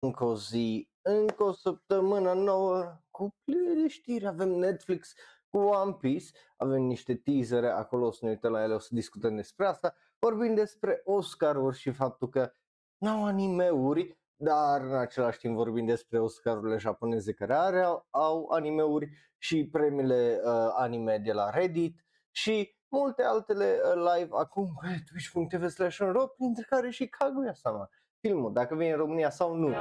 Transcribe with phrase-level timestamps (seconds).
[0.00, 4.26] încă o zi, încă o săptămână nouă cu pline de știri.
[4.26, 5.14] Avem Netflix
[5.48, 8.88] cu One Piece, avem niște teasere acolo, o să ne uităm la ele, o să
[8.90, 9.94] discutăm despre asta.
[10.18, 12.52] Vorbim despre Oscar-uri și faptul că
[12.98, 19.10] n-au animeuri, dar în același timp vorbim despre Oscarurile japoneze care are, au, au animeuri
[19.38, 25.68] și premiile uh, anime de la Reddit și multe altele uh, live acum pe twitch.tv
[25.68, 25.96] slash
[26.36, 27.88] printre care și Kaguya-sama,
[28.20, 29.74] filmul, dacă vine în România sau nu.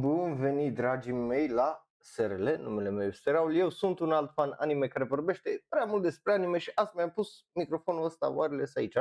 [0.00, 4.54] Bun venit, dragii mei, la SRL, numele meu este Raul, eu sunt un alt fan
[4.58, 8.96] anime care vorbește prea mult despre anime și astăzi mi-am pus microfonul ăsta wireless aici,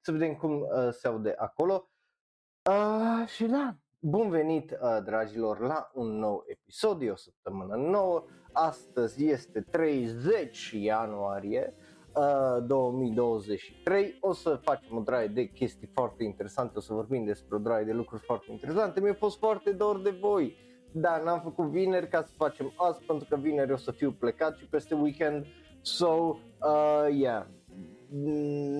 [0.00, 1.90] să vedem cum uh, se aude acolo.
[2.70, 8.24] Uh, și da, bun venit, uh, dragilor, la un nou episod, e o săptămână nouă,
[8.66, 11.74] astăzi este 30 ianuarie,
[12.14, 17.56] uh, 2023, o să facem o draie de chestii foarte interesante, o să vorbim despre
[17.56, 20.56] o draie de lucruri foarte interesante, mi-a fost foarte dor de voi,
[20.92, 24.56] da, n-am făcut vineri ca să facem azi pentru că vineri o să fiu plecat
[24.56, 25.46] și peste weekend.
[25.80, 27.46] So, uh, yeah,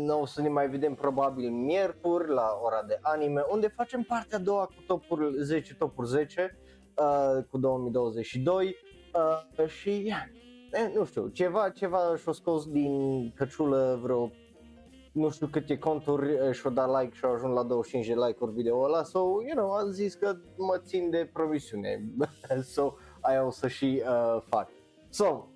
[0.07, 4.39] nu o să ne mai vedem probabil miercuri la ora de anime, unde facem partea
[4.39, 6.59] a doua cu topuri 10 topuri 10
[6.95, 8.77] uh, cu 2022
[9.59, 10.25] uh, și yeah,
[10.73, 14.31] eh, nu știu, ceva, ceva și-o scos din căciulă vreo
[15.13, 18.53] nu știu câte conturi eh, și-o dat like și au ajuns la 25 de like-uri
[18.53, 22.05] video ăla, so, you know, am zis că mă țin de promisiune,
[22.75, 24.69] so, aia o să și uh, fac.
[25.09, 25.49] So,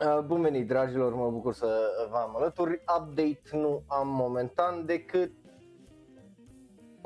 [0.00, 5.32] uh, bun venit dragilor, mă bucur să vă am alături, update nu am momentan decât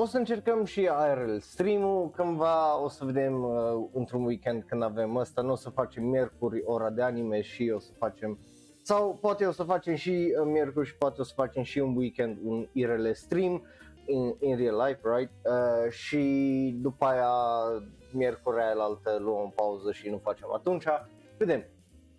[0.01, 5.17] o să încercăm și IRL stream-ul cândva, o să vedem uh, într-un weekend când avem
[5.17, 8.39] ăsta, nu o să facem miercuri ora de anime și o să facem
[8.83, 11.97] sau poate o să facem și uh, miercuri și poate o să facem și un
[11.97, 13.63] weekend un IRL stream
[14.07, 15.31] in, in real life, right?
[15.45, 17.33] Uh, și după aia
[18.13, 20.85] miercurea aia altă luăm o pauză și nu facem atunci.
[21.39, 21.65] Vedem.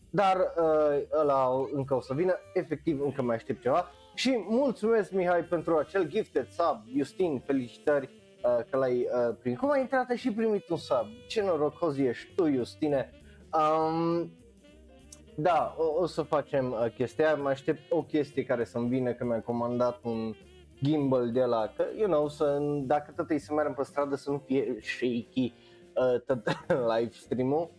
[0.10, 3.92] Dar uh, ăla încă o să vină, efectiv încă mai aștept ceva.
[4.14, 8.10] Și mulțumesc Mihai pentru acel gifted sub, Justin, felicitări
[8.44, 9.58] uh, că l-ai uh, primit.
[9.58, 11.06] Cum ai intrat și primit un sub?
[11.28, 13.10] Ce norocos ești tu, Justine.
[13.54, 14.32] Um,
[15.36, 19.26] da, o, o să facem uh, chestia, mai aștept o chestie care să-mi vină, că
[19.26, 20.36] mi-am comandat un
[20.84, 24.32] gimbal de la, că, you know, să, dacă tot e să mergem pe stradă să
[24.32, 25.54] nu fie shaky
[25.96, 26.44] uh, tot
[26.98, 27.70] live stream-ul.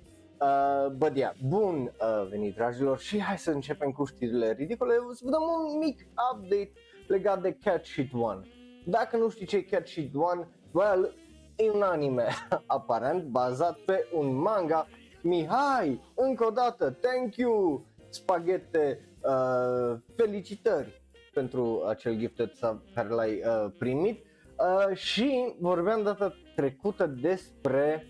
[0.41, 5.21] Uh, but yeah, bun uh, venit dragilor și hai să începem cu știrile ridicole, să
[5.25, 6.73] vă dăm un mic update
[7.07, 8.47] legat de Cat Sheet 1.
[8.87, 11.15] Dacă nu știi ce e Cat Sheet 1, well,
[11.57, 12.27] e un anime
[12.67, 14.87] aparent bazat pe un manga.
[15.23, 21.03] Mihai, încă o dată, thank you, spaghete, uh, felicitări
[21.33, 24.25] pentru acel gifted sub care l-ai uh, primit.
[24.59, 28.07] Uh, și vorbeam data trecută despre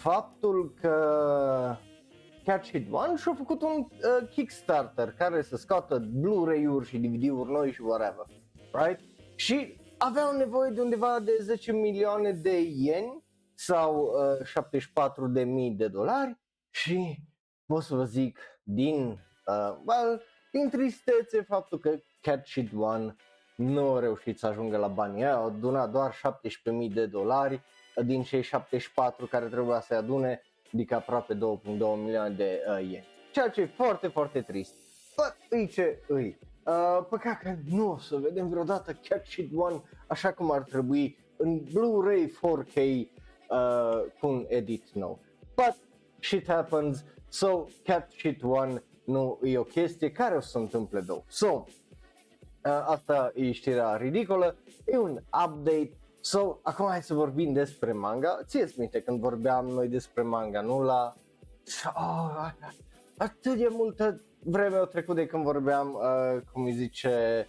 [0.00, 1.76] faptul că
[2.44, 7.72] Catch It One și-a făcut un uh, Kickstarter care să scoată Blu-ray-uri și DVD-uri noi
[7.72, 8.26] și whatever,
[8.72, 9.00] right?
[9.36, 13.24] Și aveau nevoie de undeva de 10 milioane de ieni
[13.54, 14.02] sau
[14.40, 16.38] uh, 74 de mii de dolari
[16.70, 17.18] și
[17.66, 19.08] pot să vă zic din,
[19.46, 20.22] uh, well,
[20.52, 21.90] din tristețe faptul că
[22.20, 23.16] Cat Sheet One
[23.56, 27.62] nu a reușit să ajungă la banii aia, au adunat doar 17.000 de dolari
[28.04, 30.42] din cei 74 care trebuia să-i adune,
[30.72, 31.38] adică aproape 2.2
[31.96, 33.06] milioane de uh, ieni.
[33.32, 34.74] Ceea ce e foarte, foarte trist.
[35.16, 36.38] But, îi ce îi.
[36.64, 41.18] Uh, păcat că nu o să vedem vreodată Cat Sheet One așa cum ar trebui
[41.36, 45.18] în Blu-ray 4K uh, cu un edit nou.
[45.54, 45.76] But
[46.20, 51.00] shit happens, so cat shit one nu e o chestie care o să se întâmple
[51.00, 51.22] două.
[51.28, 51.64] So, uh,
[52.86, 54.56] asta e știrea ridicolă,
[54.86, 58.40] e un update So, acum hai să vorbim despre manga.
[58.46, 61.14] Ție-ți minte când vorbeam noi despre manga, nu la...
[61.84, 62.52] Oh,
[63.16, 67.46] atât de multă vreme au trecut de când vorbeam, uh, cum îi zice,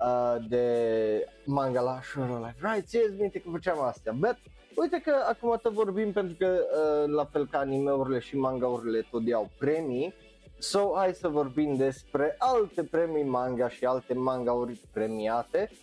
[0.00, 2.56] uh, de manga la Shuro Life.
[2.60, 4.12] Right, ție-ți minte că făceam astea.
[4.12, 4.36] But
[4.76, 9.26] Uite că acum tot vorbim pentru că uh, la fel ca animeurile și mangaurile tot
[9.26, 10.14] iau premii.
[10.58, 15.78] So, hai să vorbim despre alte premii manga și alte mangauri premiate, uh,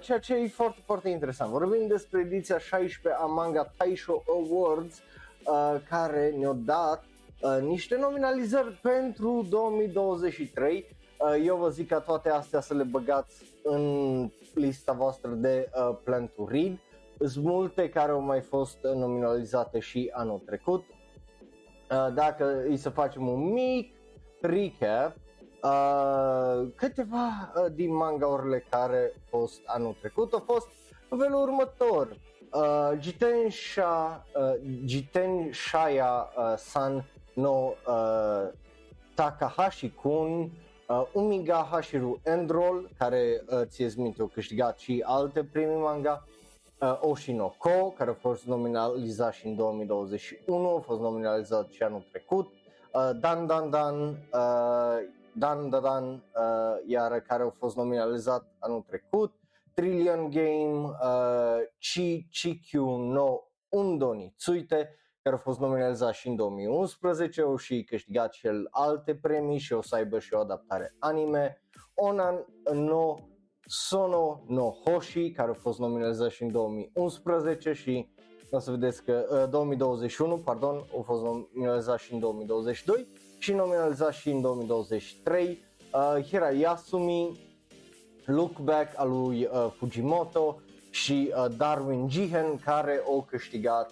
[0.00, 1.50] ceea ce e foarte, foarte interesant.
[1.50, 4.98] Vorbim despre ediția 16 a Manga Taisho Awards,
[5.44, 7.04] uh, care ne-a dat
[7.40, 10.86] uh, niște nominalizări pentru 2023.
[11.18, 15.96] Uh, eu vă zic ca toate astea să le băgați în lista voastră de uh,
[16.04, 16.78] Plan to Read.
[17.18, 20.84] Sunt multe care au mai fost nominalizate și anul trecut.
[21.90, 23.94] Uh, dacă îi să facem un mic
[24.40, 25.16] recap,
[25.64, 30.68] Uh, câteva uh, din mangaurile care au fost anul trecut au fost
[31.08, 32.16] în felul următor.
[32.52, 38.48] Uh, Jiten, Sha, uh, Jiten Shaya uh, San no uh,
[39.14, 40.50] Takahashi-kun,
[40.88, 46.24] uh, Umiga Hashiru Endroll, care uh, ție minte au câștigat și alte premii manga,
[46.80, 52.52] uh, Oshinoko, care a fost nominalizat și în 2021, a fost nominalizat și anul trecut,
[52.92, 56.20] uh, Dan Dan Dan, uh, Dan Dan Dan, uh,
[56.86, 59.34] iar care a fost nominalizat anul trecut,
[59.74, 67.40] Trillion Game, uh, Chi Chikyu no Undoni Tsuite, care a fost nominalizat și în 2011,
[67.40, 71.62] au și câștigat și el alte premii și o să aibă și o adaptare anime.
[71.94, 73.16] Onan no
[73.66, 78.08] Sono no Hoshi, care a fost nominalizat și în 2011 și
[78.50, 83.06] o să vedeți că uh, 2021, pardon, a fost nominalizat și în 2022
[83.44, 85.64] și nominalizat și în 2023.
[85.92, 87.40] Uh, Hira Yasumi,
[88.24, 90.60] Look Back al lui uh, Fujimoto
[90.90, 93.90] și uh, Darwin Jihen care au câștigat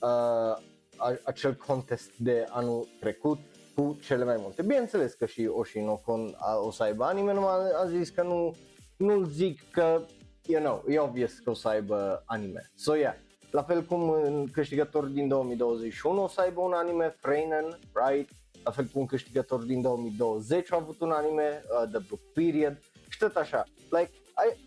[0.00, 3.38] uh, acel contest de anul trecut
[3.74, 4.62] cu cele mai multe.
[4.62, 8.56] Bineînțeles că și Oshinokon o să aibă anime, numai a zis că nu,
[8.96, 10.00] nu zic că,
[10.46, 12.70] you know, e obvious că o să aibă anime.
[12.74, 13.14] So yeah,
[13.50, 17.78] la fel cum în câștigător din 2021 o să aibă un anime, Freinen,
[18.08, 18.30] right?
[18.64, 22.78] La fel cum câștigător din 2020 a avut un anime, uh, The Blue Period
[23.08, 23.64] și tot așa.
[23.90, 24.58] Like, I,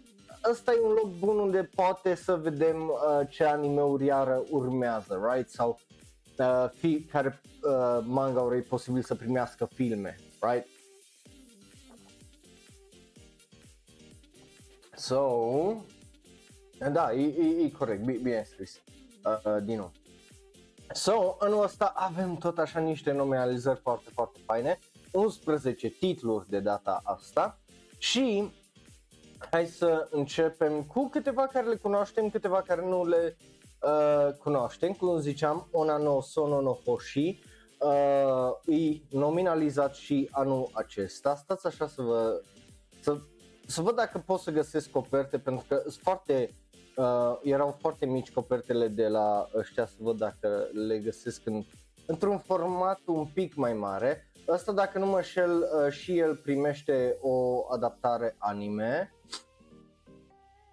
[0.49, 5.49] ăsta e un loc bun unde poate să vedem uh, ce anime-uri iară urmează, right?
[5.49, 5.79] Sau
[6.37, 10.67] uh, fi, care uh, manga e posibil să primească filme, right?
[14.95, 15.85] So,
[16.91, 18.81] da, e, e, e corect, bine, bine scris,
[19.23, 19.91] uh, uh, din nou.
[20.93, 24.79] So, anul ăsta avem tot așa niște nominalizări foarte, foarte faine,
[25.11, 27.59] 11 titluri de data asta.
[27.97, 28.51] Și
[29.51, 33.37] hai să începem cu câteva care le cunoaștem, câteva care nu le
[33.81, 37.39] uh, cunoaștem, cum ziceam, Ona no Sono no Hoshi,
[37.79, 41.35] uh, e nominalizat și anul acesta.
[41.35, 42.41] Stați așa să vă,
[42.99, 43.17] să,
[43.65, 46.49] să văd dacă pot să găsesc coperte, pentru că sunt foarte,
[46.97, 51.63] uh, erau foarte mici copertele de la ăștia, să văd dacă le găsesc în,
[52.05, 54.31] într-un format un pic mai mare.
[54.47, 59.13] Asta, dacă nu mă șel, uh, și el primește o adaptare anime.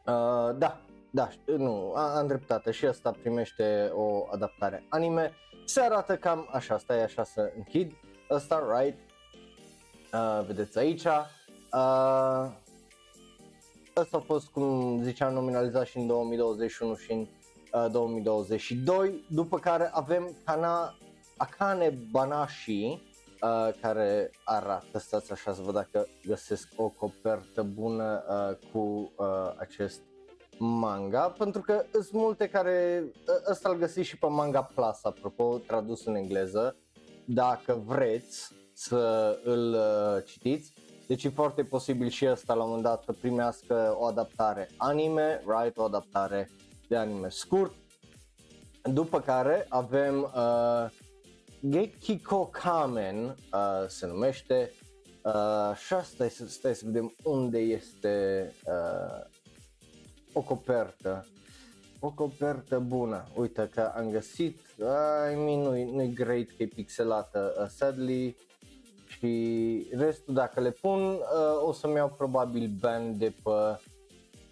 [0.06, 0.81] Uh, da,
[1.11, 5.32] da, nu, am dreptate și asta primește o adaptare anime.
[5.65, 7.93] Se arată cam așa, stai așa să închid
[8.31, 8.99] ăsta, right?
[10.12, 11.05] Uh, vedeți aici.
[11.05, 12.62] Uh,
[13.96, 17.26] ăsta a fost, cum ziceam, nominalizat și în 2021 și în
[17.73, 20.94] uh, 2022, după care avem Kana,
[21.37, 28.70] Akane Banashi, uh, care arată, stați așa să văd dacă găsesc o copertă bună uh,
[28.73, 29.26] cu uh,
[29.56, 30.00] acest
[30.58, 35.58] manga, pentru că sunt multe care, ă, ăsta îl găsiți și pe Manga Plus, apropo,
[35.58, 36.76] tradus în engleză,
[37.26, 40.73] dacă vreți să îl uh, citiți.
[41.06, 45.43] Deci e foarte posibil și ăsta la un moment dat să primească o adaptare anime,
[45.47, 46.51] right, o adaptare
[46.89, 47.75] de anime scurt.
[48.83, 50.91] După care avem uh,
[51.69, 54.71] Gekiko Kamen, uh, se numește,
[55.23, 59.27] uh, și stai, stai să vedem unde este uh,
[60.32, 61.27] o copertă.
[62.01, 63.25] O copertă bună.
[63.34, 64.61] Uite că am găsit.
[65.32, 68.37] I mean, nu-i, nu-i great că e pixelată, uh, sadly.
[69.24, 71.19] Și restul, dacă le pun, uh,
[71.62, 73.81] o să-mi iau probabil ban de pe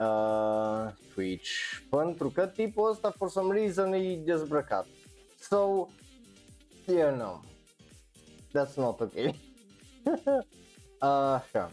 [0.05, 1.51] uh, Twitch.
[1.91, 4.87] Pentru că tipul ăsta, for some reason, e dezbrăcat.
[5.41, 5.57] So,
[6.87, 7.41] you know,
[8.55, 9.41] that's not okay.
[11.35, 11.71] Așa.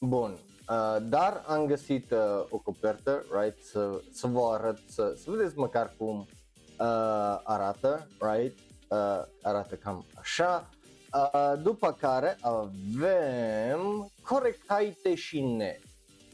[0.00, 0.38] Bun.
[0.68, 5.58] Uh, dar am găsit uh, o copertă, right, să, să vă arăt, să, să vedeți
[5.58, 8.58] măcar cum uh, arată, right,
[8.88, 10.68] uh, arată cam așa.
[11.14, 15.78] Uh, după care avem Corecaite și Ne,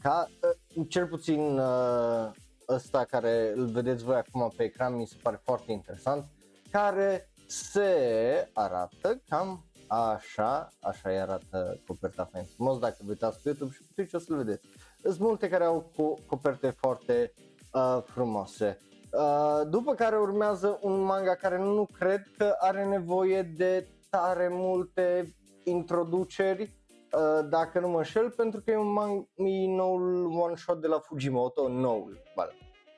[0.01, 0.27] ca,
[0.75, 2.31] uh, cel puțin uh,
[2.69, 6.25] ăsta care îl vedeți voi acum pe ecran mi se pare foarte interesant,
[6.71, 13.49] care se arată cam Așa, așa îi arată coperta fain frumos, dacă vă uitați pe
[13.49, 14.67] YouTube și pe Twitch o să-l vedeți.
[15.01, 17.33] Sunt multe care au co- coperte foarte
[17.73, 18.77] uh, frumoase.
[19.11, 25.35] Uh, după care urmează un manga care nu cred că are nevoie de tare multe
[25.63, 30.81] introduceri, uh, dacă nu mă înșel, pentru că e un manga, e noul one shot
[30.81, 32.53] de la Fujimoto, noul, well,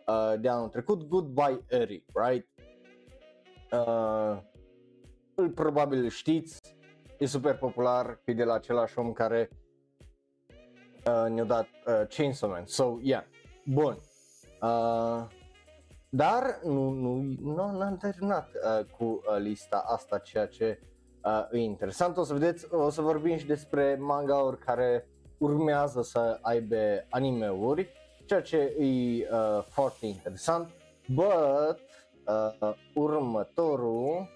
[0.08, 2.48] uh, de anul trecut, Goodbye Eri, right?
[3.72, 4.38] Uh,
[5.36, 6.60] îl probabil știți,
[7.18, 9.50] e super popular, e de la același om care
[11.06, 12.66] uh, ne-a dat uh, Chainsaw Man.
[12.66, 13.24] So, yeah,
[13.66, 13.98] bun.
[14.62, 15.28] Uh,
[16.10, 20.80] dar nu, nu, nu n-am terminat uh, cu uh, lista asta, ceea ce
[21.26, 22.18] uh, e interesant.
[22.18, 25.08] O să vedeți, o să vorbim și despre manga-uri care
[25.38, 27.90] urmează să aibă anime-uri,
[28.26, 30.70] ceea ce e uh, foarte interesant.
[31.08, 31.80] But,
[32.62, 34.30] uh, următorul,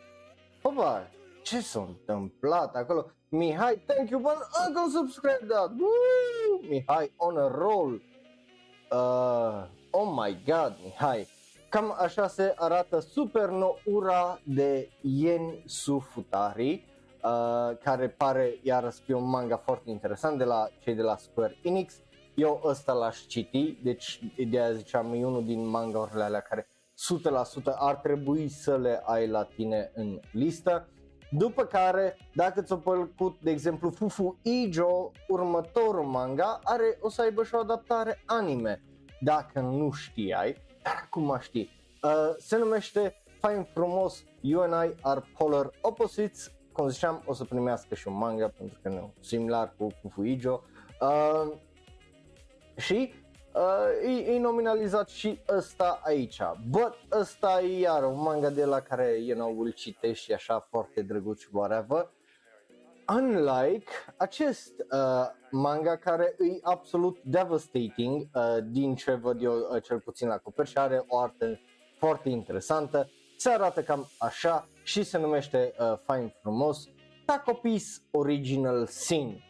[0.61, 1.09] opa,
[1.43, 3.05] ce s-a întâmplat acolo?
[3.29, 5.69] Mihai, thank you for încă subscribe that.
[5.69, 6.69] Woo!
[6.69, 8.01] Mihai on a roll.
[8.91, 11.27] Uh, oh my god, Mihai.
[11.73, 16.85] Cam așa se arată Super no Ura de Yen Sufutari,
[17.23, 21.57] uh, care pare iarăși fi un manga foarte interesant de la cei de la Square
[21.61, 21.93] Enix.
[22.35, 26.67] Eu ăsta l-aș citi, deci ideea ziceam e unul din manga-urile alea care
[27.69, 30.87] 100% ar trebui să le ai la tine în listă.
[31.31, 37.43] După care, dacă ți-a plăcut, de exemplu, Fufu Ijo, următorul manga are o să aibă
[37.43, 38.81] și o adaptare anime.
[39.19, 41.69] Dacă nu știai, dar acum știi.
[42.03, 46.51] Uh, se numește fain frumos You and I are polar opposites.
[46.71, 50.63] Cum ziceam, o să primească și un manga pentru că nu similar cu Fufu Ijo.
[51.01, 51.53] Uh,
[52.75, 53.13] și
[53.53, 56.39] uh, e, e nominalizat și ăsta aici.
[56.69, 60.67] But ăsta e iar un manga de la care, you know, îl citești și așa
[60.69, 62.09] foarte drăguț și whatever.
[63.07, 69.99] Unlike acest uh, manga care e absolut devastating uh, din ce văd eu uh, cel
[69.99, 71.59] puțin la coper și are o artă
[71.97, 73.09] foarte interesantă.
[73.37, 76.87] Se arată cam așa și se numește uh, Fine Frumos
[77.25, 79.43] Takopis Original Sin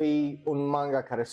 [0.00, 1.26] e un manga care 100%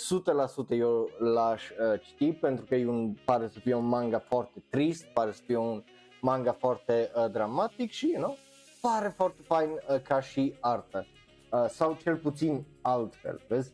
[0.69, 5.05] eu l-aș uh, citi pentru că e un, pare să fie un manga foarte trist,
[5.05, 5.83] pare să fie un
[6.21, 8.37] manga foarte uh, dramatic și, you know,
[8.81, 11.05] pare foarte fain uh, ca și artă.
[11.53, 13.71] Uh, sau cel puțin altfel, vezi?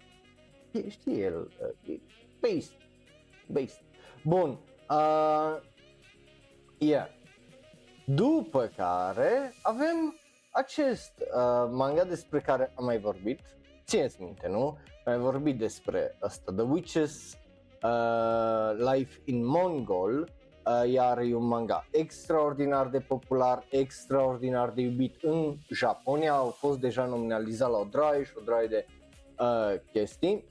[0.87, 1.51] Știi el,
[1.85, 1.99] uh, e
[2.39, 2.77] based,
[3.47, 3.81] based.
[4.23, 4.59] Bun,
[4.89, 5.61] uh,
[6.77, 7.07] yeah.
[8.05, 10.15] După care avem
[10.51, 13.39] acest uh, manga despre care am mai vorbit,
[13.85, 14.77] țineți minte, nu?
[15.05, 17.37] Am vorbit despre asta, The Witches
[17.83, 20.38] uh, Life in Mongol, uh,
[20.87, 27.05] iar e un manga extraordinar de popular, extraordinar de iubit în Japonia, au fost deja
[27.05, 28.85] nominalizat la o draie și o draie de
[29.39, 30.47] uh, chestii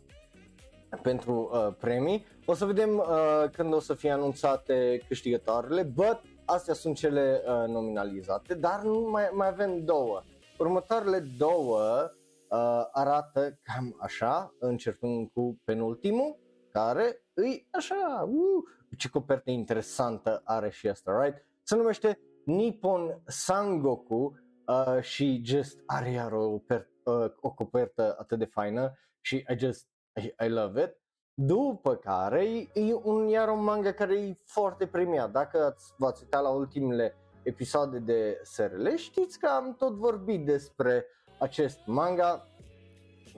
[1.03, 2.27] pentru uh, premii.
[2.47, 7.69] O să vedem uh, când o să fie anunțate câștigătoarele, but astea sunt cele uh,
[7.69, 10.23] nominalizate, dar nu mai, mai avem două.
[10.59, 12.11] Următoarele două
[12.49, 16.39] uh, arată cam așa, începând cu penultimul,
[16.73, 18.65] care îi așa, uh,
[18.97, 21.45] ce copertă interesantă are și asta, right?
[21.63, 28.39] Se numește Nippon Sangoku uh, și just are iar o, per, uh, o copertă atât
[28.39, 29.89] de faină și I just,
[30.23, 30.97] I, I love it.
[31.35, 35.31] După care e un, iar un manga care e foarte premiat.
[35.31, 41.07] Dacă ați, v-ați uitat la ultimele episoade de SRL, știți că am tot vorbit despre
[41.39, 42.49] acest manga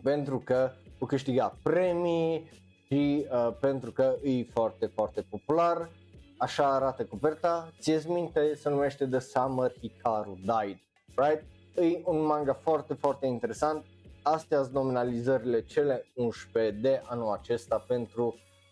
[0.02, 2.50] pentru că o câștiga premii
[2.92, 5.90] și uh, pentru că e foarte, foarte popular.
[6.36, 7.72] Așa arată coperta.
[7.80, 10.78] Ți-ți minte, se numește The Summer Hikaru Died,
[11.14, 11.42] right?
[11.74, 13.84] E un manga foarte, foarte interesant.
[14.22, 18.24] Astea sunt nominalizările cele 11 de anul acesta pentru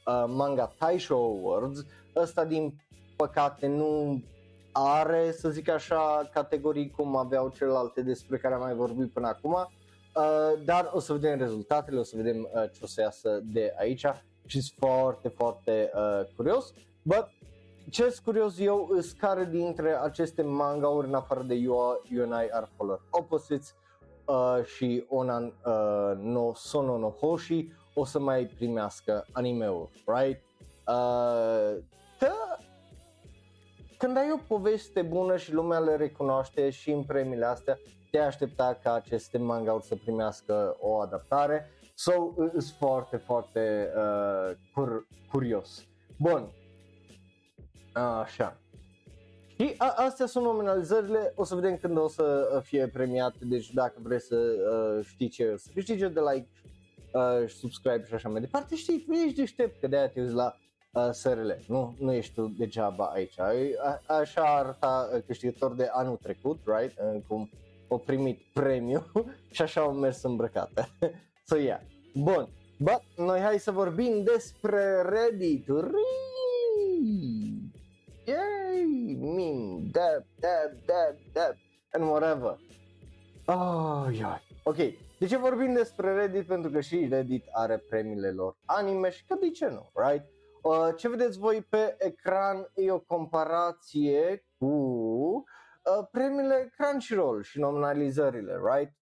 [0.07, 1.85] uh, Manga Taisho Awards.
[2.17, 2.75] Ăsta din
[3.17, 4.23] păcate nu
[4.73, 9.69] are, să zic așa, categorii cum aveau celelalte despre care am mai vorbit până acum,
[10.19, 13.75] uh, dar o să vedem rezultatele, o să vedem uh, ce o să iasă de
[13.79, 14.07] aici
[14.47, 16.73] și sunt foarte, foarte uh, curios.
[17.03, 17.29] But
[17.91, 22.45] ce sunt curios eu îs care dintre aceste manga-uri în afară de You, you and
[22.45, 23.75] I Are Polar Opposites
[24.25, 30.43] uh, și Onan uh, no Sono no Hoshi o să mai primească anime-uri, right?
[30.87, 31.83] Uh,
[32.19, 32.33] că
[33.99, 37.79] când ai o poveste bună și lumea le recunoaște și în premiile astea,
[38.11, 41.71] te aștepta ca aceste manga să primească o adaptare.
[41.95, 42.13] So,
[42.51, 45.87] sunt foarte, foarte uh, cur- curios.
[46.19, 46.51] Bun.
[47.93, 48.61] Așa.
[49.47, 53.95] Și a- astea sunt nominalizările, o să vedem când o să fie premiate, deci dacă
[54.03, 56.49] vreți să uh, știi ce, să câștige de like,
[57.13, 60.55] uh, subscribe și așa mai departe, știi, ești deștept, că de-aia te uiți la
[60.93, 63.39] uh, SRL, nu, nu ești tu degeaba aici.
[63.39, 67.51] A, așa arăta uh, câștigător de anul trecut, right, uh, cum
[67.89, 69.05] o primit premiu
[69.55, 70.89] și așa au mers îmbrăcată.
[71.49, 71.81] so, yeah.
[72.15, 72.49] Bun,
[72.81, 75.67] But, noi hai să vorbim despre Reddit.
[78.25, 79.19] Yay!
[79.21, 81.55] Meme, dab, dab, dab, dab,
[81.93, 82.59] and whatever.
[83.47, 84.41] Oh, yeah.
[84.63, 84.77] Ok,
[85.19, 86.47] De ce vorbim despre Reddit?
[86.47, 90.25] Pentru că și Reddit are premiile lor anime și că de ce nu, right?
[90.63, 94.98] Uh, ce vedeți voi pe ecran e o comparație cu uh,
[96.11, 98.93] premiile Crunchyroll și nominalizările, right?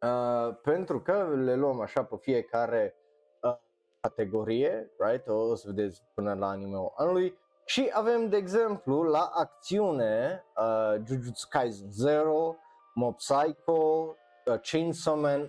[0.00, 2.94] Uh, pentru că le luăm așa pe fiecare
[3.42, 3.56] uh,
[4.00, 5.28] categorie, right?
[5.28, 7.38] O, o să vedeți până la anime anului.
[7.66, 12.56] Și avem, de exemplu, la acțiune uh, Jujutsu Kaisen 0,
[12.94, 14.14] Mob Psycho,
[14.46, 15.48] uh, Chainsaw Man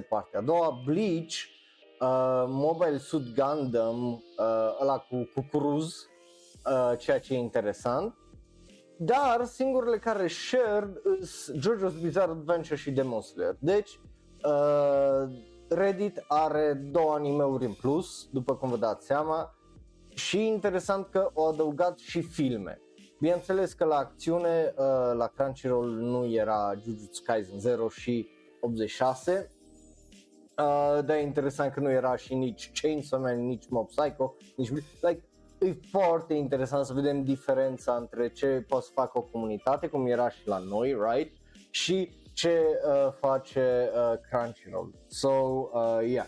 [0.00, 1.34] 8-6 partea a doua, Bleach,
[2.00, 6.06] uh, Mobile Suit Gundam, uh, ăla cu cucuruz,
[6.64, 8.16] uh, ceea ce e interesant.
[9.04, 13.56] Dar singurele care shared sunt JoJo's Bizarre Adventure și Demon Slayer.
[13.58, 14.00] Deci,
[14.44, 15.32] uh,
[15.68, 19.54] Reddit are două animeuri în plus, după cum vă dați seama,
[20.14, 22.80] și interesant că au adăugat și filme.
[23.20, 24.84] Bineînțeles că la acțiune, uh,
[25.16, 28.28] la Crunchyroll nu era Jujutsu Kaisen 0 și
[28.60, 29.50] 86,
[30.58, 34.70] uh, dar e interesant că nu era și nici Chainsaw Man, nici Mob Psycho, nici
[35.00, 35.22] like,
[35.62, 40.30] e foarte interesant să vedem diferența între ce poate să facă o comunitate, cum era
[40.30, 41.36] și la noi, right?
[41.70, 44.94] Și ce uh, face uh, Crunchyroll.
[45.06, 46.26] So, uh, yeah.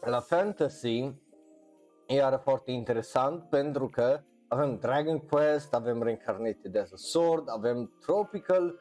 [0.00, 0.98] La fantasy
[2.06, 7.92] e iară foarte interesant pentru că avem Dragon Quest, avem Reincarnated as a Sword, avem
[8.00, 8.78] Tropical,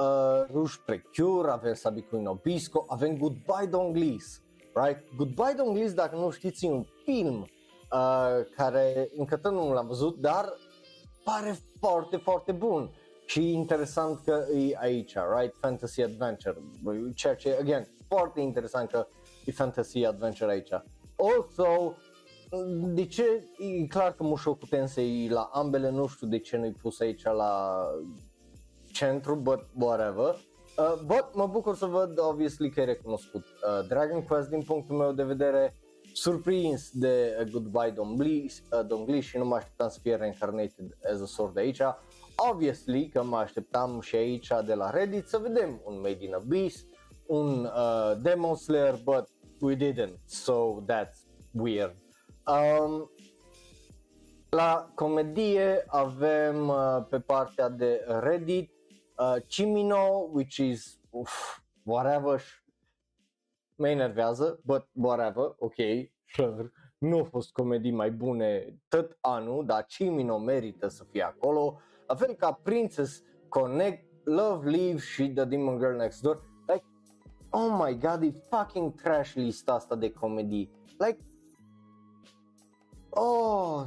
[0.00, 4.42] uh, Rouge Precure, avem Sabiku Nobisco, avem Goodbye Donglis,
[4.74, 5.14] right?
[5.16, 7.40] Goodbye Donglis, dacă nu știți, e un film
[7.92, 10.52] uh, care încă nu l-am văzut, dar
[11.24, 12.90] pare foarte, foarte bun
[13.26, 15.54] și interesant că e aici, right?
[15.60, 16.56] Fantasy Adventure,
[17.14, 19.06] ceea ce, again, foarte interesant că
[19.44, 20.70] e fantasy adventure aici.
[21.16, 21.94] Also,
[22.94, 23.22] de ce,
[23.58, 27.84] e clar că Mushoku Tensei la ambele, nu știu de ce nu-i pus aici la
[29.00, 30.36] centru, but whatever.
[30.78, 33.44] Uh, but mă bucur să văd, obviously, că e recunoscut.
[33.44, 35.74] Uh, Dragon Quest, din punctul meu de vedere,
[36.12, 41.20] surprins de uh, Goodbye Donglish, uh, Donglish și nu mă așteptam să fie reincarnated as
[41.20, 41.80] a sword de aici.
[42.50, 46.86] Obviously că mă așteptam și aici de la Reddit să vedem un Made in Abyss,
[47.26, 49.28] un uh, Demon Slayer, but
[49.60, 51.94] we didn't, so that's weird.
[52.46, 53.10] Um,
[54.50, 58.72] la comedie avem uh, pe partea de Reddit
[59.20, 62.42] uh, Chimino, which is uf, whatever,
[63.76, 65.76] mă enervează, but whatever, ok,
[66.24, 66.72] sure.
[66.98, 71.80] Nu au fost comedii mai bune tot anul, dar Chimino merită să fie acolo.
[72.06, 76.50] La fel ca Princess Connect, Love Live și The Demon Girl Next Door
[77.50, 80.70] oh my god, e fucking trash lista asta de comedii.
[80.98, 81.18] Like,
[83.08, 83.84] oh,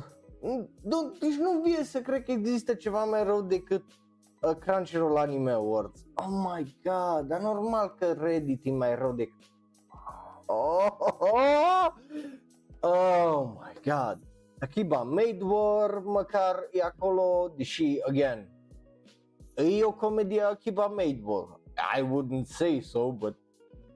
[0.81, 4.02] nu, deci nu vie să cred că există ceva mai rău decât uh,
[4.51, 6.05] Crunchyroll Anime Awards.
[6.15, 9.43] Oh my god, dar normal că Reddit e mai rău decât...
[10.45, 11.87] Oh, oh, oh,
[12.81, 14.19] oh my god.
[14.59, 18.49] Akiba Made War măcar e acolo, deși, again,
[19.55, 21.59] e o comedie Akiba Made War.
[21.97, 23.35] I wouldn't say so, but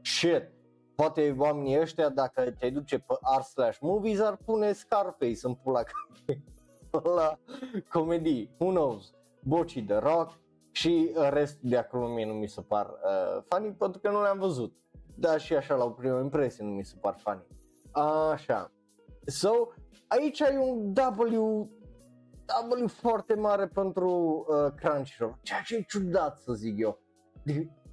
[0.01, 0.51] shit.
[0.95, 5.83] Poate oamenii ăștia, dacă te duce pe r slash movies, ar pune Scarface în pula
[7.15, 7.39] la
[7.89, 8.55] comedii.
[8.57, 9.16] Who knows?
[9.47, 10.39] Bocii de rock
[10.71, 14.39] și restul de acolo mie nu mi se par uh, funny pentru că nu le-am
[14.39, 14.73] văzut.
[15.15, 17.45] Da, și așa la o primă impresie nu mi se par funny.
[18.31, 18.71] Așa.
[19.25, 19.51] So,
[20.07, 20.93] aici ai un
[21.33, 21.69] W
[22.81, 24.10] W foarte mare pentru
[24.47, 26.99] uh, Crunchyroll, ceea ce e ciudat să zic eu.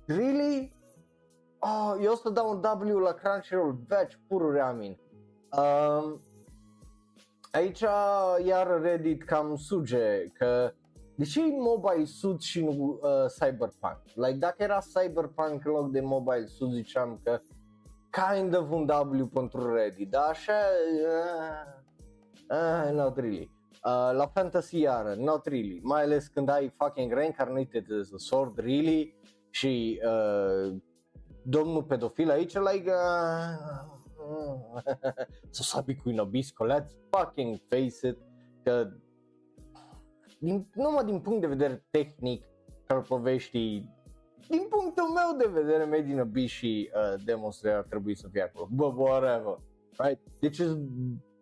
[0.07, 0.73] Really?
[1.59, 4.99] oh, eu o să dau un W la Crunchyroll, veci, pururi amin.
[5.57, 6.21] Um,
[7.53, 7.85] aici
[8.45, 10.73] iar Reddit cam suge că
[11.17, 14.01] de ce e Mobile Suit și nu uh, Cyberpunk?
[14.15, 17.41] Like, dacă era Cyberpunk în loc de Mobile Suit, ziceam că
[18.11, 20.53] kind of un W pentru Reddit, dar așa,
[21.07, 21.73] uh,
[22.51, 23.51] uh, not really.
[23.85, 28.59] Uh, la fantasy iară, not really, mai ales când ai fucking reincarnated as a sword,
[28.59, 29.15] really,
[29.51, 30.77] și uh,
[31.43, 33.85] domnul pedofil aici, like, uh,
[35.51, 38.19] să sabi cu Inobisco, let's fucking face it,
[38.63, 38.89] că
[40.45, 42.45] din, numai din punct de vedere tehnic
[42.87, 43.93] al poveștii,
[44.49, 48.29] din punctul meu de vedere, Made in Abyss și uh, Demon Slayer ar trebui să
[48.33, 49.59] fie acolo, but whatever,
[49.99, 50.21] right?
[50.41, 50.61] Deci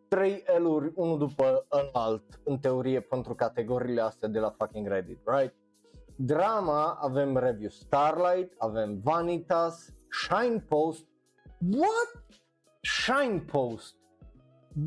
[0.09, 5.55] trei eluri unul după alt în teorie pentru categoriile astea de la fucking Reddit, right?
[6.17, 11.07] Drama avem Review Starlight, avem Vanitas, Shine Post.
[11.71, 12.25] What?
[12.81, 13.97] Shine Post.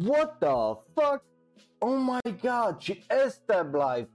[0.08, 1.24] What the fuck?
[1.80, 4.10] Oh my god, și Estab Life.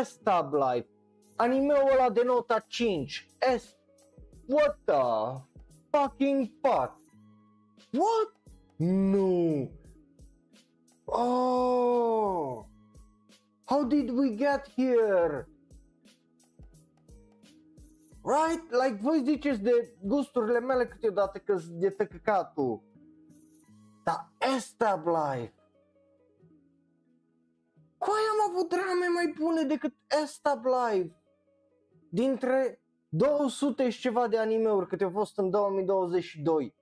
[0.00, 0.88] Estab Life,
[1.36, 3.76] animeul ăla de nota 5, S,
[4.46, 5.42] what the
[5.90, 6.96] fucking fuck?
[7.92, 8.32] What?
[8.76, 9.70] Nu.
[11.04, 12.64] Oh.
[13.64, 15.48] How did we get here?
[18.22, 18.62] Right?
[18.70, 22.82] Like voi ziceți de gusturile mele câteodată că de tăcăcatul.
[24.04, 25.57] Dar Estab Life.
[27.98, 31.16] Coi am avut drame mai bune decât Estab Life.
[32.08, 36.74] Dintre 200 și ceva de animeuri câte au fost în 2022.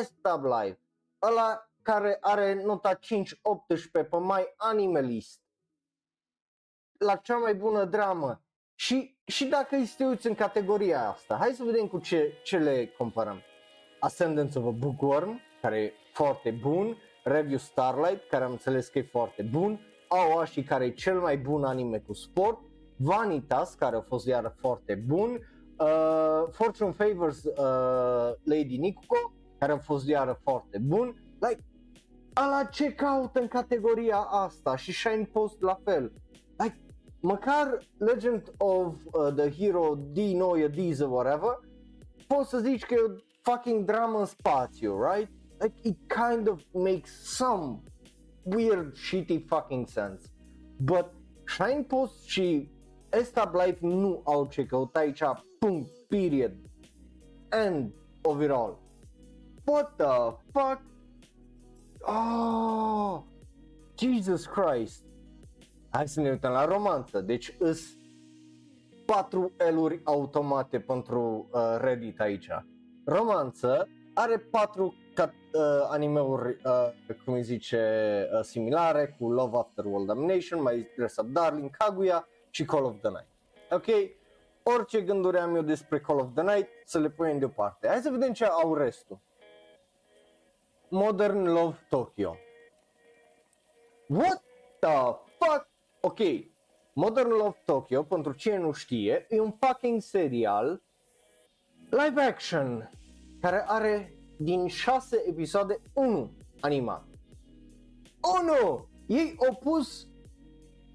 [0.00, 0.80] Estab Life.
[1.22, 2.98] Ăla care are nota 5-18
[3.92, 5.40] pe My Anime List.
[6.98, 8.42] La cea mai bună dramă.
[8.74, 12.58] Și, și dacă îi te uiți în categoria asta, hai să vedem cu ce, ce
[12.58, 13.40] le comparăm.
[14.00, 19.02] Ascendance of a Bookworm, care e foarte bun, Review Starlight, care am înțeles că e
[19.02, 19.80] foarte bun,
[20.14, 22.58] Aoashi, care e cel mai bun anime cu sport,
[22.96, 25.30] Vanitas, care a fost iară foarte bun,
[25.78, 31.64] uh, Fortune Favors uh, Lady Nikuko, care a fost iară foarte bun, like,
[32.32, 36.12] ala ce caută în categoria asta și Shine Post la fel.
[36.56, 36.80] Like,
[37.20, 41.60] măcar Legend of uh, the Hero D Noia Diza whatever,
[42.26, 45.30] poți să zici că e o fucking dramă în spațiu, right?
[45.58, 47.82] Like it kind of makes some
[48.44, 50.28] weird shitty fucking sense.
[50.80, 51.06] But
[51.46, 52.70] Shine Post și
[53.10, 55.22] Estab Life nu au ce căuta aici,
[55.58, 56.52] punct, period,
[57.50, 58.78] end of it all.
[59.64, 60.80] What the fuck?
[62.00, 63.22] Oh,
[63.98, 65.04] Jesus Christ.
[65.90, 67.20] Hai să ne uităm la romanță.
[67.20, 67.96] Deci îs
[69.06, 72.48] patru eluri automate pentru uh, Reddit aici.
[73.04, 77.78] Romanță are patru cat, uh, animeuri, uh, cum îi zice,
[78.32, 83.00] uh, similare cu Love After World Domination, My Dress Up Darling, Kaguya și Call of
[83.00, 83.28] the Night.
[83.70, 84.10] Ok?
[84.62, 87.88] Orice gânduri am eu despre Call of the Night să le punem deoparte.
[87.88, 89.20] Hai să vedem ce au restul.
[90.88, 92.36] Modern Love Tokyo.
[94.06, 94.42] What
[94.78, 95.68] the fuck?
[96.00, 96.18] Ok,
[96.92, 100.82] Modern Love Tokyo, pentru cine nu știe, e un fucking serial
[101.90, 102.90] live action
[103.40, 107.04] care are din 6 episoade 1 animat.
[108.70, 108.86] 1!
[109.06, 110.08] Ei au pus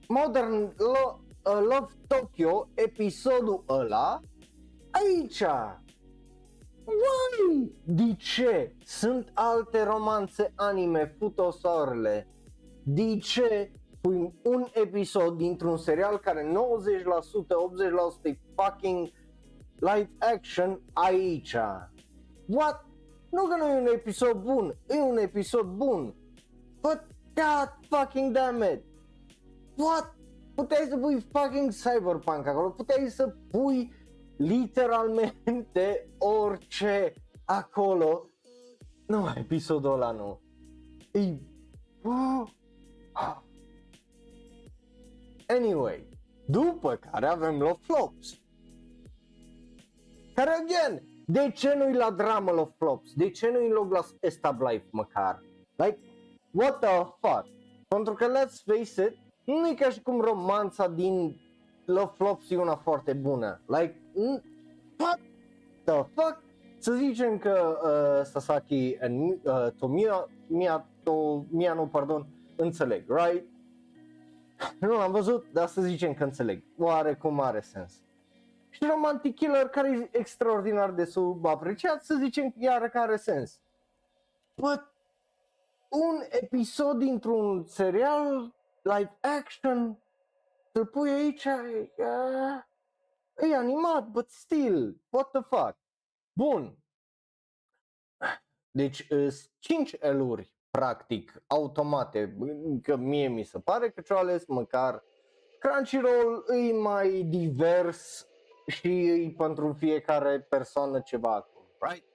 [0.08, 4.22] Modern Lo- uh, Love Tokyo, episodul ăla,
[4.92, 5.44] aici.
[6.86, 7.72] Why?
[7.84, 8.76] De ce?
[8.86, 12.28] Sunt alte romanțe anime, futosoarele.
[12.84, 19.12] De ce pui un episod dintr-un serial care 90%, 80% e fucking
[19.76, 21.56] live action aici?
[22.46, 22.86] What?
[23.38, 26.16] Nu că nu e un episod bun, e un episod bun.
[26.82, 27.02] But
[27.34, 28.84] god fucking damn it.
[29.76, 30.16] What?
[30.56, 33.94] Puteai să pui fucking cyberpunk acolo, puteai să pui
[34.38, 37.14] literalmente orice
[37.46, 38.30] acolo.
[39.08, 40.42] Nu, episodul ăla nu.
[41.12, 41.38] E...
[45.48, 46.10] Anyway,
[46.46, 48.40] după care avem Love Flops.
[50.34, 53.14] Care, again, de ce nu-i la dramă Love Flops?
[53.14, 55.44] De ce nu-i loc la Estab Life măcar?
[55.76, 55.98] Like,
[56.52, 57.46] what the fuck?
[57.88, 61.40] Pentru că, let's face it, nu e ca și cum romanța din
[61.86, 63.62] Love Flops e una foarte bună.
[63.66, 64.02] Like,
[65.00, 65.20] what
[65.84, 66.44] the fuck?
[66.78, 73.46] Să zicem că uh, Sasaki and uh, Tomiya, Mia, to, Miano, pardon, înțeleg, right?
[74.80, 76.64] Nu l-am văzut, dar să zicem că înțeleg.
[76.78, 78.02] Oarecum are sens.
[78.70, 83.60] Și Romantic Killer, care e extraordinar de subapreciat, să zicem iar că are sens.
[84.56, 84.92] But
[85.90, 90.00] un episod dintr-un serial live action
[90.72, 91.92] să-l pui aici, e,
[93.36, 95.78] e animat, but still, what the fuck.
[96.34, 96.78] Bun.
[98.72, 102.38] Deci, sunt 5 eluri practic automate,
[102.84, 105.04] că mie mi se pare că ce-au ales măcar
[105.60, 108.28] Crunchyroll e mai divers
[108.68, 112.06] și e pentru fiecare persoană ceva acolo, right?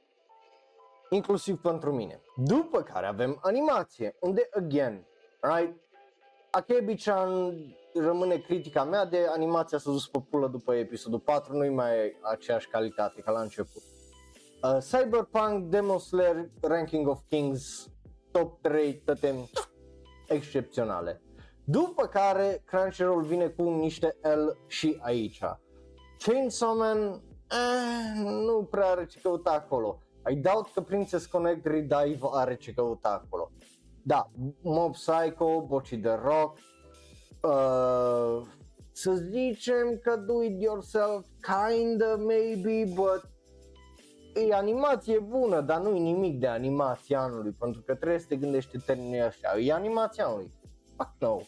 [1.11, 2.21] Inclusiv pentru mine.
[2.37, 5.07] După care avem animație, unde, again,
[5.41, 5.81] right?
[6.51, 7.55] Akebi-chan
[7.95, 12.69] rămâne critica mea de animația s-a dus pe pulă după episodul 4, nu-i mai aceeași
[12.69, 13.83] calitate ca la început.
[14.63, 17.91] Uh, Cyberpunk, Demon Slayer, Ranking of Kings,
[18.31, 19.51] top 3 toate
[20.29, 21.23] excepționale.
[21.65, 25.41] După care Crunchyroll vine cu niște L și aici.
[26.23, 30.03] Chainsaw Man eh, nu prea are ce căuta acolo.
[30.31, 33.51] I doubt că Princess Connect Redive are ce căuta acolo.
[34.03, 34.31] Da,
[34.63, 36.59] Mob Psycho, Boci de Rock,
[37.43, 38.47] uh,
[38.93, 43.31] să zicem că do it yourself, kinda, maybe, but
[44.35, 48.37] e animație bună, dar nu e nimic de animația anului, pentru că trebuie să te
[48.37, 49.51] gândești termenii ăștia.
[49.59, 50.53] E animația anului.
[50.97, 51.41] Fuck no.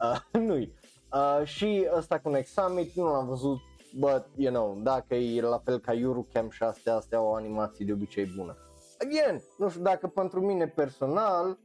[0.00, 0.74] Uh, nu-i.
[1.12, 3.58] Uh, și ăsta cu Next Summit nu l-am văzut,
[3.98, 7.84] but, you know, dacă e la fel ca Eurocamp și astea, astea au o animație
[7.84, 8.56] de obicei bună.
[8.98, 11.58] Again, nu știu dacă pentru mine personal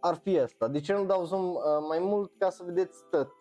[0.00, 0.68] ar fi asta.
[0.68, 3.32] De ce nu dau zoom uh, mai mult ca să vedeți tot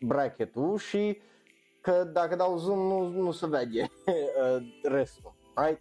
[0.00, 1.20] bracketul și
[1.80, 5.80] că dacă dau zoom nu, nu se vede uh, restul, right?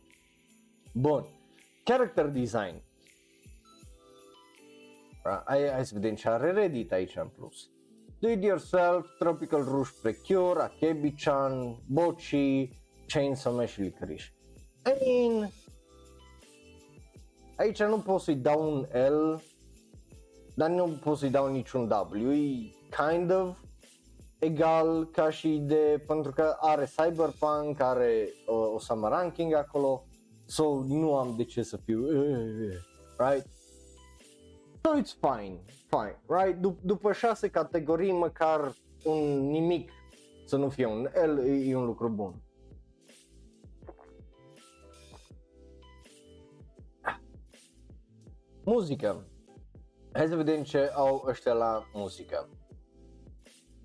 [0.94, 1.26] Bun.
[1.84, 2.82] Character design.
[5.46, 7.70] Hai, hai să vedem ce are Reddit aici în plus.
[8.26, 12.70] Do it yourself, Tropical Rouge Precure, Akebi-chan, Bochi,
[13.08, 14.34] Chainsaw Man și Licorice.
[14.86, 15.52] I mean,
[17.56, 19.42] aici nu pot să-i dau un L,
[20.56, 23.58] dar nu pot să-i dau niciun W, e kind of
[24.40, 30.04] egal ca și de, pentru că are Cyberpunk, are uh, o Summer Ranking acolo,
[30.46, 32.76] so nu am de ce să fiu, uh,
[33.18, 33.48] right?
[34.86, 36.56] So it's fine, fine, right?
[36.60, 39.91] Dup- după șase categorii, măcar un nimic
[40.45, 42.41] să nu fie un L e un lucru bun.
[48.65, 49.28] Muzică.
[50.13, 52.50] Hai să vedem ce au ăștia la muzică.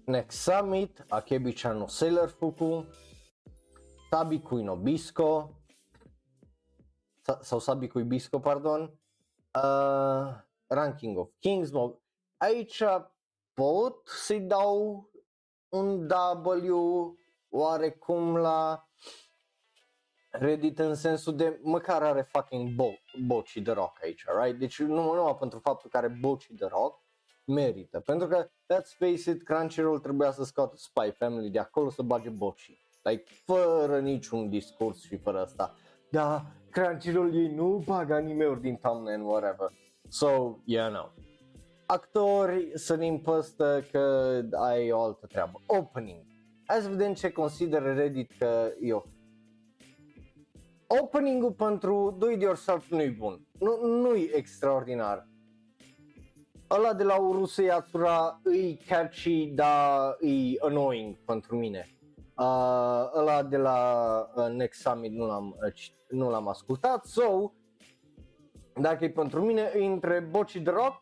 [0.04, 2.86] Next Summit, Akebi-chan no Sailor Fuku,
[4.10, 5.60] Sabi Kui no Bisco,
[7.40, 8.98] sau Sabi Kui Bisco, pardon,
[9.54, 11.70] uh, Ranking of Kings,
[12.37, 12.83] aici
[13.54, 15.09] pot să-i dau
[15.68, 16.09] un
[16.66, 18.85] W oarecum la
[20.30, 24.59] Reddit în sensul de măcar are fucking bo- boci de rock aici, right?
[24.59, 27.02] Deci nu numai pentru faptul că are boci de rock,
[27.44, 28.00] merită.
[28.00, 32.28] Pentru că, let's face it, Crunchyroll trebuia să scoată Spy Family de acolo să bage
[32.28, 32.70] boci.
[33.02, 35.74] Like, fără niciun discurs și fără asta.
[36.11, 39.70] Da, Crunchyroll ei nu bagă anime-uri din thumbnail, whatever.
[40.12, 41.12] So, yeah, no.
[41.86, 45.60] Actori să ne păstă că ai o altă treabă.
[45.66, 46.24] Opening.
[46.66, 49.06] Hai să vedem ce consideră Reddit că eu.
[50.86, 53.46] Opening-ul pentru Do It Yourself nu-i bun.
[53.58, 55.28] Nu, nu-i extraordinar.
[56.70, 61.86] Ăla de la Urusei Yatsura îi catchy, dar e annoying pentru mine.
[62.36, 65.72] Uh, ăla de la uh, Next Summit nu l-am, uh,
[66.08, 67.52] nu l-am ascultat, so
[68.80, 71.00] dacă e pentru mine, e între Boci de Rock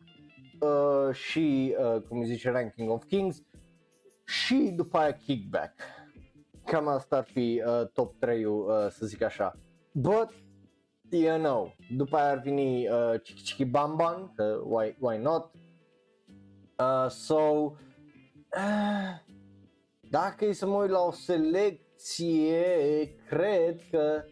[0.59, 3.43] uh, și, uh, cum îi zice, Ranking of Kings
[4.25, 5.73] și după aia Kickback.
[6.65, 9.55] Cam asta ar fi uh, top 3-ul, uh, să zic așa.
[9.91, 10.29] But,
[11.09, 15.51] you know, după aia ar veni uh, Chiki Chiki Bam Bam, uh, why, why not?
[16.79, 17.73] Uh, so, uh,
[20.09, 22.65] dacă e să mă uit la o selecție,
[23.27, 24.23] cred că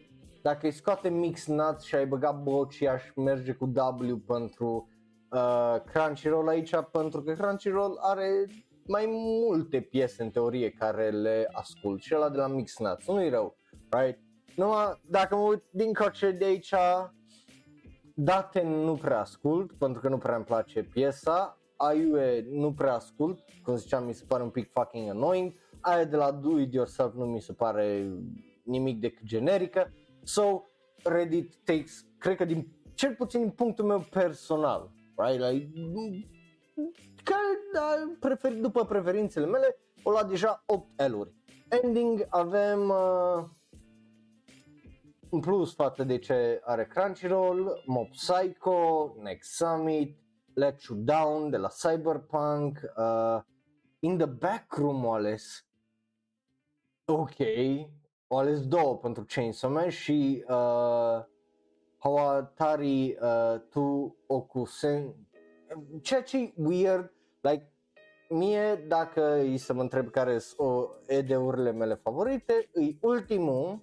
[0.48, 4.88] dacă îi scoate Mix Nuts și ai băgat boci, aș merge cu W pentru
[5.30, 8.46] uh, Crunchyroll aici, pentru că Crunchyroll are
[8.86, 13.30] mai multe piese în teorie care le ascult și ăla de la Mix Nuts, nu-i
[13.30, 13.56] rău,
[13.88, 14.18] right?
[14.56, 16.74] Numai dacă mă uit din coce de aici,
[18.14, 23.38] date nu prea ascult, pentru că nu prea îmi place piesa, Aiue nu prea ascult,
[23.62, 27.14] cum ziceam, mi se pare un pic fucking annoying, aia de la Do It Yourself
[27.14, 28.12] nu mi se pare
[28.62, 29.92] nimic decât generică,
[30.28, 30.64] So,
[31.04, 35.40] Reddit takes, cred că din, cel puțin din punctul meu personal, right?
[35.40, 35.70] Like,
[37.22, 41.32] care, da, prefer, după preferințele mele, o la deja 8 L-uri.
[41.68, 43.44] Ending avem uh,
[45.30, 50.18] în plus față de ce are Crunchyroll, Mob Psycho, Next Summit,
[50.54, 53.40] Let You Down de la Cyberpunk, uh,
[53.98, 55.66] In the Backroom o ales.
[57.04, 57.36] Ok,
[58.28, 61.24] au ales două pentru Chainsaw Man și uh,
[61.98, 65.14] Hawatari uh, Tu Okusen,
[66.02, 67.72] ceea ce e weird, like,
[68.28, 73.82] mie dacă îi să mă întreb care sunt ED-urile mele favorite, e ultimul,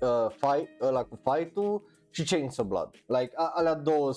[0.00, 4.12] uh, fight, ăla cu fight-ul și Chainsaw Blood, like, a- alea două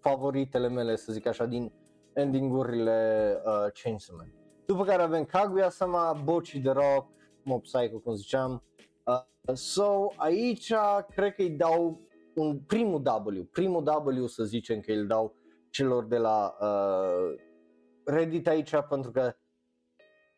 [0.00, 1.72] favoritele mele, să zic așa, din
[2.12, 4.34] ending-urile uh, Chainsaw Man.
[4.66, 7.08] După care avem Kaguya-sama, Bochi de Rock,
[7.46, 8.62] Mob Psycho, cum ziceam.
[9.04, 10.72] Uh, so, aici
[11.14, 12.00] cred că îi dau
[12.34, 13.82] un primul W, primul
[14.16, 15.34] W să zicem că îl dau
[15.70, 17.38] celor de la uh,
[18.04, 19.36] Reddit aici pentru că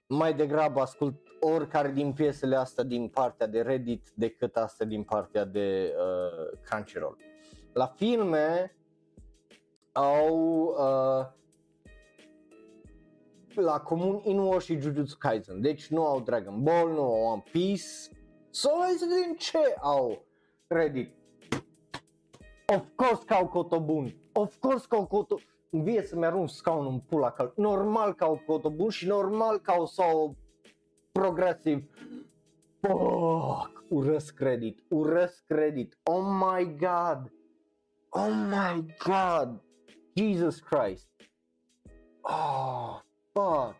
[0.06, 5.44] mai degrabă ascult oricare din piesele astea din partea de Reddit decât astea din partea
[5.44, 7.16] de uh, Crunchyroll.
[7.72, 8.76] La filme
[9.92, 11.26] au uh,
[13.60, 15.60] la comun Inuo și Jujutsu Kaisen.
[15.60, 17.84] Deci nu au Dragon Ball, nu au One Piece.
[18.50, 20.22] So hai să vedem ce au
[20.66, 21.14] Reddit.
[22.66, 24.14] Of course că au cotobun.
[24.32, 25.44] Of course că au cotobun.
[25.70, 29.86] Vie să-mi arunc scaunul în pula că normal că au cotobun și normal că au
[29.86, 30.36] sau
[31.12, 31.90] progresiv.
[32.80, 35.98] Fuck, urăsc credit, urăsc credit.
[36.02, 37.32] Oh my god.
[38.08, 39.62] Oh my god.
[40.14, 41.08] Jesus Christ.
[42.20, 43.00] Oh,
[43.38, 43.76] fuck.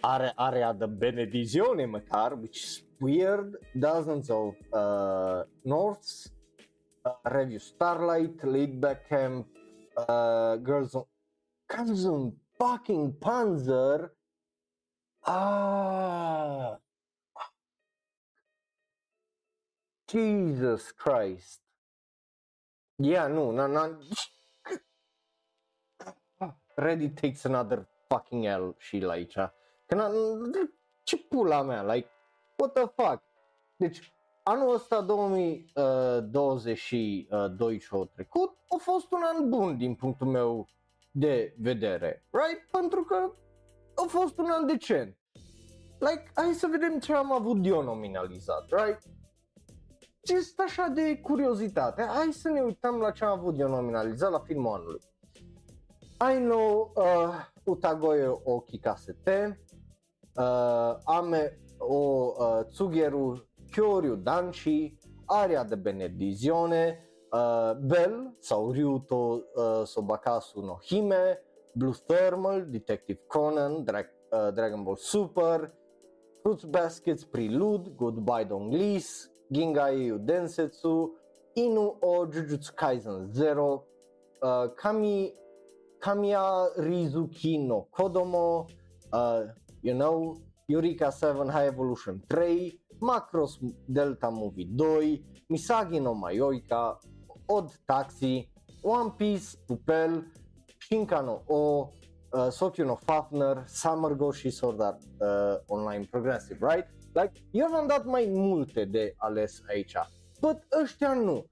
[0.00, 3.58] Are area de benedizione măcar, which is weird.
[3.74, 6.32] Dozens of uh, Norths,
[7.04, 9.46] uh, Review Starlight, Laid Back Camp,
[9.96, 11.04] uh, Girls on...
[11.66, 14.10] Girls on fucking Panzer.
[15.24, 16.78] Ah.
[20.06, 21.60] Jesus Christ.
[22.98, 23.98] Yeah, no, no, no.
[26.78, 29.34] Reddit takes another fucking L și la aici.
[29.86, 30.10] Că na,
[31.02, 32.08] ce pula mea, like,
[32.56, 33.22] what the fuck?
[33.76, 40.68] Deci, anul ăsta 2022 și uh, trecut a fost un an bun din punctul meu
[41.10, 42.70] de vedere, right?
[42.70, 43.32] Pentru că
[43.94, 45.16] a fost un an decent.
[45.98, 49.02] Like, hai să vedem ce am avut eu nominalizat, right?
[50.28, 54.38] Just așa de curiozitate, hai să ne uităm la ce am avut eu nominalizat la
[54.38, 55.00] filmul anului.
[56.34, 59.56] I know uh, Utagoyo o Kikasete,
[60.36, 64.96] uh, Ame o uh, Tsugeru Kyoryu Danshi,
[65.28, 66.98] Aria de Benedizione,
[67.32, 71.38] uh, Bell sau Ryuto uh, Sobakasu no Hime,
[71.74, 75.72] Blue Thermal, Detective Conan, Dra- uh, Dragon Ball Super,
[76.42, 81.10] Fruits Baskets Prelude, Goodbye Don't Lease, Gingai Densetsu,
[81.56, 83.84] Inu o Jujutsu Kaisen Zero,
[84.42, 85.32] uh, Kami
[86.02, 88.68] Kamiya Rizuki no Kodomo,
[89.12, 89.44] uh,
[89.82, 96.96] you know, Eureka 7 High Evolution 3, Macross Delta Movie 2, Misagi no Mayoika,
[97.48, 98.48] Odd Taxi,
[98.82, 100.24] One Piece, Pupel,
[100.80, 101.92] Shinka no O,
[102.32, 106.86] uh, Sokyo no Fafner, Summer Go și Sword Art uh, Online Progressive, right?
[107.14, 109.96] Like, eu v-am dat mai multe de ales aici,
[110.40, 111.44] but ăștia nu.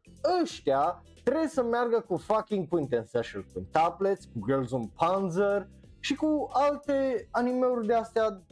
[0.43, 5.69] Ăștia trebuie să meargă cu fucking Quinten Session Quintuplets, cu Girls on Panzer
[6.01, 8.43] și cu alte animeuri de astea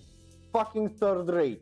[0.51, 1.61] fucking third rate.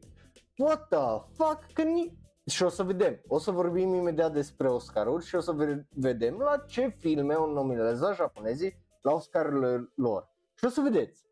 [0.56, 1.72] What the fuck?
[1.72, 5.52] Că ni- și o să vedem, o să vorbim imediat despre Oscaruri și o să
[5.52, 10.30] ve- vedem la ce filme au nominalizat japonezii la Oscarurile lor.
[10.54, 11.24] Și o să vedeți,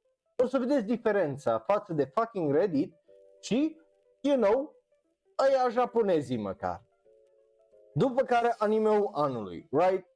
[0.42, 2.94] o să vedeți diferența față de fucking Reddit
[3.40, 3.77] și,
[4.20, 4.75] you know,
[5.37, 6.85] aia japonezii măcar.
[7.95, 10.07] După care animeul anului, right?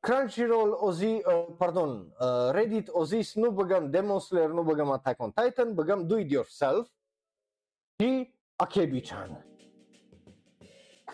[0.00, 4.90] Crunchyroll o zi, uh, pardon, uh, Reddit o zis nu băgăm Demon Slayer, nu băgăm
[4.90, 6.88] Attack on Titan, băgăm Do It Yourself
[7.98, 9.46] și Akebi-chan.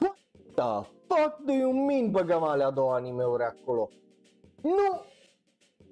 [0.00, 0.16] What
[0.54, 3.90] the fuck do you mean băgăm alea două animeuri acolo?
[4.62, 5.04] Nu!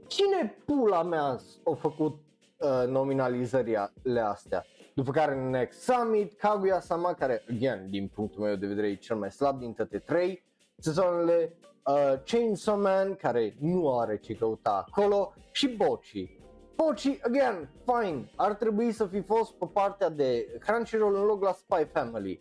[0.06, 2.18] Cine pula mea a făcut
[2.58, 4.64] uh, nominalizările astea?
[4.96, 9.30] După care Next Summit, Kaguya-sama, care, again, din punctul meu de vedere e cel mai
[9.30, 10.42] slab din toate trei
[10.76, 11.56] sezonele,
[11.86, 16.38] uh, Chainsaw Man, care nu are ce căuta acolo, și Bochi.
[16.74, 21.52] Bochi, again, fine, ar trebui să fi fost pe partea de Crunchyroll în loc la
[21.52, 22.40] Spy Family.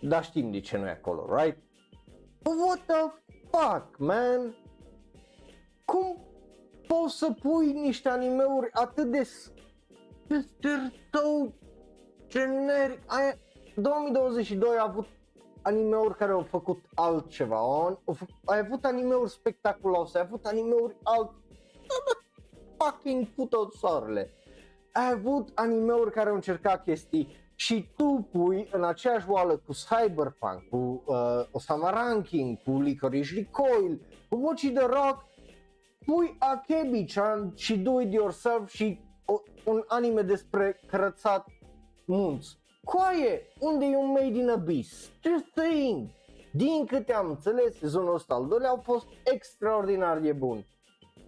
[0.00, 1.58] Dar știm de ce nu e acolo, right?
[2.42, 3.12] But what the
[3.50, 4.54] fuck, man?
[5.84, 6.16] Cum
[6.86, 9.22] poți să pui niște animeuri atât de
[10.30, 11.52] They're so
[12.28, 13.00] generic.
[13.06, 13.38] Aia,
[13.76, 15.06] 2022 a avut
[15.62, 17.56] animeuri care au făcut altceva.
[17.56, 21.30] Au, au, ai avut animeuri spectaculoase, ai avut animeuri alt...
[22.78, 24.30] fucking puto soarele.
[24.92, 30.68] Ai avut animeuri care au încercat chestii și tu pui în aceeași oală cu Cyberpunk,
[30.70, 35.24] cu uh, Osama Ranking, cu Licorice Recoil, cu Watch the Rock,
[36.06, 39.09] pui Akebi-chan și Do It Yourself și o,
[39.64, 41.46] un anime despre crățat
[42.06, 42.58] munți.
[42.84, 45.10] Coaie, unde e un Made in Abyss?
[45.22, 46.08] Just saying.
[46.52, 50.66] Din câte am înțeles, sezonul ăsta al doilea au fost extraordinar de bun.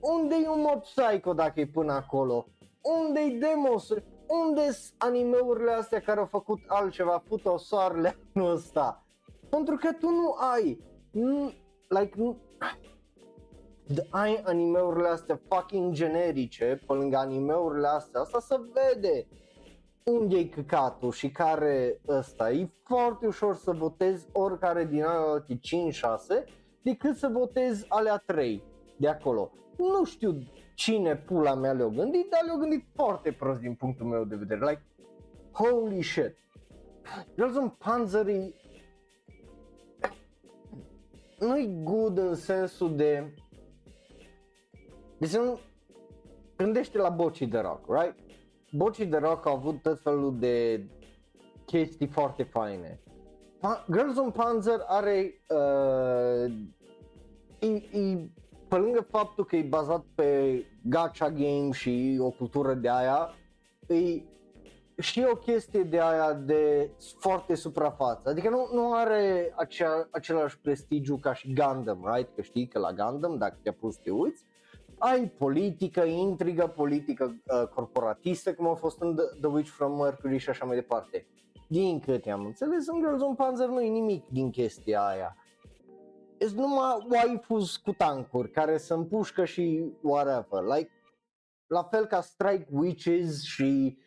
[0.01, 2.47] Unde e un Mob Psycho dacă e până acolo?
[2.83, 3.89] Unde e Demos?
[4.41, 9.07] unde sunt animeurile astea care au făcut altceva, puto soarele anul ăsta?
[9.51, 11.53] Pentru că tu nu ai, nu,
[11.89, 12.92] like, nu, de,
[14.11, 19.27] ai animeurile astea fucking generice pe lângă animeurile astea, asta se vede
[20.05, 22.51] unde e căcatul și care ăsta.
[22.51, 25.49] E foarte ușor să votezi oricare din alea 5-6
[26.83, 28.63] decât să votezi alea 3
[28.97, 29.53] de acolo.
[29.77, 30.39] Nu știu
[30.75, 34.61] cine pula mea le-a gândit, dar le-a gândit foarte prost din punctul meu de vedere.
[34.61, 34.83] Like,
[35.53, 36.37] holy shit.
[37.37, 38.55] Girls on Panzer e...
[41.39, 43.35] Nu-i good în sensul de...
[45.23, 45.59] Deci nu...
[46.57, 48.15] Gândește la bocii de rock, right?
[48.73, 50.87] Bocii de rock au avut tot felul de
[51.65, 53.01] chestii foarte faine.
[53.61, 56.53] Pa- Girls on Panzer are uh,
[57.59, 57.67] e,
[57.99, 58.31] e,
[58.69, 63.35] pe lângă faptul că e bazat pe gacha game și o cultură de aia,
[63.87, 64.23] e
[64.99, 68.29] și o chestie de aia de foarte suprafață.
[68.29, 72.35] Adică nu, nu are acea, același prestigiu ca și Gundam, right?
[72.35, 74.45] Că știi că la Gundam, dacă te-a pus să te uiți,
[75.05, 80.39] ai politică, intrigă, politică uh, corporatistă, cum a fost în The, The Witch from Mercury
[80.39, 81.27] și așa mai departe.
[81.69, 85.37] Din câte am înțeles, în Girls on Panzer nu e nimic din chestia aia.
[86.39, 90.63] Sunt numai waifus cu tancuri care se împușcă și whatever.
[90.77, 90.91] Like,
[91.67, 93.99] la fel ca Strike Witches și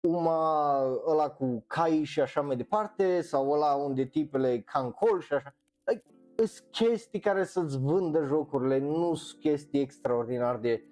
[0.00, 5.54] uma ăla cu cai și așa mai departe sau ăla unde tipele cancol și așa.
[5.84, 6.04] Like,
[6.46, 10.82] sunt chestii care să-ți vândă jocurile, nu sunt chestii extraordinar de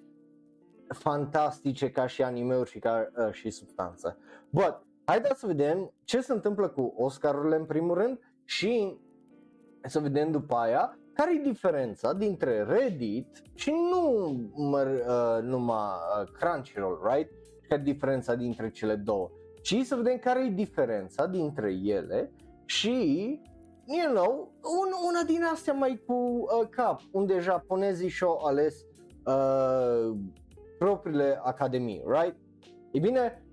[0.89, 4.19] fantastice ca și animeuri și ca uh, și substanță.
[4.51, 8.97] But, haideți să vedem ce se întâmplă cu Oscarurile în primul rând și
[9.83, 15.89] să vedem după aia care e diferența dintre Reddit și nu măr, uh, numai
[16.21, 17.31] uh, Crunchyroll, right?
[17.69, 19.31] Care e diferența dintre cele două,
[19.63, 22.33] ci să vedem care e diferența dintre ele
[22.65, 23.41] și,
[23.87, 28.85] you know, un, una din astea mai cu uh, cap, unde japonezii și-au ales
[29.27, 30.17] uh,
[30.79, 32.37] propriile academii, right?
[32.93, 33.47] E bine,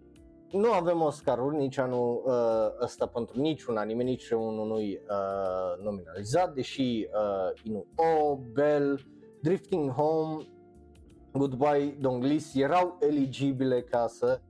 [0.52, 2.34] nu avem Oscarul nici anul uh,
[2.82, 9.00] ăsta pentru niciun anime, nici unul nu uh, nominalizat, deși uh, Inu O, Bell,
[9.42, 10.44] Drifting Home,
[11.32, 14.42] Goodbye Donglis erau eligibile ca să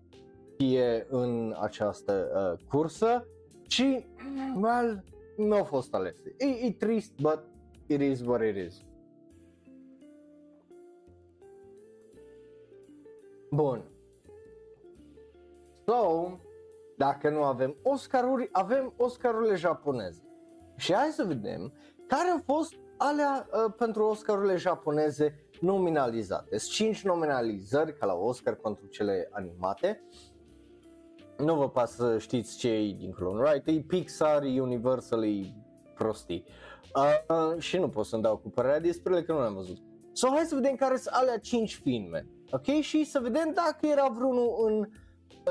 [0.57, 3.27] fie în această uh, cursă
[3.67, 4.05] și,
[4.61, 5.03] well,
[5.37, 6.35] nu au fost alese.
[6.37, 7.43] E, e trist, but
[7.87, 8.83] it is what it is.
[13.51, 13.83] Bun.
[15.85, 16.29] So,
[16.97, 20.21] dacă nu avem Oscaruri, avem Oscarurile japoneze.
[20.75, 21.73] Și hai să vedem
[22.07, 26.57] care au fost alea uh, pentru Oscarurile japoneze nominalizate.
[26.57, 30.03] Sunt 5 nominalizări ca la Oscar pentru cele animate.
[31.43, 33.67] Nu vă pasă să știți ce e dincolo, right?
[33.67, 35.53] E Pixar, e Universal, e
[35.95, 36.45] prostii.
[36.95, 39.77] Uh, uh, și nu pot să-mi dau cu părerea despre ele că nu le-am văzut.
[40.11, 42.27] So, hai să vedem care sunt alea 5 filme.
[42.51, 42.65] Ok?
[42.81, 44.79] Și să vedem dacă era vreunul în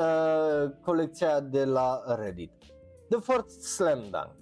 [0.02, 2.52] uh, colecția de la Reddit.
[3.08, 4.36] The First Slam Dunk.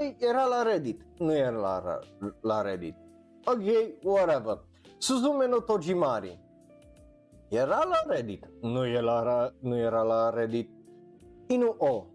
[0.00, 1.98] Ei, era la Reddit, nu era la,
[2.40, 2.96] la Reddit.
[3.44, 3.62] Ok,
[4.02, 4.64] whatever.
[4.98, 6.47] Suzume no Tojimari.
[7.48, 10.70] Era la Reddit, nu era, nu era la Reddit.
[11.46, 12.06] Inu O.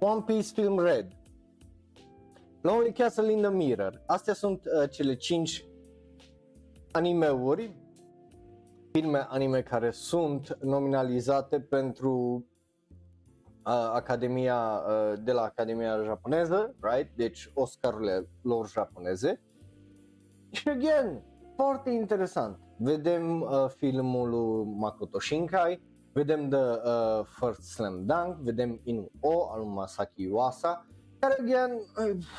[0.00, 1.06] One Piece Film Red.
[2.62, 4.02] Lonely Castle in the Mirror.
[4.06, 5.64] Astea sunt uh, cele 5
[6.90, 7.74] animeuri
[8.92, 12.46] filme anime care sunt nominalizate pentru
[13.66, 17.16] uh, Academia uh, de la Academia japoneză, right?
[17.16, 19.40] Deci Oscarurile lor japoneze.
[20.50, 21.22] Și again,
[21.56, 22.58] foarte interesant.
[22.82, 25.80] Vedem uh, filmul lui Makoto Shinkai,
[26.12, 30.86] vedem The uh, First Slam Dunk, vedem Inu O al lui Masaki Iwasa,
[31.18, 31.80] care again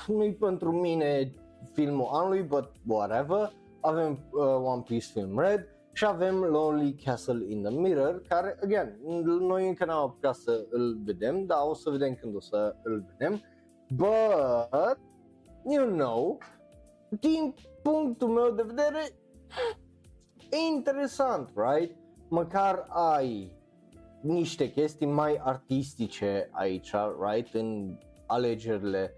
[0.08, 1.34] nu-i pentru mine
[1.74, 3.52] filmul anului, but whatever.
[3.82, 8.98] Avem uh, One Piece Film Red, și avem Lonely Castle in the Mirror, care, again,
[9.39, 13.06] noi încă n-am apucat să îl vedem, dar o să vedem când o să îl
[13.08, 13.42] vedem.
[13.89, 15.00] But,
[15.70, 16.38] you know,
[17.20, 19.10] din punctul meu de vedere,
[20.52, 21.95] e interesant, right?
[22.28, 23.52] Măcar ai
[24.22, 27.54] niște chestii mai artistice aici, right?
[27.54, 29.14] În alegerile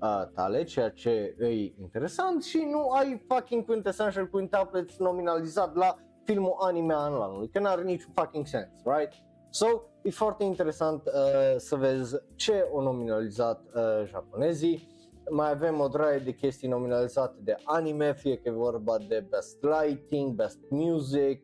[0.00, 1.48] uh, tale, ceea ce e
[1.80, 7.82] interesant și nu ai fucking Quintessential Quintuplets nominalizat la filmul anime anul anului, că n-are
[7.82, 9.12] niciun fucking sens, right?
[9.50, 9.66] So,
[10.02, 11.12] e foarte interesant uh,
[11.56, 14.88] să vezi ce o nominalizat uh, japonezii.
[15.30, 19.58] Mai avem o draie de chestii nominalizate de anime, fie că e vorba de Best
[19.62, 21.42] Lighting, Best Music,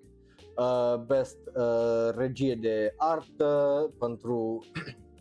[0.56, 4.64] uh, Best uh, regie de artă pentru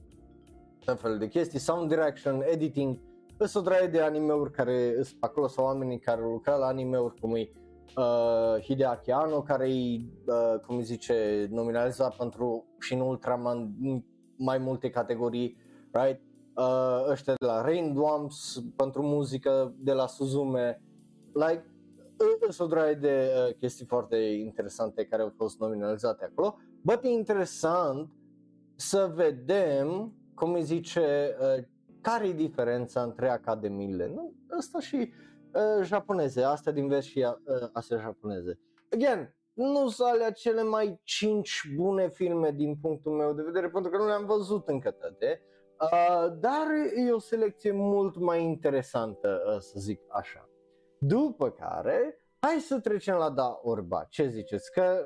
[0.86, 3.00] tot fel de chestii, Sound Direction, Editing.
[3.40, 7.36] Sunt o draie de animeuri care sunt acolo sau oamenii care lucrează la animeuri cum
[7.36, 7.50] e
[7.98, 13.74] uh, Hideaki Anno, care e, uh, cum zice, nominalizat pentru și în Ultraman
[14.38, 15.58] mai multe categorii,
[15.92, 16.22] right?
[16.56, 20.82] Uh, ăștia de la Raindwamps pentru muzică, de la Suzume,
[21.34, 21.66] like,
[22.50, 27.08] sunt o draie de uh, chestii foarte interesante care au fost nominalizate acolo, but e
[27.08, 28.10] interesant
[28.76, 31.64] să vedem, cum îi zice, uh,
[32.02, 34.34] care e diferența între academiile, nu?
[34.58, 34.96] Asta și
[35.54, 38.60] uh, japoneze, astea din vest și uh, astea japoneze.
[38.92, 43.92] Again, nu sunt alea cele mai cinci bune filme din punctul meu de vedere, pentru
[43.92, 45.52] că nu le-am văzut încă toate, uh,
[46.40, 50.50] dar e o selecție mult mai interesantă, uh, să zic așa.
[50.98, 54.04] După care, hai să trecem la Da Orba.
[54.10, 54.72] Ce ziceți?
[54.72, 55.06] Că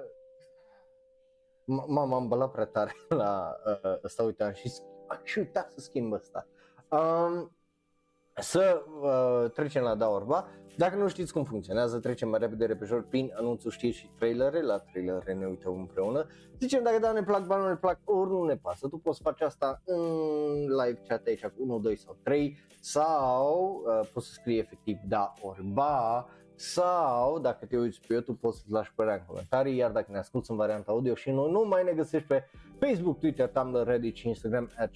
[1.65, 4.71] m-am îmbălat prea tare la uh, ăsta, uite, am și,
[5.07, 6.47] am și uitat să schimb ăsta.
[6.89, 7.56] Um,
[8.39, 10.47] să uh, trecem la Da Orba.
[10.77, 14.61] Dacă nu știți cum funcționează, trecem mai repede repejor prin anunțuri, știri și trailere.
[14.61, 16.27] La trailere ne uităm împreună.
[16.59, 18.87] Zicem dacă da ne plac, bani nu ne plac, ori nu ne pasă.
[18.87, 20.05] Tu poți face asta în
[20.59, 25.33] live chat aici cu 1, 2 sau 3 sau uh, poți să scrii efectiv da
[25.41, 29.91] ori ba sau dacă te uiți pe YouTube poți să-ți lași părerea în comentarii, iar
[29.91, 32.43] dacă ne asculti în varianta audio și nu, nu mai ne găsești pe
[32.79, 34.91] Facebook, Twitter, Tumblr, Reddit și Instagram at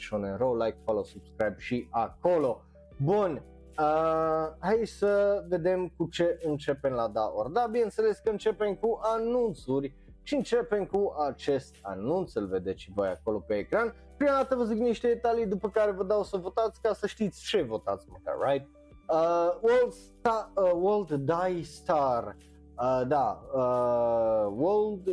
[0.65, 2.61] like, follow, subscribe și acolo.
[3.03, 3.43] Bun,
[3.79, 8.99] uh, hai să vedem cu ce începem la da ori da, bineînțeles că începem cu
[9.01, 9.95] anunțuri.
[10.23, 13.93] Și începem cu acest anunț, îl vedeți și voi acolo pe ecran.
[14.17, 17.43] Prima dată vă zic niște detalii, după care vă dau să votați ca să știți
[17.43, 18.67] ce votați măcar, right?
[19.09, 22.35] Uh, World, Star, uh, World Die Star,
[22.77, 25.09] uh, da, uh, World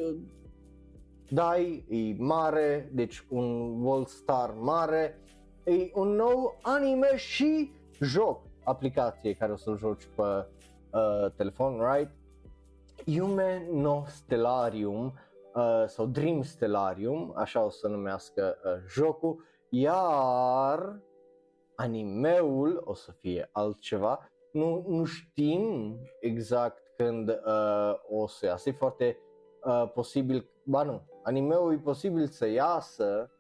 [1.29, 5.19] Die e mare, deci un World Star mare,
[5.65, 12.11] e un nou anime și joc, aplicație care o să-l joci pe uh, telefon, right?
[13.05, 15.13] Yume no Stellarium
[15.55, 21.01] uh, sau Dream Stellarium, așa o să numească uh, jocul, iar
[21.75, 24.31] animeul o să fie altceva.
[24.53, 29.19] Nu, nu știm exact când uh, o să iasă, e foarte
[29.65, 33.31] uh, posibil, ba nu, animeul e posibil să iasă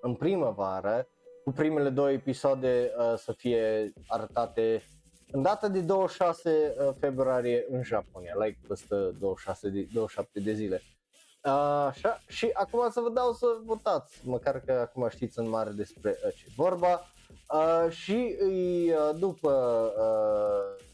[0.00, 1.08] în primăvară,
[1.46, 4.82] cu primele două episoade uh, să fie arătate
[5.30, 10.82] în data de 26 uh, februarie în Japonia, like peste 26 de, 27 de zile.
[11.44, 11.52] Uh,
[11.88, 16.10] așa, și acum să vă dau să votați, măcar că acum știți în mare despre
[16.10, 17.06] uh, ce vorba.
[17.52, 19.52] Uh, și uh, după
[19.98, 20.84] uh,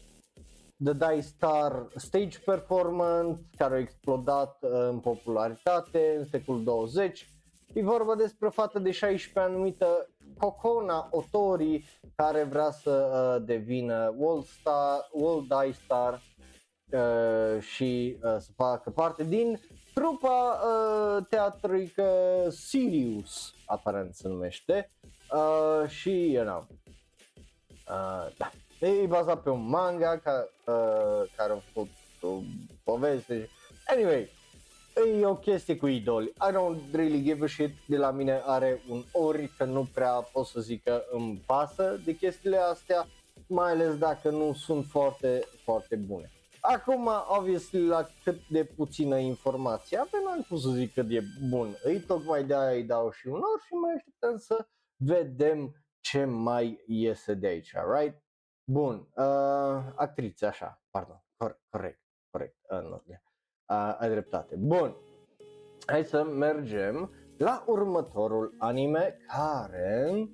[0.83, 7.27] The Die Star Stage Performance, care a explodat uh, în popularitate în secolul 20,
[7.73, 10.07] e vorba despre o fată de 16 ani numită
[10.37, 16.21] Kokona Otori, care vrea să uh, devină World, Star, World Die Star
[16.91, 19.59] uh, și uh, să facă parte din
[19.93, 22.07] trupa uh, teatrică
[22.49, 24.91] Sirius, aparent se numește,
[25.31, 26.67] uh, și, you know,
[27.89, 28.51] uh, da.
[28.79, 31.89] E bazat pe un manga ca, uh, care a fost
[32.21, 32.39] o
[32.83, 33.49] poveste.
[33.87, 34.29] Anyway,
[34.95, 36.25] e o chestie cu idoli.
[36.27, 37.71] I don't really give a shit.
[37.87, 42.01] De la mine are un ori că nu prea pot să zic că îmi pasă
[42.05, 43.07] de chestiile astea,
[43.47, 46.31] mai ales dacă nu sunt foarte, foarte bune.
[46.61, 51.75] Acum, obviously, la cât de puțină informație avem, n-am cum să zic cât e bun.
[51.83, 56.25] Îi tocmai de aia îi dau și un or și mai așteptăm să vedem ce
[56.25, 58.23] mai iese de aici, right?
[58.71, 63.15] Bun, uh, actrițe, așa, pardon, cor- corect, corect, uh, nu, uh,
[63.99, 64.55] ai dreptate.
[64.59, 64.95] Bun,
[65.85, 70.29] hai să mergem la următorul anime care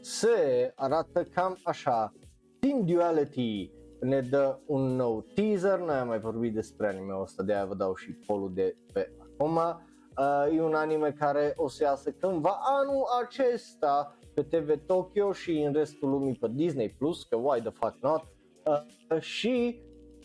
[0.00, 2.12] se arată cam așa.
[2.60, 7.52] Team Duality ne dă un nou teaser, noi am mai vorbit despre anime-ul ăsta, de
[7.52, 9.56] aia vă dau și polul de pe acum.
[9.56, 15.58] Uh, e un anime care o să iasă cândva anul acesta pe TV Tokyo și
[15.58, 18.22] în restul lumii pe Disney Plus, că why the fuck not.
[18.64, 19.82] Uh, și,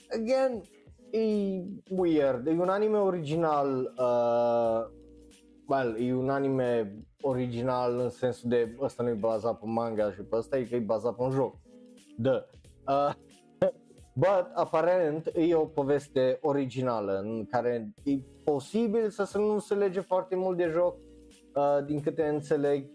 [0.10, 0.62] again,
[1.12, 4.90] e weird, e un anime original, uh,
[5.68, 10.22] well, e un anime original în sensul de ăsta nu e bazat pe manga și
[10.22, 11.56] pe ăsta e că e bazat pe un joc.
[12.18, 12.46] Da.
[12.88, 13.14] Uh,
[14.24, 18.12] but aparent e o poveste originală în care e
[18.44, 20.98] posibil să nu se lege foarte mult de joc,
[21.56, 22.90] uh, din câte înțeleg,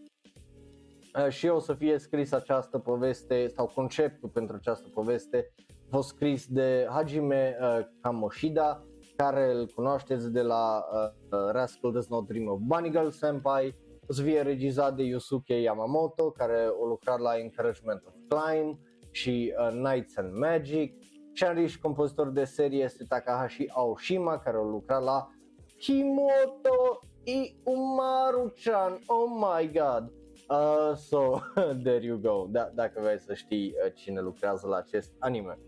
[1.25, 6.09] uh, și o să fie scris această poveste sau conceptul pentru această poveste a fost
[6.09, 8.85] scris de Hajime uh, Kamoshida,
[9.17, 13.77] care îl cunoașteți de la uh, uh Rascal Does Not Dream of Bunny Girl Senpai,
[14.09, 18.79] o să fie regizat de Yusuke Yamamoto, care a lucrat la Encouragement of Climb
[19.11, 20.95] și uh, Nights and Magic.
[21.33, 25.29] Scenarist și compozitor de serie este Takahashi Aoshima, care a lucrat la
[25.79, 30.13] Kimoto i Umaru-chan, oh my god.
[30.49, 31.41] Uh, so,
[31.83, 35.59] there you go, da, dacă vrei să știi uh, cine lucrează la acest anime.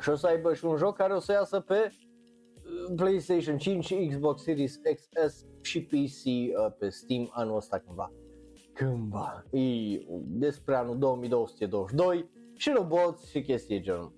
[0.00, 4.08] și o să aibă și un joc care o să iasă pe uh, PlayStation 5,
[4.08, 8.12] Xbox Series XS și PC uh, pe Steam anul ăsta cândva.
[8.72, 9.44] Cândva.
[9.50, 9.60] E
[10.26, 14.12] despre anul 2222 și roboți și chestii genul.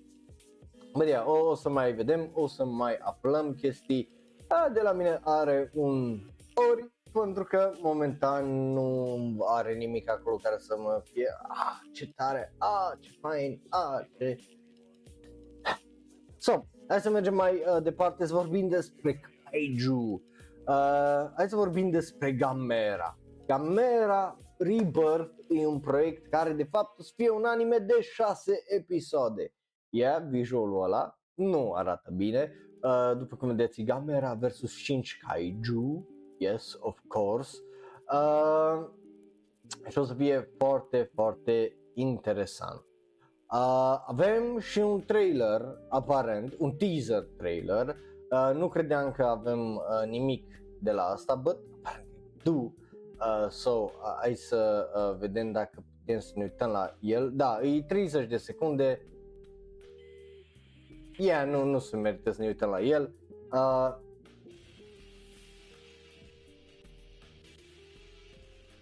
[0.93, 4.11] Bă, yeah, o, o să mai vedem, o să mai aflăm chestii.
[4.47, 6.19] A, de la mine are un
[6.71, 12.55] ori pentru că momentan nu are nimic acolo care să mă fie ah, ce tare,
[12.57, 14.37] ah, ce fain, ah, ce...
[16.37, 20.23] So, hai să mergem mai uh, departe să vorbim despre Kaiju.
[20.67, 23.17] Uh, hai să vorbim despre Gamera.
[23.45, 28.63] Gamera Rebirth e un proiect care de fapt o să fie un anime de 6
[28.67, 29.53] episoade.
[29.89, 32.51] Yeah, visualul ăla nu arată bine.
[32.83, 36.07] Uh, după cum vedeți, Gamera versus 5 Kaiju.
[36.37, 37.57] Yes, of course.
[38.13, 38.87] Uh,
[39.89, 42.85] și o să fie foarte, foarte interesant.
[43.51, 47.95] Uh, avem și un trailer, aparent, un teaser trailer.
[48.31, 50.45] Uh, nu credeam că avem uh, nimic
[50.79, 52.13] de la asta, but apparently
[52.43, 52.51] do.
[52.51, 57.31] Uh, so, uh, hai să uh, vedem dacă putem să ne uităm la el.
[57.33, 59.01] Da, e 30 de secunde.
[61.17, 63.13] Yeah, nu, nu se merită să ne uităm la el.
[63.51, 63.95] Uh,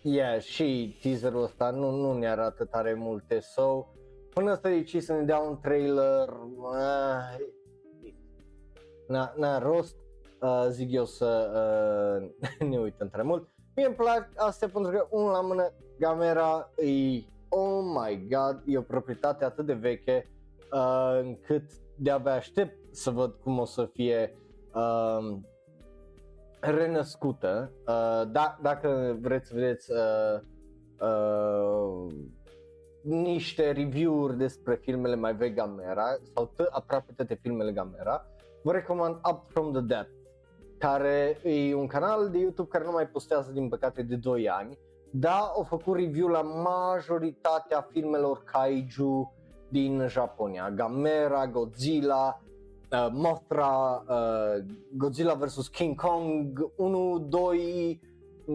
[0.01, 3.87] yeah, și teaserul ăsta nu, nu ne arată tare multe, so
[4.33, 7.45] până să decis să ne dea un trailer, uh,
[9.07, 9.95] n-a, n-a rost,
[10.41, 11.51] uh, zic eu să
[12.21, 12.29] uh,
[12.69, 13.49] ne uităm tare mult.
[13.75, 18.77] Mie îmi plac astea pentru că unul la mână Gamera e, oh my god, e
[18.77, 20.29] o proprietate atât de veche
[20.71, 21.63] uh, încât
[21.95, 24.37] de-abia aștept să văd cum o să fie
[24.73, 25.37] uh,
[26.59, 27.71] renăscută.
[27.87, 30.39] Uh, da, dacă vreți să vedeți uh,
[30.99, 32.13] uh,
[33.03, 38.25] niște review-uri despre filmele mai vechi Gamera sau t- aproape toate filmele Gamera,
[38.63, 40.11] vă recomand Up From The Depth,
[40.77, 44.77] care e un canal de YouTube care nu mai postează din păcate de 2 ani,
[45.11, 49.33] dar au făcut review la majoritatea filmelor kaiju
[49.71, 52.41] din Japonia, Gamera, Godzilla,
[52.91, 54.63] uh, Mothra, uh,
[54.97, 55.67] Godzilla vs.
[55.67, 57.99] King Kong 1, 2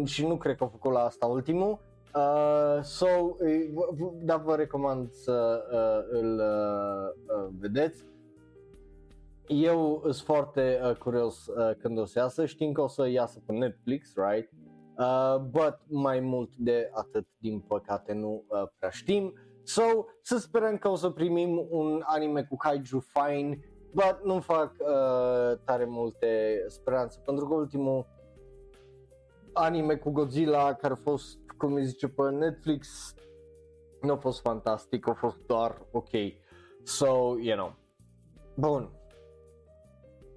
[0.04, 1.78] și nu cred că au făcut la asta ultimul.
[2.14, 8.04] Uh, so, uh, da, vă recomand să uh, îl uh, uh, vedeți.
[9.46, 13.42] Eu sunt foarte uh, curios uh, când o să iasă, știm că o să iasă
[13.46, 14.50] pe Netflix, right?
[14.98, 19.34] Uh, but mai mult de atât, din păcate, nu uh, prea știm.
[19.66, 19.82] So,
[20.22, 23.58] să sperăm că o să primim un anime cu kaiju fine
[23.92, 28.06] but nu fac uh, tare multe speranțe pentru că ultimul
[29.52, 33.14] anime cu Godzilla care a fost, cum îi zice pe Netflix,
[34.00, 36.10] nu a fost fantastic, a fost doar ok.
[36.82, 37.06] So,
[37.40, 37.74] you know.
[38.54, 38.90] Bun.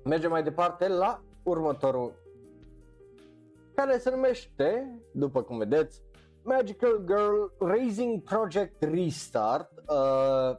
[0.04, 2.14] Mergem mai departe la următorul
[3.76, 6.04] care se numește, după cum vedeți,
[6.44, 9.72] Magical Girl Raising Project Restart.
[9.88, 10.58] Uh,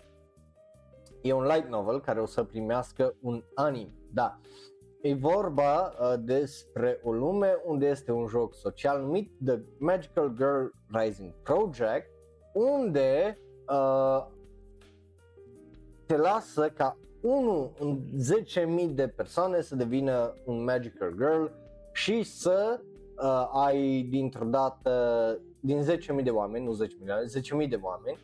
[1.22, 3.94] e un light novel care o să primească un anime.
[4.12, 4.40] Da,
[5.02, 10.66] e vorba uh, despre o lume unde este un joc social numit The Magical Girl
[10.88, 12.10] Rising Project,
[12.52, 14.26] unde uh,
[16.06, 18.00] te lasă ca unul în
[18.88, 21.44] 10.000 de persoane să devină un Magical Girl
[21.92, 22.80] și să
[23.22, 25.82] uh, ai dintr-o dată, din
[26.18, 27.24] 10.000 de oameni, nu 10 milioane,
[27.62, 28.18] 10.000 de oameni,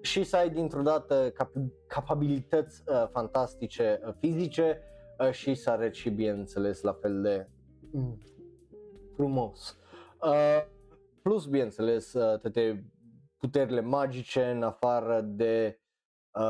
[0.00, 1.52] și să ai dintr-o dată cap-
[1.86, 4.82] capabilități uh, fantastice uh, fizice
[5.18, 7.48] uh, și să arăți și bineînțeles la fel de
[7.92, 8.18] mm,
[9.14, 9.78] frumos.
[10.22, 10.64] Uh,
[11.22, 12.92] plus bineînțeles uh, toate
[13.36, 15.80] puterile magice în afară de
[16.34, 16.42] uh,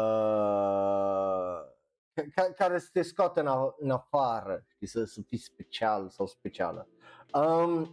[2.35, 6.27] ca- care să te scoate în, a- în afară, știi, să, să fii special sau
[6.27, 6.89] specială.
[7.35, 7.91] Um,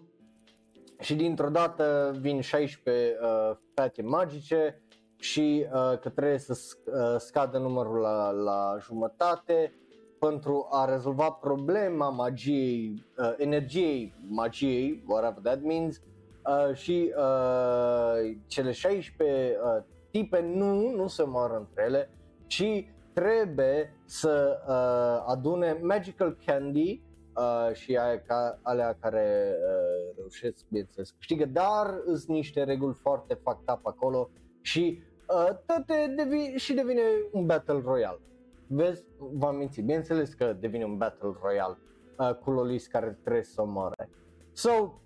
[0.99, 4.81] și dintr-o dată vin 16 uh, fete magice
[5.17, 9.73] și uh, că trebuie să uh, scadă numărul la, la jumătate
[10.19, 16.01] pentru a rezolva problema magiei, uh, energiei magiei, whatever that means,
[16.45, 22.09] uh, și uh, cele 16 uh, tipe nu, nu se moară între ele,
[22.47, 27.01] ci trebuie să uh, adune magical candy
[27.36, 33.33] uh, și aia ca, alea care uh, reușesc, bineînțeles, câștigă, dar sunt niște reguli foarte
[33.33, 34.29] fucked up acolo
[34.61, 38.19] și uh, toate devi- și devine un Battle Royale.
[38.67, 41.77] Vezi, v-am mințit, bineînțeles că devine un Battle Royale
[42.17, 44.09] uh, cu lolis care trebuie să moare.
[44.51, 45.01] So,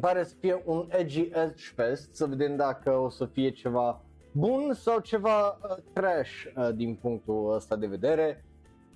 [0.00, 4.02] pare să fie un edgy edge fest, să vedem dacă o să fie ceva
[4.32, 8.44] bun sau ceva uh, trash uh, din punctul ăsta de vedere.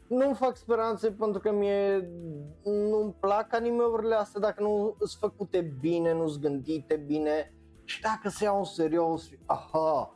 [0.08, 2.10] Nu fac speranțe pentru că mie
[2.64, 7.52] nu-mi plac animeurile astea dacă nu sunt făcute bine, nu sunt gândite bine.
[7.84, 10.14] Și dacă se iau în serios, aha,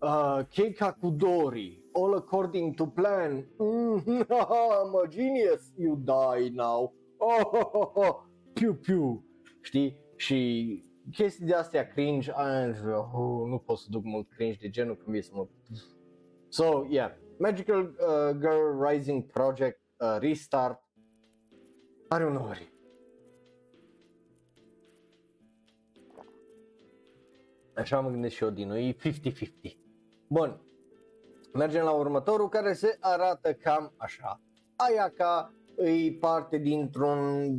[0.00, 7.40] uh, Keika Kudori, all according to plan, mm, I'm a genius, you die now, oh,
[7.52, 8.16] oh, oh, oh.
[8.52, 9.24] piu piu,
[9.60, 10.00] știi?
[10.16, 12.32] Și chestii de astea cringe,
[13.12, 15.46] oh, nu pot să duc mult cringe de genul când vii să mă...
[16.48, 17.10] So, yeah,
[17.40, 20.82] Magical uh, Girl Rising Project uh, Restart
[22.08, 22.72] are un ori.
[27.74, 29.76] Așa mă gândesc și eu din noi, 50-50.
[30.28, 30.60] Bun,
[31.52, 34.40] mergem la următorul care se arată cam așa.
[34.76, 37.54] Ayaka e parte dintr-un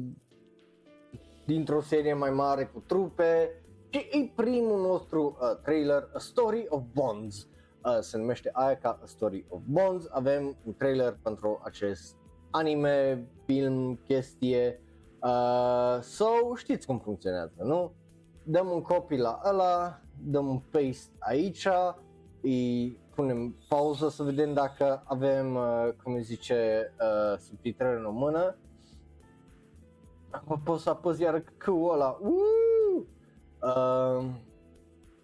[1.46, 6.84] dintr-o serie mai mare cu trupe și e primul nostru uh, trailer, A Story of
[6.94, 7.51] Bonds.
[7.86, 10.08] Uh, se numește aia ca A Story of Bonds.
[10.12, 12.16] Avem un trailer pentru acest
[12.50, 14.82] anime, film, chestie.
[15.22, 17.94] Uh, so, știți cum funcționează, nu?
[18.44, 21.68] Dăm un copy la ăla, dăm un paste aici,
[22.42, 28.56] îi punem pauză să vedem dacă avem, uh, cum zice, uh, subtitrări în română
[30.32, 32.18] Acum pot să apăs iar Q-ul ăla.
[32.22, 33.04] Uh!
[33.62, 34.26] Uh,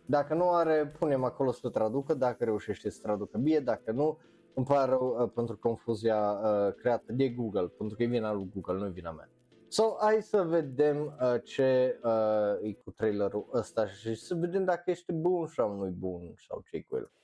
[0.07, 4.18] dacă nu are, punem acolo să traducă, dacă reușește să traducă bine, dacă nu,
[4.55, 8.51] îmi pare rău uh, pentru confuzia uh, creată de Google, pentru că e vina lui
[8.55, 9.31] Google, nu e vina mea.
[9.68, 14.91] So, hai să vedem uh, ce uh, e cu trailerul ăsta și să vedem dacă
[14.91, 17.11] este bun sau nu e bun sau ce e cu el.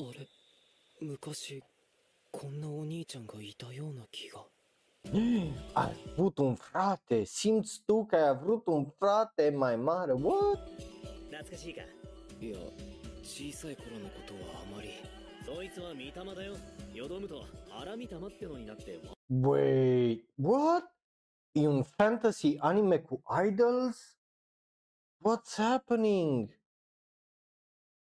[0.00, 0.26] 俺
[1.02, 1.62] 昔
[2.30, 4.46] こんなお兄ちゃんがいたような気が
[5.72, 7.24] Ai avut un frate?
[7.24, 10.12] Simți tu că ai avut un frate mai mare?
[10.12, 10.60] What?
[11.30, 11.82] 懐かしいか
[12.40, 12.56] いや
[13.22, 14.90] 小さい頃のことはあまり
[15.44, 16.54] そいつは見たまだよ
[16.92, 19.00] よどむと荒見たまってのになって
[19.30, 20.86] Wait, what?
[21.54, 24.16] E un fantasy anime cu idols?
[25.22, 26.50] What's happening?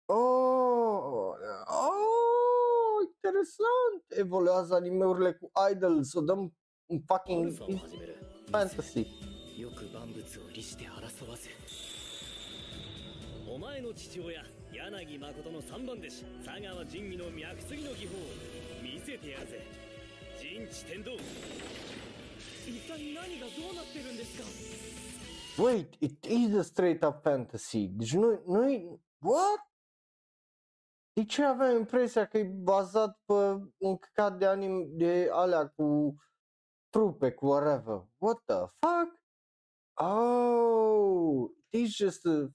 [0.09, 1.35] Oh,
[1.69, 4.05] oh, interesant!
[4.09, 6.53] Evoluează animeurile cu idols, o dăm
[7.07, 7.57] fucking
[8.51, 9.07] fantasy.
[9.59, 11.51] よく万物を利して争わせ
[13.45, 18.12] お前の父親柳誠の三番弟子佐川仁義の脈継ぎの技法
[18.81, 19.66] 見せてやるぜ
[20.41, 21.11] 陣地天道
[22.69, 24.45] 一体何がどうなってるんですか
[25.59, 27.89] Wait, it is a straight up fantasy.
[27.89, 29.66] Deci nu, nu What?
[31.12, 33.33] De ce aveam impresia că e bazat pe
[33.79, 36.14] un căcat de anim de alea cu
[36.94, 38.04] trupe, whatever.
[38.20, 39.10] What the fuck?
[39.98, 42.50] Oh, it's just a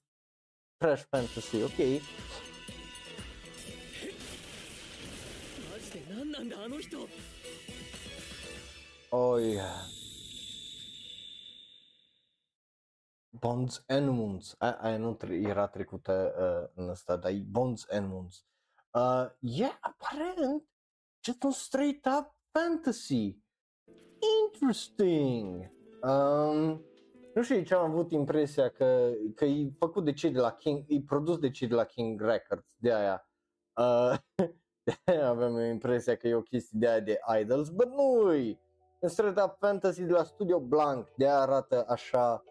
[0.81, 2.01] trash fantasy, okay.
[9.11, 9.83] Oh yeah.
[13.31, 14.55] Bonds and Moons.
[14.59, 18.45] Aia nu era trecută uh, în ăsta, dar e Bonds and Moons.
[18.91, 20.63] Uh, yeah, aparent,
[21.23, 23.43] just un straight up fantasy.
[24.43, 25.71] Interesting!
[26.01, 26.81] Um,
[27.33, 30.83] nu știu ce am avut impresia că, că e făcut de cei de la King,
[30.87, 33.29] e produs de cei de la King Records, de aia.
[33.75, 34.17] Uh,
[34.85, 38.59] de aia aveam impresia că e o chestie de aia de idols, but nu e.
[38.99, 42.43] În Straight Up Fantasy de la Studio Blank, de aia arată așa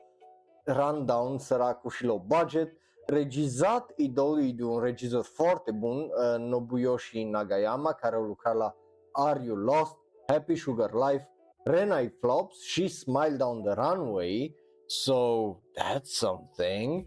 [0.64, 2.72] rundown, săracul și low budget.
[3.06, 8.74] Regizat idolul de un regizor foarte bun, uh, Nobuyoshi Nagayama, care a lucrat la
[9.12, 9.96] Are You Lost,
[10.26, 11.28] Happy Sugar Life,
[11.68, 14.54] Renai flops, she smiled down the runway,
[14.86, 17.06] so that's something.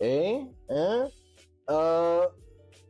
[0.00, 0.42] Eh?
[0.66, 1.06] Eh?
[1.68, 2.24] Uh,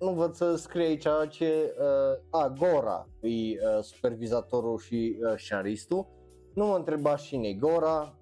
[0.00, 1.74] nu văd să scrie aici ce...
[1.78, 6.06] Uh, a, Gora e uh, supervizatorul și uh, scenaristul.
[6.54, 8.18] Nu mă întreba cine e Gora,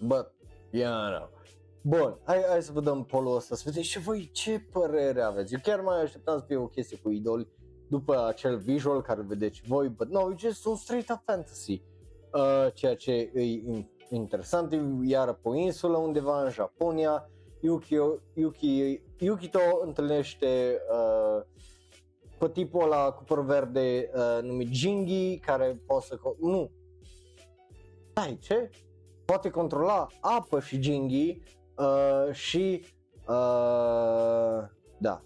[0.00, 0.32] but,
[0.70, 1.28] yeah, no.
[1.82, 5.54] Bun, hai, hai să vă dăm polul ăsta, să vedeți și voi ce părere aveți.
[5.54, 7.48] Eu chiar mai așteptam să fie o chestie cu idoli
[7.88, 11.82] după acel visual care vedeți voi, but no, it's just un straight up fantasy.
[12.32, 13.62] Uh, ceea ce e
[14.10, 17.28] interesant, e iară pe o insulă undeva în Japonia,
[17.60, 17.94] Yuki,
[18.34, 21.42] Yuki, Yukito întâlnește uh,
[22.38, 26.18] pe tipul ăla cu păr verde uh, numit Jingi, care poate să...
[26.40, 26.70] Nu!
[28.10, 28.70] Stai, ce?
[29.24, 31.42] Poate controla apă și Jingi
[31.76, 32.84] uh, și...
[33.28, 34.62] Uh,
[34.98, 35.22] da,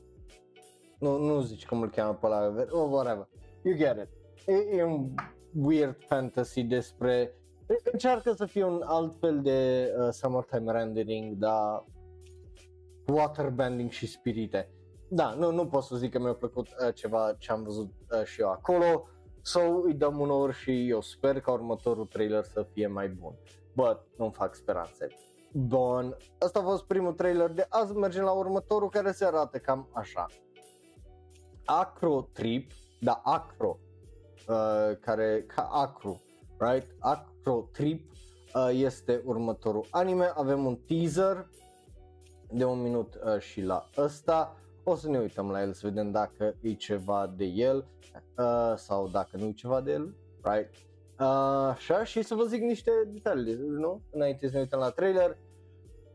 [0.99, 3.29] nu, nu zici cum îl cheamă pe ăla, oh, whatever.
[3.63, 4.09] You get it.
[4.47, 5.15] E, e un
[5.53, 7.33] weird fantasy despre...
[7.93, 11.85] Încearcă să fie un alt fel de uh, Summertime Rendering, dar
[13.07, 14.73] waterbending și spirite.
[15.09, 18.25] Da, nu, nu pot să zic că mi-a plăcut uh, ceva ce am văzut uh,
[18.25, 19.09] și eu acolo,
[19.43, 23.35] so îi dăm un ori și eu sper ca următorul trailer să fie mai bun.
[23.75, 25.07] But nu-mi fac speranțe.
[25.53, 29.89] Bun, asta a fost primul trailer de azi, mergem la următorul care se arată cam
[29.93, 30.27] așa.
[31.71, 33.79] Acro Trip, da, Acro,
[34.49, 36.21] uh, care, ca Acro,
[36.59, 36.95] right?
[36.99, 38.11] Acro Trip
[38.55, 41.49] uh, este următorul anime, avem un teaser
[42.51, 46.11] de un minut uh, și la ăsta, o să ne uităm la el să vedem
[46.11, 47.87] dacă e ceva de el
[48.39, 50.75] uh, sau dacă nu e ceva de el, right?
[51.21, 51.27] Uh,
[51.75, 54.03] așa, și să vă zic niște detalii, nu?
[54.11, 55.39] Înainte să ne uităm la trailer.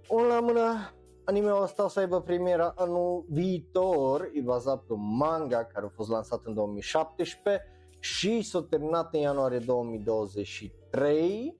[0.10, 0.94] Un la mână,
[1.26, 5.90] anime-ul ăsta o să aibă premiera anul viitor, e bazat pe un manga care a
[5.90, 7.68] fost lansat în 2017
[8.00, 11.58] și s-a terminat în ianuarie 2023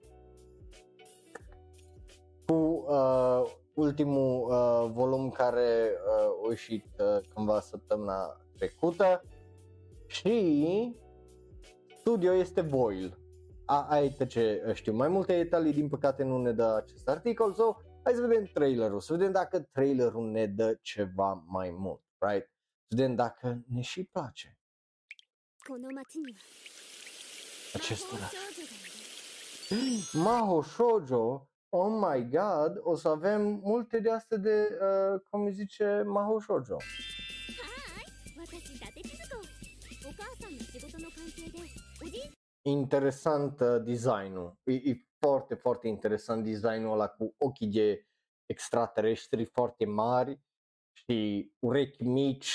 [2.46, 3.44] cu uh,
[3.74, 9.24] ultimul uh, volum care uh, a ieșit uh, cândva săptămâna trecută
[10.08, 10.96] și
[11.98, 13.18] studio este Voil.
[13.66, 14.94] A, aici ce știu.
[14.94, 19.00] Mai multe detalii din păcate nu ne dă acest articol, so hai să vedem trailerul,
[19.00, 22.52] să vedem dacă trailerul ne dă ceva mai mult, right?
[22.88, 24.58] Să vedem dacă ne și place.
[27.74, 28.32] Acest oraș.
[30.26, 35.52] Maho Shoujo, oh my god, o să avem multe de astea de, uh, cum îi
[35.52, 36.78] zice, Maho Shoujo.
[42.62, 48.07] Interesant uh, designul, e, e foarte, foarte interesant designul ăla cu ochii de
[48.47, 50.41] extraterestri foarte mari
[50.93, 52.55] și urechi mici,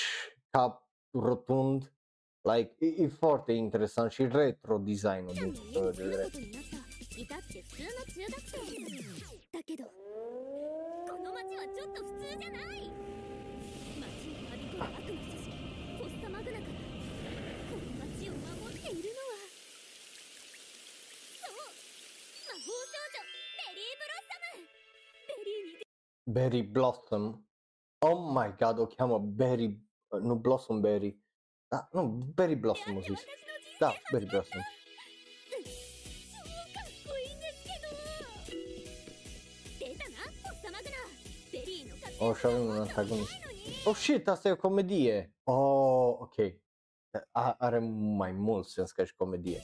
[0.49, 1.93] cap rotund,
[2.41, 6.29] like, e, e foarte interesant și retro designul din punct de vedere.
[9.53, 9.91] だけどこ
[11.23, 12.91] の町はちょっと普通じゃない
[14.01, 15.26] 町にはびこる悪の
[26.30, 27.48] Berry Blossom
[27.98, 29.80] Oh my god, o cheamă Berry,
[30.20, 31.18] nu Blossom Berry
[31.68, 32.02] Da, nu,
[32.34, 33.24] Berry Blossom o zis
[33.78, 34.60] Da, Berry Blossom
[42.20, 43.30] Oh, și avem un antagonist.
[43.84, 45.34] Oh shit, asta e o comedie.
[45.42, 46.34] Oh, ok.
[47.30, 47.78] A, are
[48.16, 49.62] mai mult sens ca și comedie.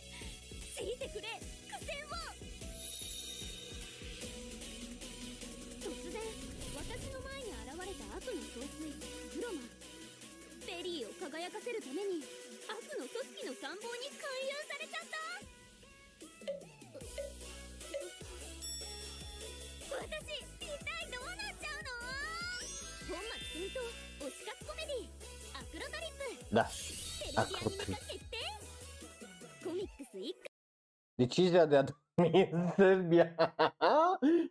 [26.54, 26.66] Da.
[27.34, 27.98] Acoperi.
[31.14, 33.34] Decizia de a dormi în Serbia.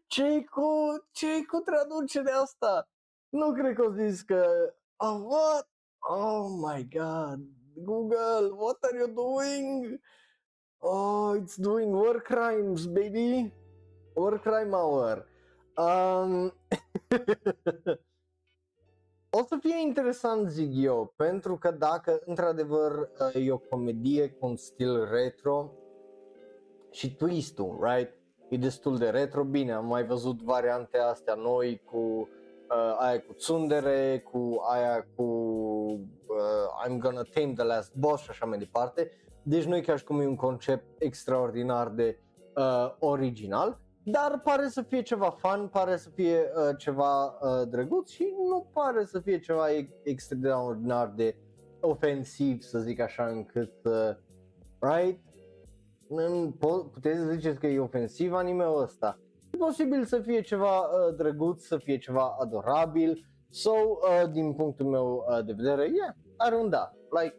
[0.08, 0.72] ce cu,
[1.12, 2.90] ce cu traducerea asta?
[3.30, 4.74] Nu cred că au zis că...
[4.96, 5.70] Oh, what?
[6.00, 7.40] Oh my god.
[7.76, 10.02] Google, what are you doing?
[10.78, 13.54] Oh, it's doing war crimes, baby.
[14.14, 15.28] War crime hour.
[15.78, 16.54] Um...
[19.36, 24.56] o să fie interesant, zic eu, pentru că dacă într-adevăr e o comedie cu un
[24.56, 25.72] stil retro
[26.92, 28.14] și twist-ul, right?
[28.50, 33.34] E destul de retro, bine, am mai văzut variante astea noi cu uh, aia cu
[33.34, 39.12] tsundere, cu aia cu uh, I'm gonna tame the last boss și așa mai departe.
[39.44, 42.20] Deci nu e ca și cum e un concept extraordinar de
[42.56, 48.10] uh, original, dar pare să fie ceva fun, pare să fie uh, ceva uh, drăguț
[48.10, 49.66] și nu pare să fie ceva
[50.04, 51.36] extraordinar de
[51.82, 54.16] ofensiv, să zic așa, încât, uh,
[54.80, 55.20] right?
[56.92, 59.20] Puteți să ziceți că e ofensiv anime-ul ăsta,
[59.54, 64.54] E posibil să fie ceva uh, drăguț, să fie ceva adorabil, sau so, uh, din
[64.54, 66.92] punctul meu uh, de vedere, yeah, are un da.
[67.22, 67.36] Like,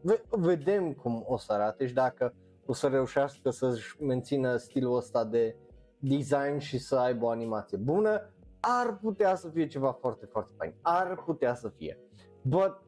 [0.00, 2.34] ve- vedem cum o să arate și dacă
[2.66, 5.56] o să reușească să-și mențină stilul ăsta de
[6.02, 8.30] design și să aibă o animație bună,
[8.60, 10.74] ar putea să fie ceva foarte, foarte fain.
[10.82, 11.98] Ar putea să fie.
[12.42, 12.80] But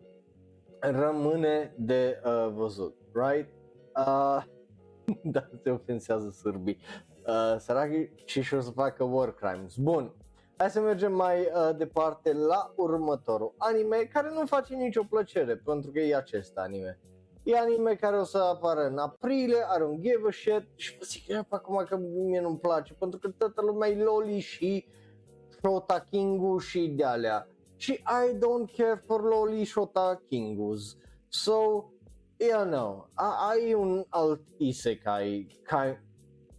[0.80, 3.48] rămâne de uh, văzut, right?
[3.96, 4.44] Uh,
[5.34, 6.78] da, se ofensează sârbii
[7.26, 9.76] uh, sărachi și și o să facă war crimes.
[9.76, 10.14] Bun,
[10.56, 15.90] hai să mergem mai uh, departe la următorul anime care nu face nicio plăcere pentru
[15.90, 17.00] că e acest anime.
[17.44, 21.04] E anime care o să apară în aprilie, are un give a shit și vă
[21.04, 24.86] zic eu acum că mie nu-mi place pentru că toată lumea e loli și
[25.48, 27.48] Shota King-ul și de alea.
[27.76, 30.96] și I don't care for loli shota kingus.
[31.28, 31.84] So,
[32.36, 33.04] yeah, no,
[33.50, 36.00] ai un alt isekai, kai,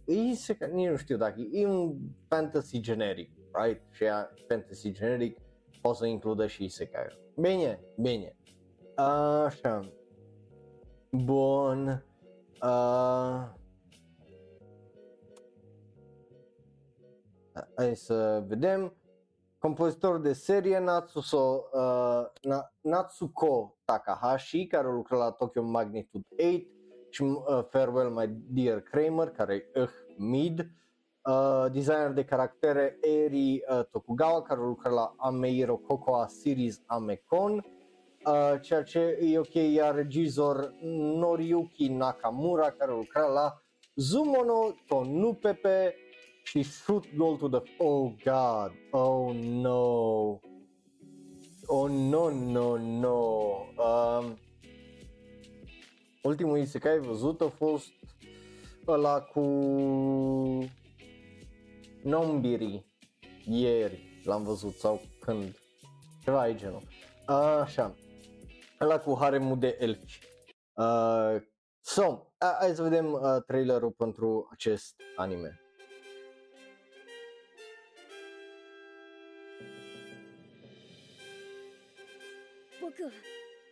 [0.04, 1.96] isekai, nici nu știu dacă e un
[2.28, 3.82] fantasy generic, right?
[3.90, 5.38] Și ea, fantasy generic
[5.80, 7.06] poate să includă și isekai.
[7.36, 8.36] Bine, bine.
[8.94, 9.80] Așa.
[11.24, 12.04] Bun.
[12.62, 13.44] Uh,
[17.76, 18.92] hai să vedem.
[19.58, 26.66] Compozitor de serie Natsuso, uh, Na, Natsuko Takahashi, care lucra la Tokyo Magnitude 8
[27.10, 30.70] și uh, Farewell My Dear Kramer, care e uh, mid.
[31.28, 37.52] Uh, designer de caractere Eri uh, Tokugawa, care lucra la Ameiro Kokoa Series Amekon.
[37.52, 37.75] Uh,
[38.62, 40.72] ceea ce e ok, iar regizor
[41.18, 43.62] Noriyuki Nakamura, care lucra la
[43.94, 45.94] Zumono Tonupepe,
[46.46, 50.40] și shoot goal to the oh god oh no.
[51.66, 53.18] Oh no no no.
[53.76, 54.38] Um,
[56.22, 57.88] ultimul isekai văzut a fost
[58.86, 59.40] ăla cu
[62.02, 62.86] Nombiri
[63.44, 65.56] ieri l-am văzut sau când
[66.24, 66.82] ceva e genul.
[67.26, 67.94] Așa
[68.81, 70.19] ăla cu haremul de elfi
[70.73, 71.41] uh,
[71.79, 75.61] so, hai să vedem uh, trailerul pentru acest anime
[83.03, 83.09] は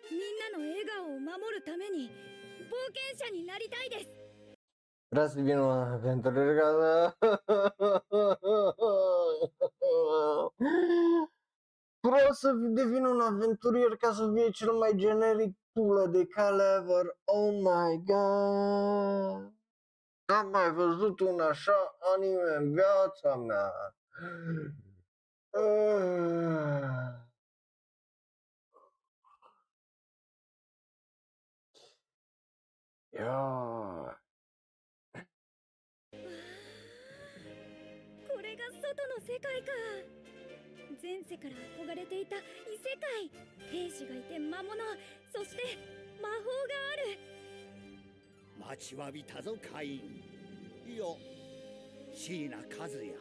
[0.10, 2.10] みんなの笑顔を守るために
[2.66, 4.20] 冒険者になりたいです
[5.12, 7.18] Vreau să vin una aventurieră
[12.04, 17.18] Vreau să devin un aventurier ca să fie cel mai generic pulă de cale ever.
[17.26, 19.54] Oh my god!
[20.26, 23.72] Am mai văzut un așa anime în viața mea.
[25.52, 26.00] Uh.
[33.12, 34.16] Yeah.
[38.28, 40.13] これが外の世界か
[41.05, 43.29] 前世から憧れていた異世界
[43.71, 44.73] 兵士がいて魔物
[45.31, 45.77] そして
[46.17, 47.19] 魔法がある
[48.71, 50.01] 待ちわびたぞカイン
[50.91, 51.05] いや
[52.15, 53.15] 椎名和也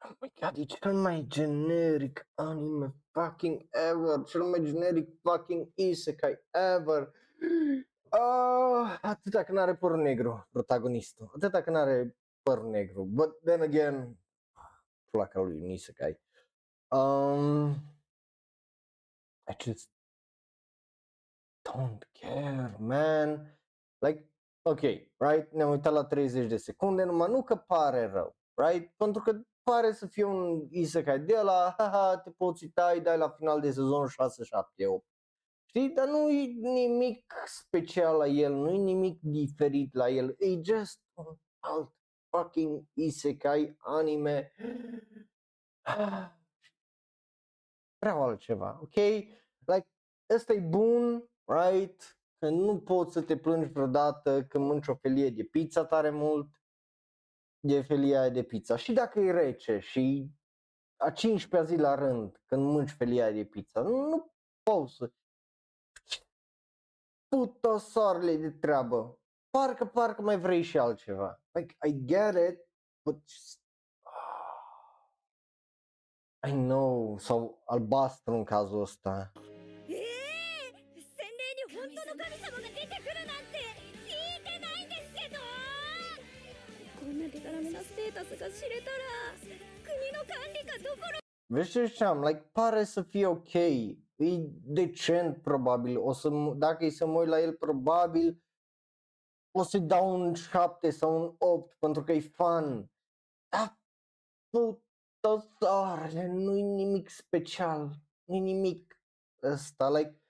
[0.00, 6.36] Oh my god, e cel mai generic anime fucking ever, cel mai generic fucking isekai
[6.52, 7.12] ever.
[8.10, 14.16] Uh, atâta că n-are păr negru protagonistul, atâta că n-are păr negru, but then again,
[15.10, 16.18] placa lui un isekai.
[16.90, 17.82] Um,
[19.46, 19.88] I just
[21.64, 23.46] don't care, man.
[24.00, 24.24] Like,
[24.62, 24.80] ok,
[25.18, 25.52] right?
[25.52, 28.92] Ne-am uitat la 30 de secunde, numai nu că pare rău, right?
[28.96, 33.18] Pentru că pare să fie un isekai de la, haha, te poți uita, îi dai
[33.18, 35.06] la final de sezon 6, 7, 8.
[35.68, 40.60] Știi, dar nu e nimic special la el, nu e nimic diferit la el, e
[40.62, 41.92] just un alt
[42.30, 44.52] fucking isekai anime.
[47.98, 48.94] Vreau altceva, ok?
[48.94, 49.88] Like,
[50.34, 52.18] ăsta e bun, right?
[52.38, 56.48] Că nu poți să te plângi vreodată când mânci o felie de pizza tare mult,
[57.60, 58.76] de felia de pizza.
[58.76, 60.30] Și dacă e rece și
[60.96, 64.32] a 15-a zi la rând când mânci felia de pizza, nu, nu
[64.62, 65.12] poți să
[67.28, 69.18] puto soarele de treabă.
[69.50, 71.42] Parcă, parcă mai vrei și altceva.
[71.52, 72.68] Like, I get it,
[73.02, 73.60] but just...
[76.46, 79.32] I know, sau albastru în cazul ăsta.
[91.46, 93.96] Vezi ce ziceam, like, pare să fie ok, e
[94.64, 98.42] decent probabil, o să, dacă e să mă uit la el probabil
[99.58, 102.90] o să-i dau un 7 sau un 8 pentru că e fun.
[103.48, 103.78] Dar
[105.20, 107.90] pută soarele, nu-i nimic special,
[108.24, 109.00] nu-i nimic
[109.42, 110.22] ăsta, like,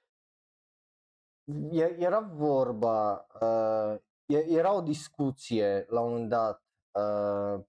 [1.70, 7.64] e- era vorba, uh, e- era o discuție la un moment dat uh,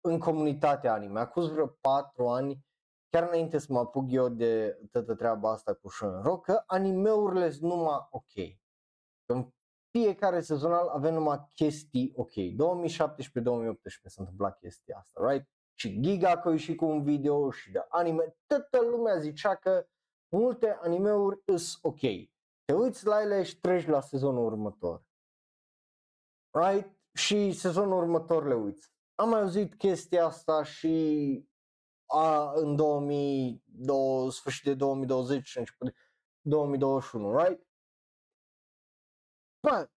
[0.00, 2.66] în comunitatea anime, acum vreo 4 ani,
[3.10, 7.70] chiar înainte să mă apuc eu de toată treaba asta cu Shonro, că animeurile sunt
[7.70, 8.32] numai ok.
[9.26, 9.52] În
[9.90, 12.30] fiecare sezonal avem numai chestii ok.
[12.30, 15.48] 2017-2018 s-a întâmplat chestia asta, right?
[15.80, 19.88] Și Giga că și cu un video și de anime, toată lumea zicea că
[20.28, 22.00] multe animeuri sunt ok.
[22.64, 25.04] Te uiți la ele și treci la sezonul următor.
[26.50, 26.98] Right?
[27.12, 28.92] Și sezonul următor le uiți.
[29.14, 31.46] Am mai auzit chestia asta și
[32.06, 35.94] a, în 2020, sfârșit de 2020 și început de
[36.40, 37.66] 2021, right?
[39.60, 39.90] Bă,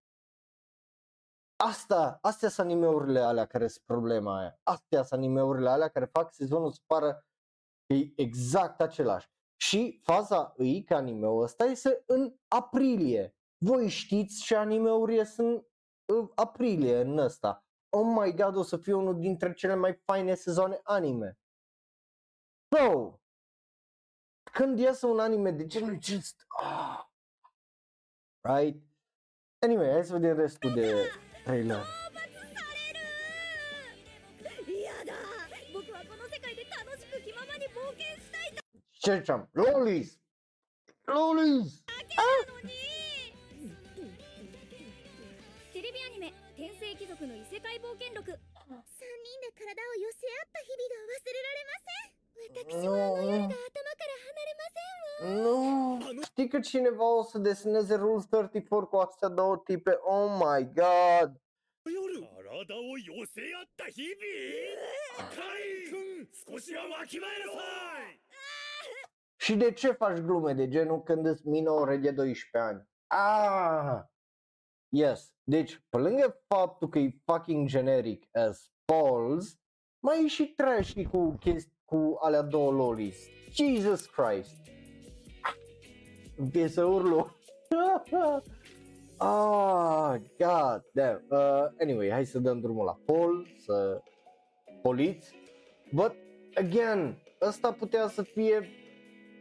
[1.64, 4.59] asta, astea sunt animeurile alea care sunt problema aia.
[4.64, 7.26] Astea sunt animeurile alea care fac sezonul să pară
[7.86, 9.30] e exact același.
[9.62, 13.36] Și faza îi că animeul ăsta este în aprilie.
[13.57, 15.64] Voi știți ce animeuri ies în
[16.12, 17.66] în aprilie în ăsta.
[17.89, 21.39] Oh my god, o să fie unul dintre cele mai faine sezoane anime.
[22.76, 23.20] So,
[24.51, 27.05] când iese un anime de genul just, ah,
[28.41, 28.84] right?
[29.59, 31.12] Anyway, hai să vedem restul de
[31.45, 31.81] trailer.
[31.81, 32.21] 討伐
[32.53, 35.13] される嫌だ
[35.73, 38.61] 僕はこの世界で楽しく気ままに冒険したいだ
[39.01, 39.47] Ce ziceam?
[39.55, 40.19] Lolis!
[41.07, 41.81] Lolis!
[42.07, 42.23] けな
[42.53, 42.69] のに
[45.73, 56.22] テレビアニメ「天聖貴族の異世界冒険録」3人で体を寄せ合った日々が忘れられません私はあの夜が頭から離れませんわ Nu!
[56.22, 59.90] Știi că cineva o să deseneze Rule 34 cu astea două tipe?
[60.03, 61.40] Oh my god!
[61.88, 62.26] 夜
[62.66, 67.59] 体を寄せ合った日々カイ君少しはわきまえなさ
[68.12, 68.20] い
[69.38, 72.88] Și de ce faci glume de genul când îți minore de 12 ani?
[73.07, 74.03] Ah!
[74.88, 75.32] Yes.
[75.44, 79.59] Deci, pe lângă faptul că e fucking generic as balls,
[79.99, 83.17] mai e și trashy cu, chesti- cu alea două lolis.
[83.53, 84.55] Jesus Christ!
[86.35, 87.35] Îmi să urlu.
[89.17, 91.25] ah, god damn.
[91.29, 94.01] Uh, anyway, hai să dăm drumul la Paul, să
[94.81, 95.31] poliți.
[95.91, 96.15] But,
[96.53, 98.69] again, ăsta putea să fie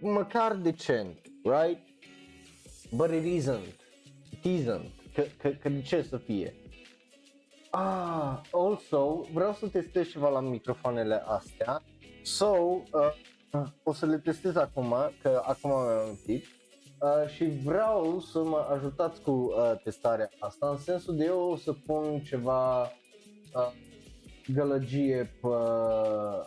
[0.01, 1.81] măcar decent, right?
[2.91, 3.75] But it isn't.
[4.31, 5.13] It isn't.
[5.15, 6.55] Că, că, că de ce să fie?
[7.71, 11.83] Ah, also, vreau să testez ceva la microfoanele astea.
[12.23, 12.47] So,
[12.93, 16.45] uh, o să le testez acum, că acum mi-am amintit.
[17.01, 21.57] Uh, și vreau să mă ajutați cu uh, testarea asta, în sensul de eu o
[21.57, 23.73] să pun ceva uh,
[24.53, 26.43] gălăgie pe uh,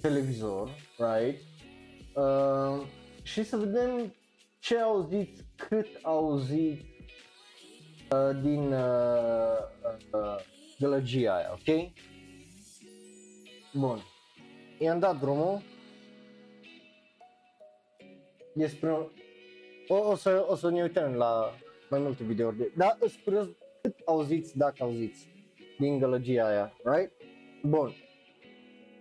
[0.00, 1.40] televizor, right?
[2.14, 2.86] Uh,
[3.22, 4.14] și să vedem
[4.58, 6.84] ce auziți, cât auziți
[8.10, 9.58] uh, din uh,
[10.12, 10.36] uh,
[10.78, 11.92] gălăgia aia, ok?
[13.74, 13.98] Bun.
[14.78, 15.60] I-am dat drumul.
[18.54, 18.90] Despre...
[19.88, 21.50] O, o, să, o să ne uităm la
[21.90, 22.72] mai multe videouri de...
[22.76, 23.46] Da, îți curios
[23.82, 25.28] cât auziți, dacă auziți
[25.78, 27.12] din gălăgia aia, right?
[27.62, 27.92] Bun.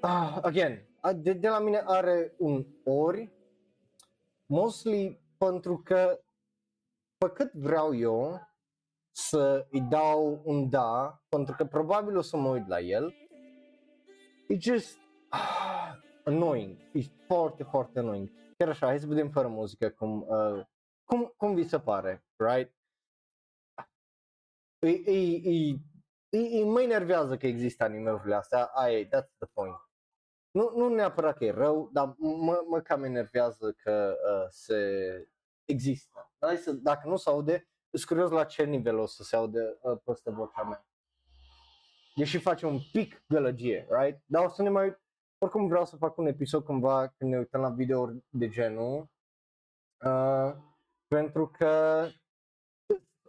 [0.01, 3.31] Ah, again, a- de, de la mine are un ori,
[4.45, 6.19] mostly pentru că
[7.17, 8.47] pe cât vreau eu
[9.11, 13.13] să îi dau un da, pentru că probabil o să mă uit la el,
[14.53, 14.97] e just
[15.29, 18.29] ah, annoying, e foarte, foarte annoying.
[18.57, 20.65] Chiar așa, hai să vedem fără muzică cum, uh,
[21.03, 22.75] cum, cum vi se pare, right?
[24.79, 25.79] E, e, e,
[26.29, 29.75] e, e, mă enervează că există animeurile astea, aia e, that's the point.
[30.51, 34.77] Nu, nu neapărat că e rău, dar mă, mă cam enervează că uh, se
[35.65, 36.31] există.
[36.39, 39.77] Hai să, dacă nu se aude, sunt curios la ce nivel o să se aude
[39.81, 40.87] uh, peste vocea mea.
[42.15, 44.21] Deși face un pic gălăgie, right?
[44.25, 45.01] Dar o să ne mai...
[45.37, 49.09] Oricum vreau să fac un episod cândva când ne uităm la videouri de genul.
[50.05, 50.53] Uh,
[51.07, 52.05] pentru că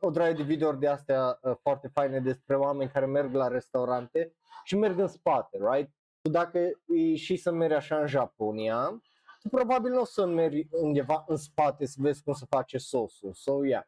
[0.00, 4.34] o draie de videouri de astea uh, foarte faine despre oameni care merg la restaurante
[4.64, 5.90] și merg în spate, right?
[6.20, 9.02] Dacă e și să mergi așa în Japonia,
[9.40, 13.32] tu probabil nu o să mergi undeva în spate să vezi cum se face sosul.
[13.32, 13.84] So, yeah.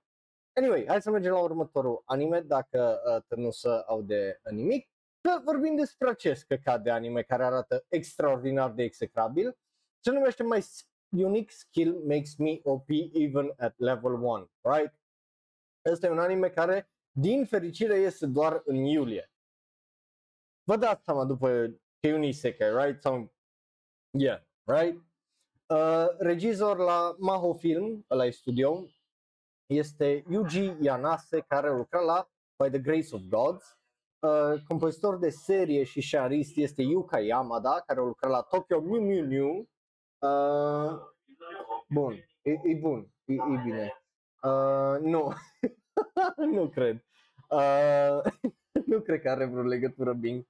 [0.59, 3.01] Anyway, hai să mergem la următorul anime, dacă
[3.31, 4.91] uh, nu să aude nimic.
[5.21, 9.59] Că vorbim despre acest căcat de anime care arată extraordinar de execrabil.
[10.05, 10.65] Se numește My
[11.23, 14.95] Unique Skill Makes Me OP Even at Level 1, right?
[15.83, 19.33] Este un anime care, din fericire, este doar în iulie.
[20.63, 21.49] Vă dați seama după
[22.01, 23.01] că e un isekai, right?
[23.03, 23.35] Sau,
[24.11, 25.03] yeah, right?
[25.67, 28.87] Uh, regizor la Maho Film, la studio,
[29.67, 33.79] este Yuji Yanase, care lucra la By the Grace of Gods.
[34.19, 39.27] Uh, compozitor de serie și scenarist este Yuka Yamada, care lucra la Tokyo Mew Mew
[39.27, 39.69] Mew.
[40.19, 41.01] Uh,
[41.89, 43.93] bun, e, e bun, e, e bine.
[44.43, 45.33] Uh, nu,
[46.55, 47.05] nu cred.
[47.49, 48.33] Uh,
[48.91, 50.47] nu cred că are vreo legătură Bing.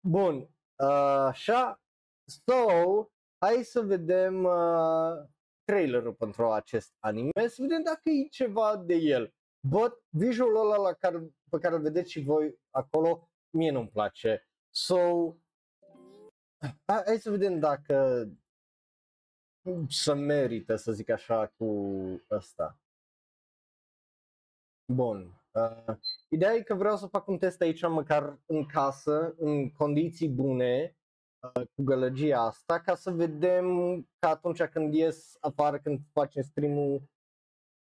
[0.00, 0.36] Bun,
[0.76, 1.82] uh, așa,
[2.24, 3.08] so,
[3.38, 5.33] hai să vedem uh,
[5.64, 9.34] trailerul pentru acest anime, să vedem dacă e ceva de el.
[9.68, 14.48] But visualul ăla la care, pe care îl vedeți și voi acolo, mie nu-mi place.
[14.70, 14.98] So,
[16.86, 18.28] Hai, hai să vedem dacă
[19.88, 21.66] să merită, să zic așa, cu
[22.30, 22.78] ăsta.
[24.92, 25.42] Bun.
[25.52, 25.96] Uh,
[26.28, 30.96] ideea e că vreau să fac un test aici, măcar în casă, în condiții bune,
[30.96, 31.03] uh,
[31.52, 37.02] cu gălăgia asta, ca să vedem că atunci când ies afară, când facem stream-ul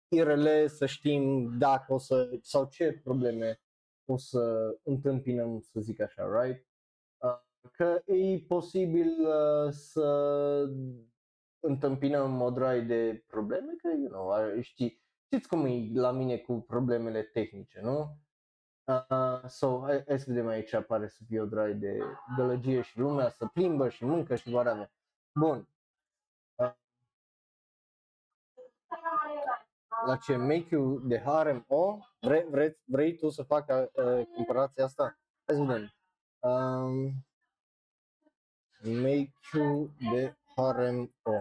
[0.09, 3.61] IRL, să știm dacă o să, sau ce probleme
[4.05, 6.67] o să întâmpinăm, să zic așa, right?
[7.17, 7.39] Uh,
[7.73, 10.69] că e posibil uh, să
[11.61, 16.37] întâmpinăm o droaie de probleme, că, you know, ar- știi, știți cum e la mine
[16.37, 18.19] cu problemele tehnice, nu?
[18.87, 21.99] Uh, so, hai, hai să vedem aici, apare să fie o droaie de
[22.37, 24.91] gălăgie și lumea să plimbă și mâncă și whatever.
[25.35, 25.69] Bun.
[26.55, 26.73] Uh,
[30.07, 31.99] la ce make you de harem o?
[32.21, 35.19] Vrei, vrei, vrei tu să fac uh, comparația asta?
[35.47, 35.93] Hai să vedem.
[36.39, 37.27] Um,
[38.83, 41.33] make you de harem o.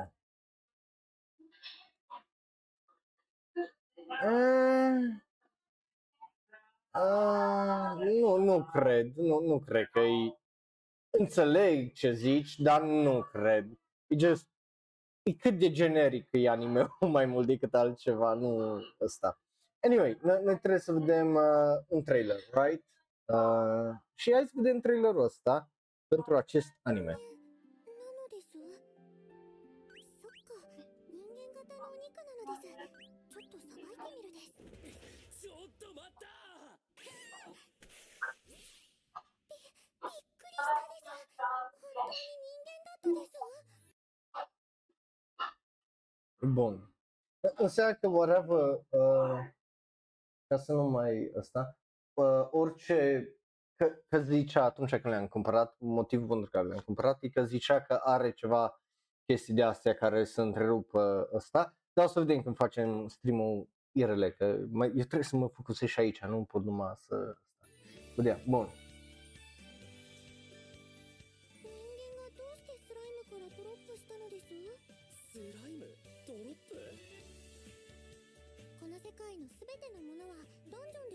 [4.24, 5.25] Uh,
[6.96, 10.38] uh, nu, nu cred, nu, nu cred că e...
[11.18, 13.66] Înțeleg ce zici, dar nu cred.
[14.08, 14.48] E just,
[15.24, 19.40] e cât de generic e anime mai mult decât altceva, nu ăsta.
[19.86, 22.86] Anyway, noi, noi trebuie să vedem uh, un trailer, right?
[23.26, 25.72] Uh, și hai să vedem trailerul ăsta
[26.08, 27.18] pentru acest anime.
[46.54, 46.96] Bun.
[47.56, 49.40] Înseamnă că whatever, uh,
[50.48, 51.78] ca să nu mai ăsta,
[52.14, 53.30] uh, orice
[53.76, 57.82] că, că zicea atunci când le-am cumpărat, motivul pentru care le-am cumpărat e că zicea
[57.82, 58.82] că are ceva
[59.26, 64.26] chestii de astea care să întrerupă ăsta, dar o să vedem când facem stream-ul IRL,
[64.26, 67.38] că mai, eu trebuie să mă focusez și aici, nu pot numai să...
[68.16, 68.85] Vedea, bun.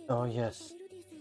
[0.07, 0.53] Oh, ドロップ yes.
[0.53, 1.13] されるです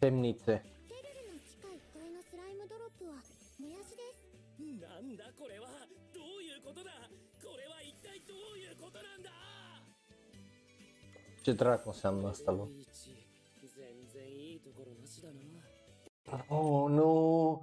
[0.00, 0.44] Temnițe.
[0.44, 4.28] テルルの地下1階のスライムドロップはもやしです
[4.80, 5.68] なんだこれは
[6.12, 6.90] どういうことだ
[7.42, 9.30] これは一体どういうことなんだ
[11.42, 12.68] Ce dracu înseamnă asta, bă?
[12.78, 13.10] いち
[13.76, 15.34] 全然いいところなしだな
[16.48, 17.62] Oh, nu!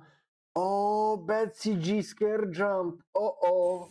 [0.55, 3.01] Oh, bad CG scare jump!
[3.13, 3.89] Oh, oh!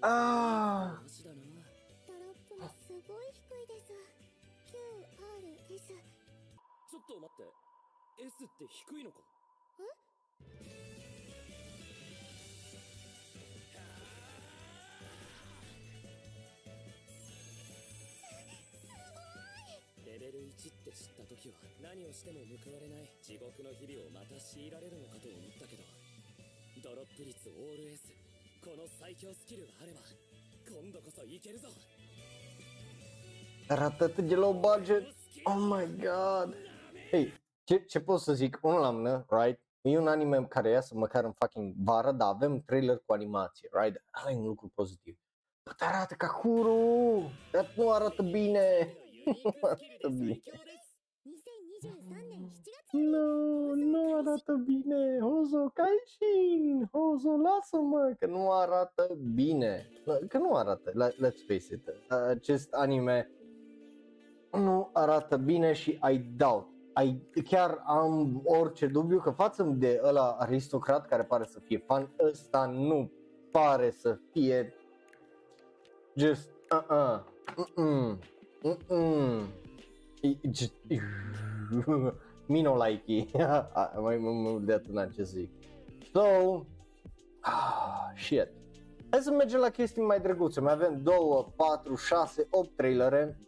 [0.00, 1.02] Ah!
[1.08, 1.24] す
[3.06, 3.90] ごい低いです
[4.70, 5.98] QRS
[6.88, 7.50] ちょっと待って。
[8.24, 9.18] S って低いのか。
[10.62, 11.07] レ
[21.47, 25.83] 時は何をしても報われない地獄の日々をまた強いられるのかと思ったけど
[26.83, 28.11] ドロップ率オール S
[28.63, 30.01] この最強スキルがあれば
[30.67, 31.67] 今度こそいけるぞ
[33.67, 35.07] Arată atât de low budget!
[35.43, 36.55] Oh my god!
[37.11, 37.33] Hei,
[37.63, 38.59] ce, ce pot să zic?
[38.61, 39.59] Unul la mână, right?
[39.81, 44.03] E un anime care iasă măcar în fucking vară, dar avem trailer cu animație, right?
[44.21, 45.17] Ăla e un lucru pozitiv.
[45.63, 47.31] Bă, dar arată ca Huru!
[47.51, 48.97] Dar nu arată bine!
[49.25, 49.31] ユ
[50.11, 50.76] ニー
[52.90, 55.18] Nu, nu arată bine!
[55.20, 56.88] Hozo Kaishin!
[56.92, 58.14] Hozo, lasă-mă!
[58.18, 59.86] Că nu arată bine!
[60.28, 61.92] Că nu arată, let- let's face it.
[62.08, 63.30] Acest anime
[64.52, 66.66] nu arată bine și I doubt.
[67.04, 72.10] I, chiar am orice dubiu că față de ăla aristocrat care pare să fie fan,
[72.24, 73.10] ăsta nu
[73.50, 74.74] pare să fie
[76.16, 77.20] just uh-uh,
[77.56, 78.18] mm-mm,
[78.62, 79.46] mm-mm.
[80.20, 80.72] E, just,
[82.46, 83.36] me no like it.
[84.00, 85.50] mai mult de atât n-am ce să zic.
[86.12, 86.22] So,
[87.40, 88.48] ah, shit.
[89.10, 90.60] Hai să mergem la chestii mai drăguțe.
[90.60, 91.14] Mai avem 2,
[91.56, 93.40] 4, 6, 8 trailere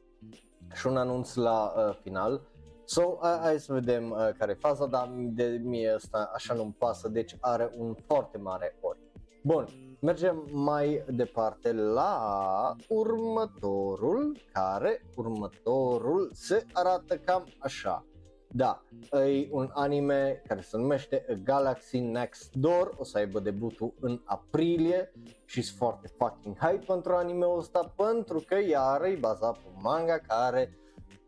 [0.75, 2.43] și un anunț la uh, final.
[2.85, 6.75] So, hai, hai să vedem uh, care e faza, dar de mie asta așa nu-mi
[6.79, 8.99] pasă, deci are un foarte mare ori.
[9.43, 9.69] Bun,
[10.01, 18.05] mergem mai departe la următorul, care următorul se arată cam așa.
[18.53, 18.83] Da,
[19.13, 24.21] e un anime care se numește A Galaxy Next Door, o să aibă debutul în
[24.25, 25.13] aprilie
[25.45, 29.81] și sunt foarte fucking hype pentru anime-ul ăsta pentru că iar e bazat pe un
[29.83, 30.79] manga care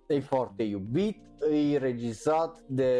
[0.07, 2.93] e foarte iubit, e regizat de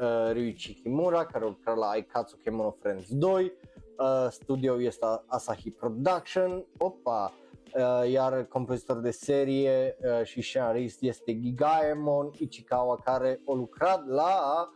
[0.00, 3.52] uh, Ryuichi Kimura care lucra la Aikatsu Kemono Friends 2,
[3.98, 7.32] uh, studio este Asahi Production, opa,
[7.74, 14.68] uh, iar compozitor de serie uh, și scenarist este Gigaemon Ichikawa care a lucrat la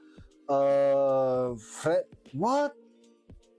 [0.46, 2.76] uh, Fre- what?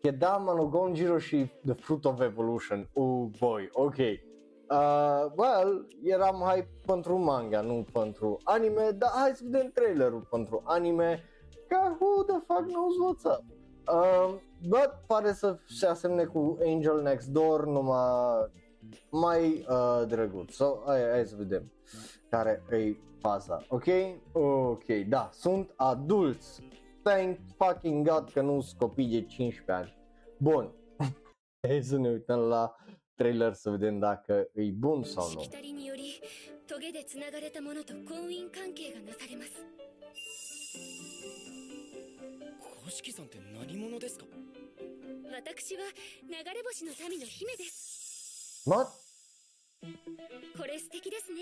[0.01, 2.89] Kedama no Gonjiro și The Fruit of Evolution.
[2.93, 3.95] Oh boy, ok.
[3.97, 10.61] Uh, well, eram hype pentru manga, nu pentru anime, dar hai să vedem trailerul pentru
[10.65, 11.23] anime,
[11.67, 13.43] că who the fuck knows what's up.
[13.87, 14.33] Uh,
[14.68, 18.50] but pare să se asemne cu Angel Next Door, numai
[19.10, 20.52] mai uh, drăguț.
[20.52, 21.72] So, hai, hai să vedem
[22.30, 23.86] care e faza, ok?
[24.32, 26.62] Ok, da, sunt adulți.
[27.02, 29.96] Thank fucking God că nu sunt copii de 15 ani.
[30.38, 30.72] Bun,
[31.68, 32.76] hai să ne uităm la
[33.14, 35.40] trailer să vedem dacă e bun sau し nu.
[35.40, 36.20] きたりにより
[36.66, 39.64] トゲでつながれたものと婚姻関係がなされます
[42.84, 44.26] 五色さんって何者ですか
[45.33, 45.81] 私は
[46.27, 48.69] 流れ星の民の姫です。
[48.69, 48.91] What?
[50.57, 51.41] これ素敵ですね。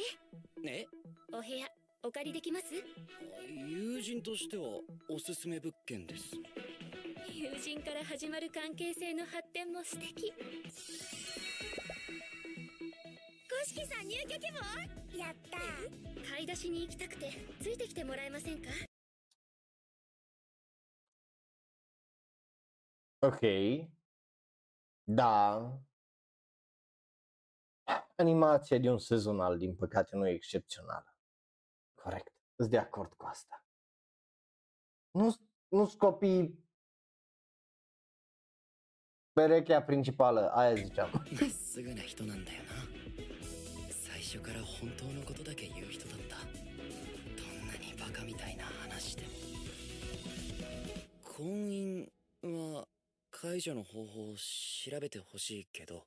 [0.65, 0.85] え？
[1.33, 1.67] お部屋
[2.03, 2.65] お借りできます？
[3.67, 4.63] 友人としては
[5.09, 6.23] おすすめ物件です。
[7.33, 10.31] 友人から始まる関係性の発展も素敵。
[13.51, 14.35] 五色さん入居希
[15.15, 15.19] 望？
[15.19, 15.57] やった
[16.31, 18.69] 買い出しに行きたくてついてきてもらえませんか？
[23.18, 23.40] Ok.
[25.02, 25.72] Da.
[28.16, 31.16] Animația de un sezonal, din păcate, nu e excepțională.
[31.94, 32.32] Corect.
[32.56, 33.66] Sunt de acord cu asta.
[35.10, 35.34] Nu,
[35.68, 36.64] nu copii
[39.32, 41.10] perechea principală, aia ziceam.
[41.10, 42.68] ま っすぐな人なんだよな
[43.90, 49.28] 最初から本当のことだけ言う人だったどんなにバカみたいな話でも
[51.36, 52.06] 婚姻
[52.44, 52.86] は
[53.41, 56.03] 解除の方法を調べてほしいけど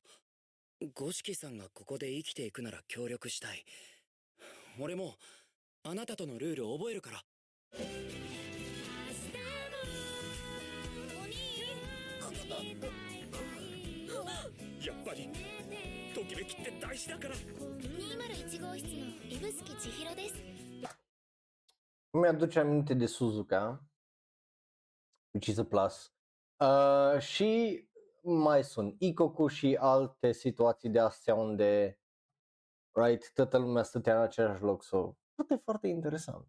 [0.95, 3.65] 五色さんがここで生きていくなら協力したい。
[4.79, 5.15] 俺も
[5.83, 7.23] あなたとのルールを覚えるから。
[14.85, 15.29] やっぱり
[16.15, 17.35] ときめきって大事だから。
[17.35, 20.35] 201号室の指宿千尋です。
[22.13, 23.79] Mi-aduce aminte de Suzuka,
[25.35, 26.11] which is a plus.
[26.63, 27.83] Uh, și
[28.21, 31.99] mai sunt Icocu și alte situații de astea unde
[32.93, 34.83] right, toată lumea stătea în același loc.
[34.83, 36.47] So, tot foarte interesant.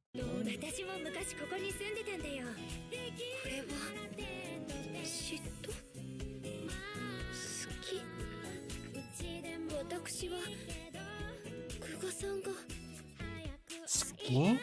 [13.85, 14.57] Ski?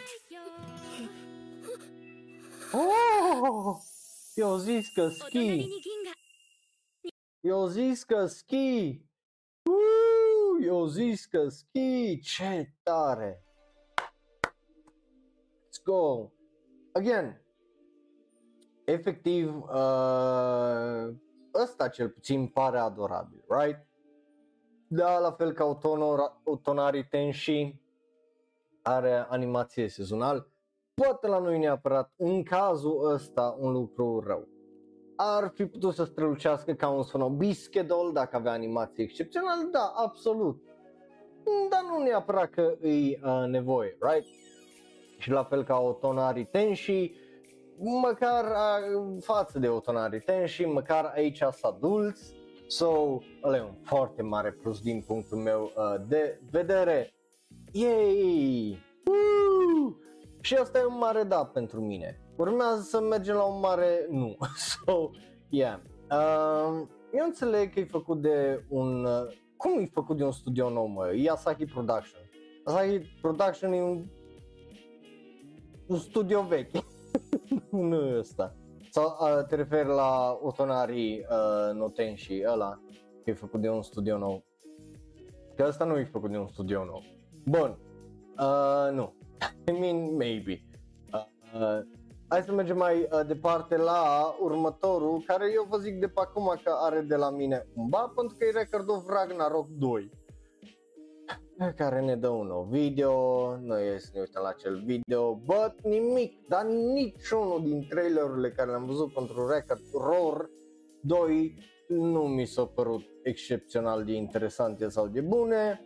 [2.72, 3.89] Oh!
[4.34, 5.66] Eu zis că Ski.
[7.40, 9.04] Eu zis că schi!
[10.60, 12.20] Eu zis că schi!
[12.20, 13.44] Ce tare!
[15.66, 16.30] Let's go!
[16.92, 17.44] Again!
[18.84, 21.14] Efectiv, uh,
[21.54, 23.86] ăsta cel puțin pare adorabil, right?
[24.88, 27.80] Da, la fel ca Otono, Otonari Tenshi,
[28.82, 30.48] are animație sezonal
[31.04, 34.48] poate la noi neapărat în cazul ăsta un lucru rău.
[35.16, 40.62] Ar fi putut să strălucească ca un Sonobi Schedule dacă avea animație excepțională, da, absolut.
[41.70, 44.26] Dar nu neapărat că îi uh, nevoie, right?
[45.18, 47.12] Și la fel ca Otonari Tenshi,
[48.02, 52.34] măcar uh, față de Otonari Tenshi, măcar aici sunt adulți,
[52.66, 57.14] so, ăla e un foarte mare plus din punctul meu uh, de vedere.
[57.72, 58.89] Yay!
[60.40, 60.42] Woo!
[60.42, 62.20] Și asta e un mare da pentru mine.
[62.36, 64.36] Urmează să mergem la un mare nu.
[64.84, 65.10] So,
[65.48, 65.80] yeah.
[66.10, 69.04] Uh, eu înțeleg că e făcut de un...
[69.04, 71.12] Uh, cum e făcut de un studio nou, mă?
[71.12, 72.20] E Asahi Production.
[72.64, 74.06] Asahi Production e un,
[75.86, 76.84] un studio vechi.
[77.70, 78.54] nu e ăsta.
[78.90, 82.80] Sau uh, te referi la Otonari uh, Notenshi, ăla,
[83.24, 84.44] că e făcut de un studio nou.
[85.56, 87.02] Că ăsta nu e făcut de un studio nou.
[87.44, 87.78] Bun.
[88.38, 89.14] Uh, nu.
[89.68, 90.62] I mean, maybe.
[91.12, 91.20] Uh,
[91.54, 91.80] uh,
[92.28, 96.60] hai să mergem mai uh, departe la următorul, care eu vă zic de pe acum
[96.64, 100.10] că are de la mine un ba, pentru că e Record of Ragnarok 2.
[101.76, 103.12] care ne dă un nou video,
[103.56, 108.86] noi să ne uităm la acel video, but nimic, dar niciunul din trailerurile care le-am
[108.86, 110.50] văzut pentru Record Roar
[111.00, 111.54] 2
[111.88, 115.80] nu mi s-a părut excepțional de interesante sau de bune.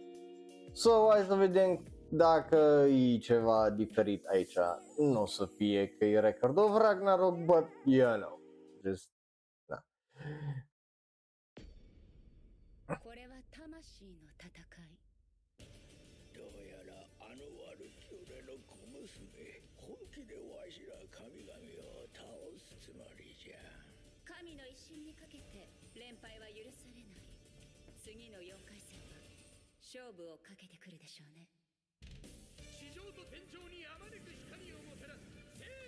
[0.73, 4.57] So, hai să vedem dacă e ceva diferit aici.
[4.99, 8.41] Nu o să fie că e Record of Ragnarok, but you know,
[8.85, 9.11] just,
[9.67, 9.85] da.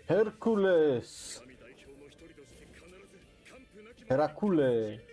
[0.06, 1.42] Hercules!
[4.08, 5.04] Heracule!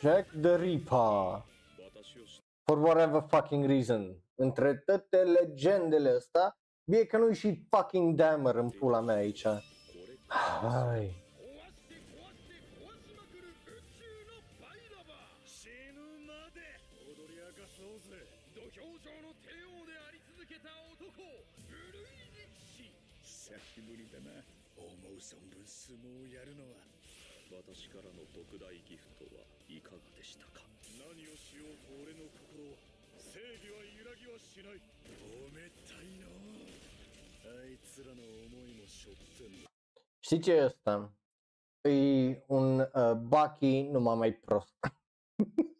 [0.00, 1.42] Jack the Ripper!
[2.64, 4.22] For whatever fucking reason.
[4.34, 9.46] Între toate legendele astea, bine că nu-i și fucking damer în pula mea aici.
[10.60, 11.23] Hai.
[34.53, 34.81] しない
[35.47, 36.27] おめったいの
[37.45, 39.69] あいつらの思いも背負ってんだ
[40.19, 41.13] Știi ce e ăsta?
[41.81, 44.75] E un uh, Bucky numai mai prost.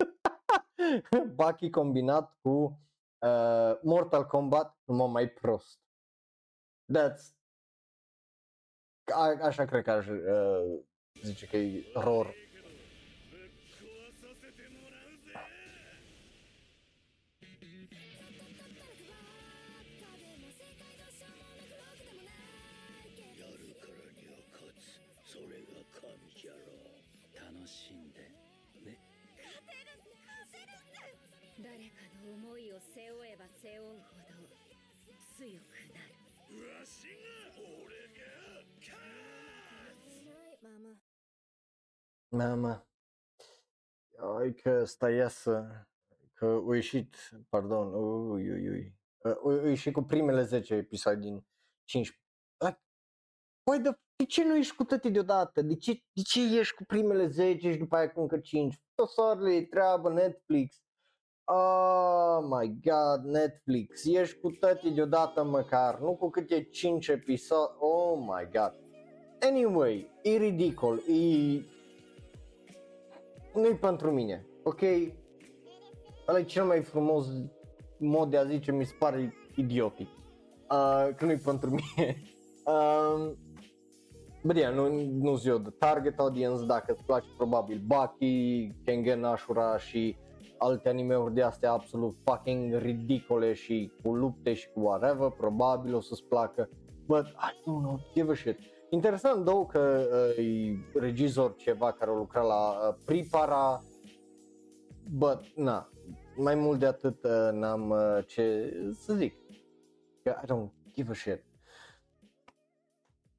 [1.35, 5.79] Bucky combinat cu uh, Mortal Kombat numai mai prost.
[6.97, 7.37] That's...
[9.13, 10.79] A, așa cred că aș uh,
[11.21, 12.33] zice că e ROR.
[33.63, 38.27] 負えば背負うほど強くなるわしが俺が
[38.83, 38.91] 勝
[40.03, 40.27] つ
[40.61, 40.99] ママ
[42.31, 42.85] Mama.
[44.39, 45.87] Ai că ăsta iasă,
[46.33, 47.15] că a ieșit,
[47.49, 48.95] pardon, ui, ui, ui.
[49.43, 51.45] Uh, A ieșit cu primele 10 episoade din
[51.85, 52.25] 15.
[52.57, 52.81] Like,
[53.63, 55.61] Păi, de, de ce nu ești cu toate deodată?
[55.61, 58.81] De ce, de ce ești cu primele 10 și după aia cu încă 5?
[58.95, 60.81] Tot soarele e treabă, Netflix.
[61.46, 67.72] Oh my god, Netflix, ești cu toate deodată măcar, nu cu câte 5 episoade.
[67.78, 68.74] Oh my god.
[69.40, 71.60] Anyway, e ridicol, e...
[73.54, 74.80] Nu-i pentru mine, ok?
[76.28, 77.26] Ăla e cel mai frumos
[77.98, 80.08] mod de a zice, mi se pare idiotic.
[80.70, 82.16] Uh, că nu-i pentru mine.
[82.66, 83.36] Um,
[84.44, 84.88] But yeah, nu,
[85.20, 90.16] nu eu de target audience, dacă îți place probabil Baki, Kengen Ashura și
[90.64, 96.00] alte animeuri de astea absolut fucking ridicole și cu lupte și cu whatever, probabil o
[96.00, 96.68] să-ți placă,
[97.06, 98.58] but I don't know, give a shit.
[98.90, 100.06] Interesant două că
[100.38, 103.82] uh, e regizor ceva care a lucrat la uh, Pripara,
[105.10, 105.88] but na,
[106.36, 109.34] mai mult de atât uh, n-am uh, ce să zic.
[110.22, 111.44] Că I don't give a shit.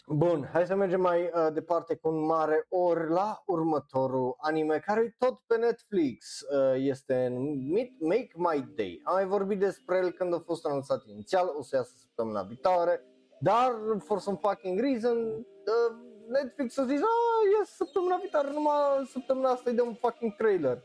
[0.07, 5.01] Bun, hai să mergem mai uh, departe cu un mare ori la următorul anime care
[5.01, 6.41] e tot pe Netflix.
[6.41, 9.01] Uh, este numit Make My Day.
[9.03, 13.01] Am mai vorbit despre el când a fost anunțat inițial, o să iasă săptămâna viitoare,
[13.39, 15.95] dar for some fucking reason uh,
[16.27, 20.83] Netflix a zis, ah, ies săptămâna viitoare, numai săptămâna asta îi dăm un fucking trailer.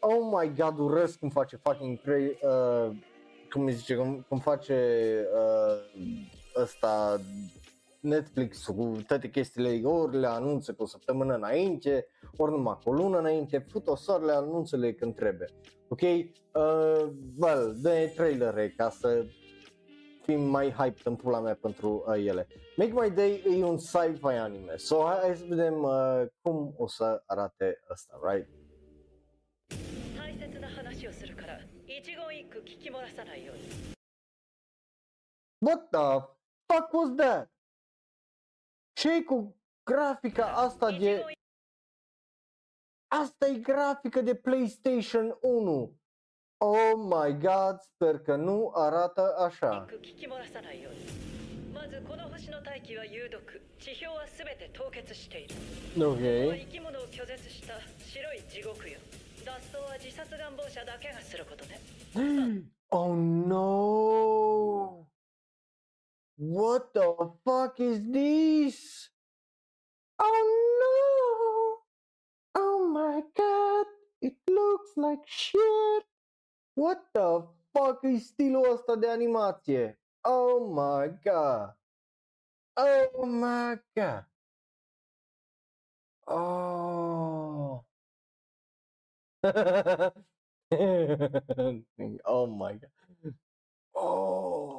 [0.00, 2.96] Oh my god, urăsc cum face fucking trailer, uh,
[3.50, 4.76] cum îi zice, cum, cum face
[5.34, 6.02] uh,
[6.56, 7.20] ăsta
[7.99, 12.07] Netflix cu toate chestiile, ori le anunță cu o săptămână înainte,
[12.37, 15.47] ori numai cu o lună înainte, fut-o soar le anunță-le când trebuie.
[15.87, 16.01] Ok?
[16.01, 19.25] Uh, well, de trailere ca să
[20.21, 22.47] fim mai hyped în pula mea pentru uh, ele.
[22.75, 26.87] Make My Day e un sci-fi anime, so hai, hai să vedem uh, cum o
[26.87, 28.49] să arate ăsta, right?
[30.17, 33.63] 大切な話をするから一言一句聞き漏らさないように
[35.61, 36.27] What the
[36.67, 37.47] fuck was that?
[38.97, 41.05] ce cu grafica asta 一 de...
[41.05, 41.21] 言
[43.07, 45.97] Asta e grafică de PlayStation 1.
[46.57, 49.85] Oh my god, sper că nu arată 一 așa.
[49.87, 50.99] 句聞き漏らさないように
[51.73, 56.21] まずこの星の大気は有毒地表は全て凍結しているここは Ok.
[56.57, 58.97] 生き物を拒絶した白い地獄よ
[59.45, 61.79] 雑草は自殺願望者だけがすることね
[62.89, 65.05] oh no!
[66.38, 69.10] What the fuck is this?
[70.20, 71.82] Oh
[72.54, 72.62] no!
[72.62, 73.86] Oh my god!
[74.22, 76.04] It looks like shit!
[76.74, 77.44] What the
[77.74, 80.00] fuck is stilul ăsta de animație?
[80.20, 81.76] Oh my god!
[82.76, 84.26] Oh my god!
[86.26, 87.84] Oh!
[92.24, 92.90] oh my god.
[93.92, 94.77] Oh.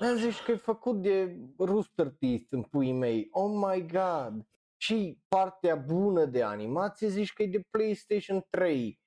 [0.00, 3.28] Mi-am zis că e făcut de Rooster Teeth în puii mei.
[3.30, 4.48] Oh my god.
[4.76, 9.00] Și partea bună de animație zici că e de PlayStation 3.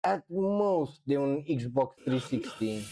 [0.00, 2.84] At most de un Xbox 360.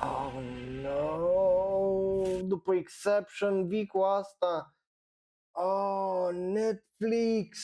[0.00, 0.42] Oh
[0.82, 2.40] no.
[2.42, 4.76] După Exception vii cu asta.
[5.52, 7.58] Oh, Netflix.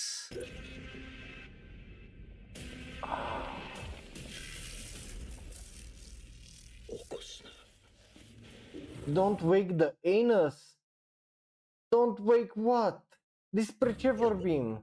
[9.12, 10.76] Don't wake the anus.
[11.90, 13.00] Don't wake what?
[13.52, 14.78] Despre ce vorbim?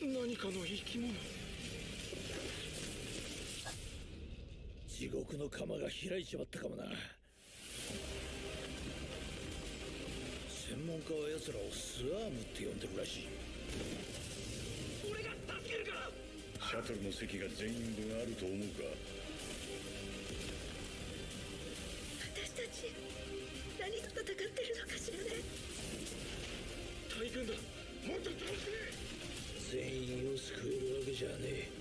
[0.00, 1.12] 何かの生き物
[4.88, 6.84] 地獄の釜が開いちまったかもな
[10.48, 13.28] 専門家は奴らをスワームって呼んでるらしい
[16.68, 18.84] シャトルの席が全員分あると思うか？
[22.20, 22.92] 私たち
[23.80, 25.40] 何と戦ってるのかしらね？
[27.08, 27.54] 大軍だ
[28.04, 28.76] もっと倒して
[29.72, 29.80] 全
[30.28, 31.77] 員を救えるわけじゃねえ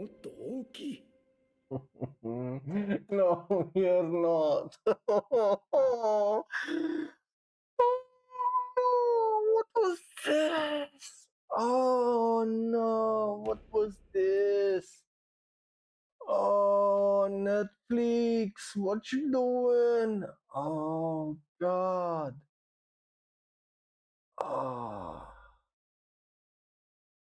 [0.00, 1.06] もっと大きい
[2.22, 4.76] no, you're not.
[5.08, 6.44] oh,
[9.54, 11.28] what was this?
[11.50, 15.02] Oh no, what was this?
[16.28, 20.24] Oh, Netflix, what you doing?
[20.54, 22.34] Oh God.
[24.40, 25.22] Oh.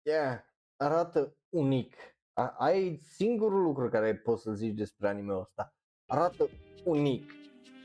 [0.05, 0.39] Yeah,
[0.77, 2.10] arată unic.
[2.32, 5.74] A- ai singurul lucru care poți să zici despre anime ăsta.
[6.06, 6.48] Arată
[6.84, 7.30] unic.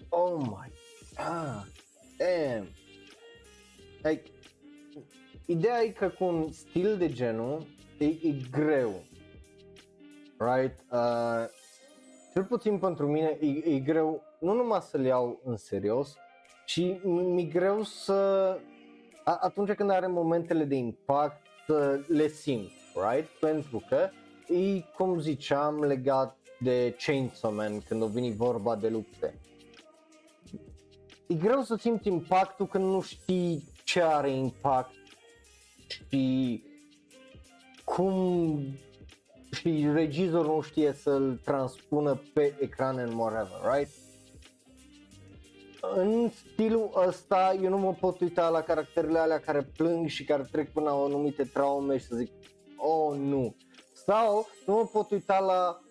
[0.09, 0.71] Oh my
[1.15, 1.71] god.
[2.17, 2.67] Damn.
[4.03, 4.23] Like,
[5.45, 7.65] ideea e că cu un stil de genul
[7.97, 9.03] e, e greu.
[10.39, 10.79] Right?
[10.91, 11.45] Uh,
[12.33, 16.15] cel puțin pentru mine e, e greu nu numai să-l iau în serios,
[16.65, 18.13] ci mi-e greu să
[19.23, 22.69] a- atunci când are momentele de impact să le simt,
[23.11, 23.27] right?
[23.39, 24.09] Pentru că
[24.47, 29.39] e, cum ziceam, legat de Chainsaw Man când a venit vorba de lupte.
[31.27, 34.93] E greu să simți impactul când nu știi ce are impact
[35.87, 36.63] și
[37.85, 38.59] cum
[39.51, 43.91] și regizorul nu știe să-l transpună pe ecran în whatever, right?
[45.95, 50.47] În stilul ăsta eu nu mă pot uita la caracterele alea care plâng și care
[50.51, 52.31] trec până la anumite traume și să zic,
[52.77, 53.55] oh nu.
[54.09, 55.81] Sau nu mă pot uita la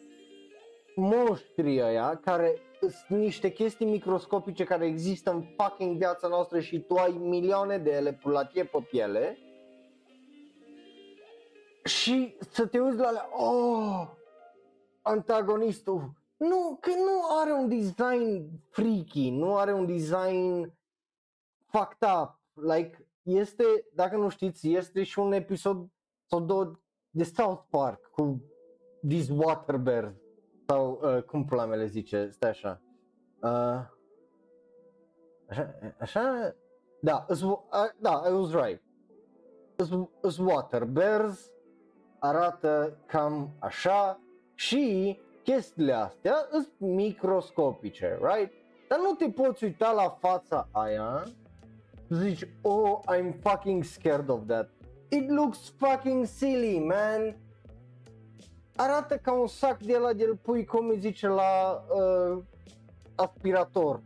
[0.94, 6.94] monștrii ăia care sunt niște chestii microscopice care există în fucking viața noastră și tu
[6.94, 9.38] ai milioane de ele pulatie pe piele
[11.84, 14.08] și să te uiți la alea, oh,
[15.02, 20.72] antagonistul, nu, că nu are un design freaky, nu are un design
[21.66, 23.64] fucked up, like, este,
[23.94, 25.86] dacă nu știți, este și un episod
[26.24, 26.80] sau două
[27.16, 28.42] de South Park cu
[29.08, 30.14] these water bears
[30.66, 32.80] sau uh, cum pula mea le zice, stai așa,
[33.40, 33.80] uh,
[35.48, 36.54] așa, așa,
[37.00, 37.58] da, is, uh,
[37.98, 38.82] da, I was right,
[39.78, 39.88] is,
[40.24, 41.50] is water bears,
[42.18, 44.20] arată cam așa
[44.54, 48.52] și chestiile astea sunt microscopice, right?
[48.88, 51.22] Dar nu te poți uita la fața aia
[52.06, 54.70] și zici, oh, I'm fucking scared of that.
[55.08, 57.36] It looks fucking silly, man.
[58.76, 62.42] Arată ca un sac de la de pui, cum îi zice, la uh,
[63.14, 64.02] aspirator.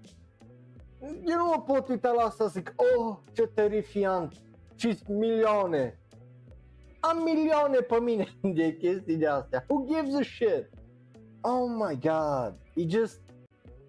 [1.00, 4.32] Eu nu mă pot uita la asta să zic, oh, ce terifiant,
[4.74, 5.98] și milioane.
[7.00, 9.64] am milioane pe mine de chestii de astea.
[9.68, 10.68] Who gives a shit?
[11.40, 13.20] Oh my god, e just...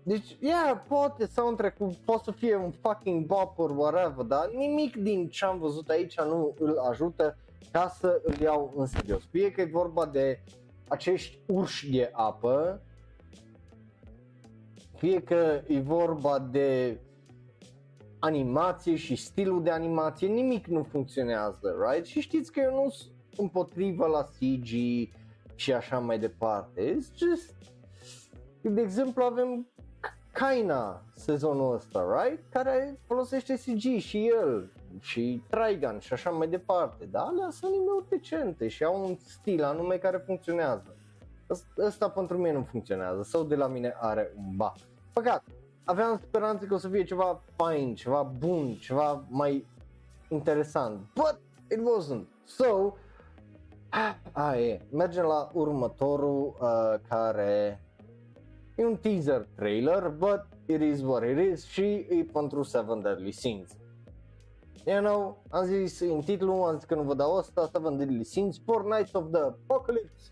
[0.03, 5.29] Deci, yeah, poate soundtrack-ul poate să fie un fucking bop or whatever, dar nimic din
[5.29, 7.37] ce am văzut aici nu îl ajută
[7.71, 9.23] ca să îl iau în serios.
[9.31, 10.39] Fie că e vorba de
[10.87, 12.81] acești urși de apă,
[14.95, 16.99] fie că e vorba de
[18.19, 22.05] animație și stilul de animație, nimic nu funcționează, right?
[22.05, 24.67] Și știți că eu nu sunt împotriva la CG
[25.55, 26.95] și așa mai departe.
[26.95, 27.55] It's just...
[28.61, 29.67] De exemplu avem
[30.31, 32.43] Kaina sezonul ăsta, right?
[32.49, 38.05] Care folosește CG și el și Trigun și așa mai departe, dar alea sunt anime
[38.09, 40.95] decente și au un stil anume care funcționează.
[41.77, 44.73] Ăsta pentru mine nu funcționează sau de la mine are un ba.
[45.13, 45.43] Păcat,
[45.83, 49.67] aveam speranțe că o să fie ceva fain, ceva bun, ceva mai
[50.29, 51.39] interesant, but
[51.71, 52.25] it wasn't.
[52.43, 52.93] So,
[54.33, 54.81] a, e.
[54.91, 57.83] Mergem la următorul uh, care
[58.75, 63.31] e un teaser trailer, but it is what it is și e pentru Seven Deadly
[63.31, 63.69] Sins.
[64.85, 68.23] You know, am zis în titlu, am zis că nu vă dau asta, Seven Deadly
[68.23, 70.31] Sins, Four Nights of the Apocalypse,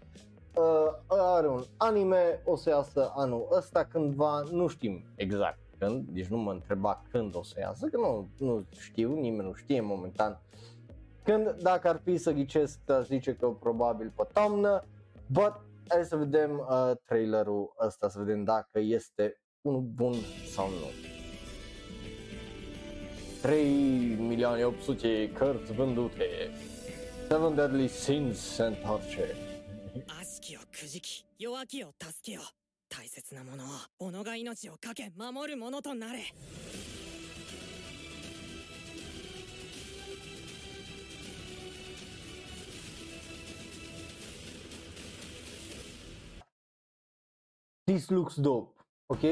[0.55, 6.27] uh, are un anime, o să iasă anul ăsta cândva, nu știm exact când, deci
[6.27, 10.39] nu mă întreba când o să iasă, că nu, nu știu, nimeni nu știe momentan
[11.23, 14.83] când, dacă ar fi să ghicesc, aș zice că probabil pe toamnă,
[15.27, 15.53] but
[15.88, 20.14] hai să vedem uh, trailerul ăsta, să vedem dacă este unul bun
[20.52, 20.90] sau nu.
[23.42, 23.64] 3
[24.18, 26.50] milioane 800 cărți vândute.
[27.28, 29.36] Seven Deadly Sins se întoarce.
[30.08, 32.40] 悪しきをくじき弱きを助けよ
[32.88, 33.64] 大切なもの
[34.00, 36.20] を己が命を懸け守るものとなれ
[47.88, 48.80] This looks dope.
[49.06, 49.22] Ok?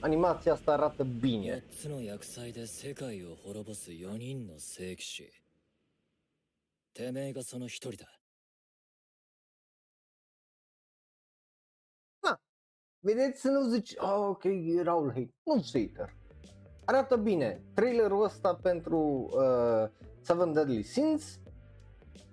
[0.00, 1.64] Animația asta arată bine.
[1.68, 5.32] 4つの厄災で世界を滅ぼす4人の聖騎士
[6.94, 8.06] てめえがその一人だ
[13.04, 14.44] Vedeți să nu zici, oh, ok,
[14.78, 15.34] erau hate.
[15.42, 16.16] Nu hater.
[16.84, 17.62] Arată bine.
[17.74, 19.88] Trailerul ăsta pentru uh,
[20.20, 21.40] Seven Deadly Sins,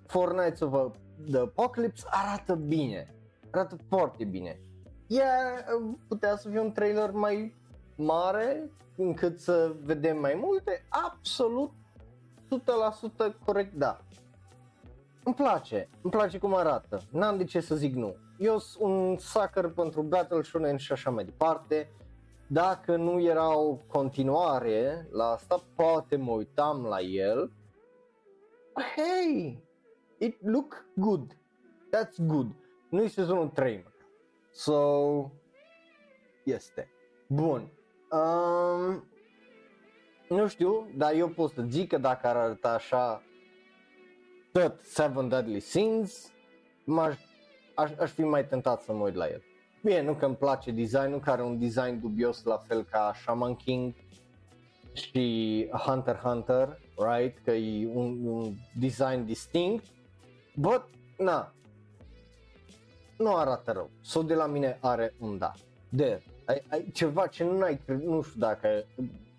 [0.06, 0.96] Four Nights of
[1.30, 3.14] the Apocalypse arată bine.
[3.50, 4.60] Arată foarte bine.
[5.07, 5.63] Yeah,
[6.07, 7.55] putea să fie un trailer mai
[7.95, 10.85] mare încât să vedem mai multe?
[10.89, 11.71] Absolut
[13.29, 13.99] 100% corect, da.
[15.23, 18.15] Îmi place, îmi place cum arată, n-am de ce să zic nu.
[18.37, 21.91] Eu sunt un sucker pentru Battle Shonen și așa mai departe.
[22.47, 27.51] Dacă nu era o continuare la asta, poate mă uitam la el.
[28.95, 29.63] Hey,
[30.17, 31.37] it look good.
[31.95, 32.47] That's good.
[32.89, 33.94] Nu-i sezonul 3, mă.
[34.55, 35.31] So,
[36.43, 36.89] este.
[37.27, 37.71] Bun.
[38.11, 39.03] Um,
[40.29, 43.23] nu știu, dar eu pot să zic că dacă ar arăta așa
[44.51, 46.31] tot Seven Deadly Sins,
[46.85, 47.17] m-aș,
[47.73, 49.43] aș, aș fi mai tentat să mă uit la el.
[49.83, 53.55] Bine, nu că îmi place designul, care are un design dubios la fel ca Shaman
[53.55, 53.93] King
[54.93, 57.37] și Hunter x Hunter, right?
[57.43, 59.85] Că e un, un design distinct,
[60.55, 61.55] but, na,
[63.17, 63.89] nu arată rău.
[64.01, 65.51] Sau de la mine are un da.
[65.89, 68.67] De, ai, ai ceva ce nu ai, nu știu dacă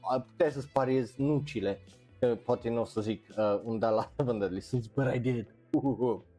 [0.00, 1.78] ai putea să-ți pariezi nucile,
[2.18, 5.18] că poate nu o să zic uh, un da la Seven Deadly Sins, but I
[5.18, 5.46] did.
[5.46, 6.34] Uh-huh.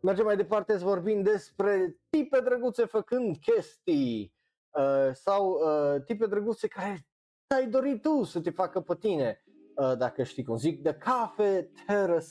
[0.00, 4.34] Mergem mai departe să vorbim despre tipe drăguțe făcând chestii
[4.70, 7.06] uh, sau uh, tipe drăguțe care
[7.48, 9.44] ți-ai dorit tu să te facă pe tine,
[9.76, 12.28] uh, dacă știi cum zic, The Cafe Terrace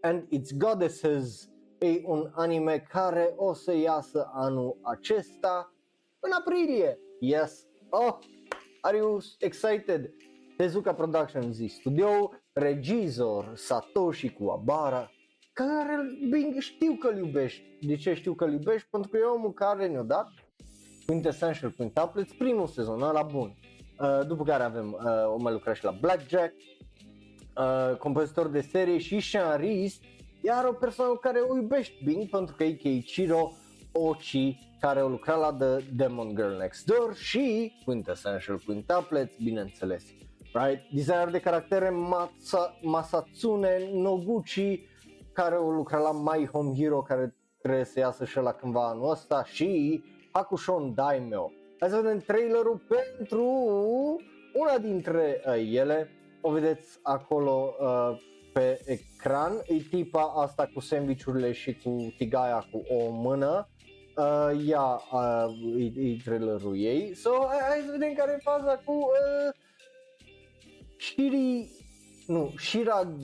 [0.00, 1.48] and its Goddesses
[1.84, 5.74] e un anime care o să iasă anul acesta
[6.20, 6.98] în aprilie.
[7.20, 7.66] Yes.
[7.90, 8.18] Oh,
[8.80, 10.10] are you excited?
[10.56, 15.10] Tezuka Productions e studio, regizor Satoshi Kuwabara,
[15.52, 15.96] care
[16.30, 17.62] bine, știu că-l iubești.
[17.80, 18.88] De ce știu că-l iubești?
[18.90, 20.28] Pentru că e omul care ne-a dat
[21.06, 23.54] Quintessential Quintuplets, primul sezon, la bun.
[24.00, 26.54] Uh, după care avem, uh, o mai lucrat și la Blackjack,
[27.56, 30.02] uh, compozitor de serie și scenarist,
[30.46, 33.52] iar o persoană care o iubești bine pentru că e Keiichiro
[33.92, 40.04] Ochi, care a lucrat la The Demon Girl Next Door și Quintessential Quintuplets, bineînțeles.
[40.52, 40.82] Right?
[40.92, 44.86] Designer de caractere Masa, Masatsune Noguchi,
[45.32, 49.10] care o lucra la My Home Hero, care trebuie să iasă și la cândva anul
[49.10, 50.02] ăsta și
[50.32, 51.50] Hakushon Daimyo.
[51.78, 53.44] Hai să vedem trailerul pentru
[54.54, 56.10] una dintre uh, ele.
[56.40, 62.84] O vedeți acolo uh, pe ecran, e tipa asta cu sandvișurile și cu tigaia cu
[62.88, 63.68] o mână,
[64.16, 68.82] uh, ea uh, e, e trailerul ei, so hai, hai să vedem care e faza
[68.84, 69.54] cu uh,
[70.98, 71.70] Shiri,
[72.26, 73.14] nu, Shira,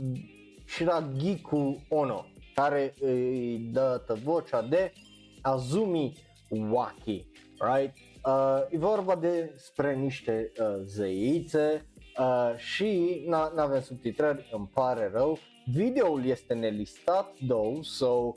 [0.67, 4.93] Shiragiku Ono, care îi dă vocea de
[5.41, 6.13] Azumi
[6.49, 7.27] Waki,
[7.59, 7.95] right?
[8.25, 15.39] Uh, e vorba despre niște uh, zeițe uh, și nu avem subtitrări, îmi pare rău.
[15.65, 18.35] Videoul este nelistat, though, so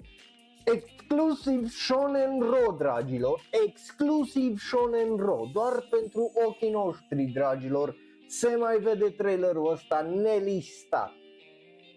[0.63, 7.95] exclusiv Shonen Ro, dragilor, exclusiv Shonen Ro, doar pentru ochii noștri, dragilor,
[8.27, 11.11] se mai vede trailerul ăsta nelistat.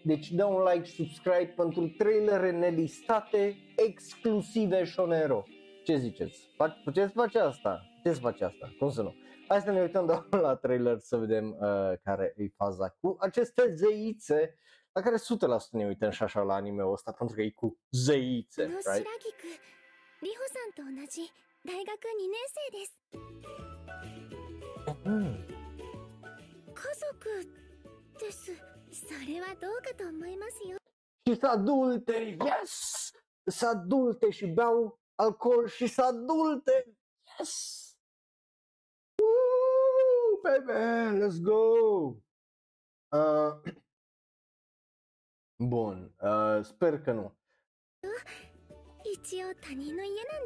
[0.03, 5.43] Deci dă un like, subscribe pentru trailere nelistate exclusive Shonen Ro.
[5.83, 6.49] Ce ziceți?
[6.83, 7.81] Puteți face asta?
[7.95, 9.15] Puteți face asta, cum să nu?
[9.48, 13.74] Hai să ne uităm doar la trailer să vedem uh, care e faza cu aceste
[13.74, 14.56] zeițe
[14.92, 15.20] la care 100%
[15.70, 18.84] ne uităm și așa la anime-ul ăsta pentru că e cu zeițe, この right?
[18.84, 19.72] 白木くん
[20.22, 21.32] 里穂さんと同じ
[21.64, 22.92] 大学2年生です
[25.04, 25.46] Mm.
[26.74, 27.48] 家族
[28.18, 28.52] です
[28.92, 30.76] それはどうかと思いますよ
[31.26, 33.10] Și să adulte, yes!
[33.44, 36.96] Să adulte și beau alcool și să adulte,
[37.38, 37.85] yes!
[40.43, 42.17] baby, let's go!
[43.11, 43.51] Uh,
[45.69, 47.37] bun, uh, sper că nu.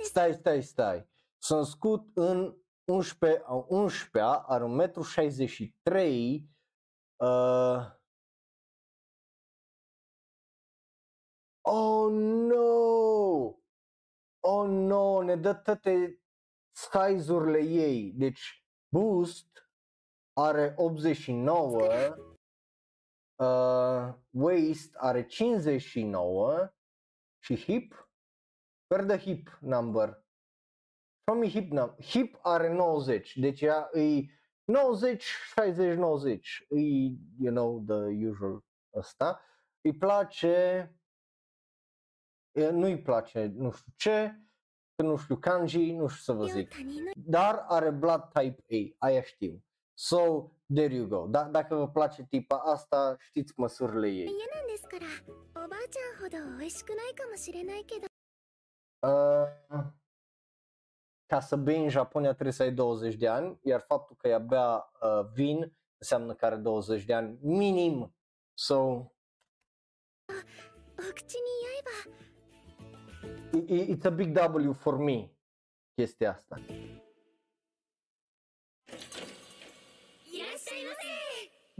[0.04, 1.10] Stai, stai, stai.
[1.38, 6.40] Sunt scut în 11, 11 are 1,63
[7.18, 7.26] m.
[7.26, 8.00] Uh,
[11.64, 13.56] Oh no!
[14.44, 16.22] Oh no, ne dă toate
[16.72, 18.12] size-urile ei.
[18.12, 19.71] Deci, Boost
[20.34, 22.16] are 89,
[23.36, 26.74] uh, waste are 59
[27.44, 28.10] și hip,
[28.88, 30.22] where the hip number?
[31.32, 34.26] from hip, num- hip are 90, deci ea e
[34.64, 35.24] 90,
[35.56, 36.80] 60, 90, e,
[37.40, 38.64] you know, the usual
[38.96, 39.42] ăsta.
[39.82, 40.96] Îi place,
[42.72, 44.42] nu-i place, nu știu ce,
[45.04, 46.74] nu știu kanji, nu știu să vă zic.
[47.16, 48.64] Dar are blood type
[49.00, 49.64] A, aia știu.
[49.94, 51.28] So, there you go.
[51.28, 54.26] Da- dacă vă place tipa asta, știți măsurile ei.
[59.00, 59.84] Uh,
[61.26, 64.92] ca să bei în Japonia trebuie să ai 20 de ani, iar faptul că abia
[65.02, 68.16] uh, vin înseamnă că are 20 de ani minim.
[68.54, 69.06] So,
[73.68, 74.38] it's a big
[74.68, 75.32] W for me
[75.94, 76.56] chestia asta.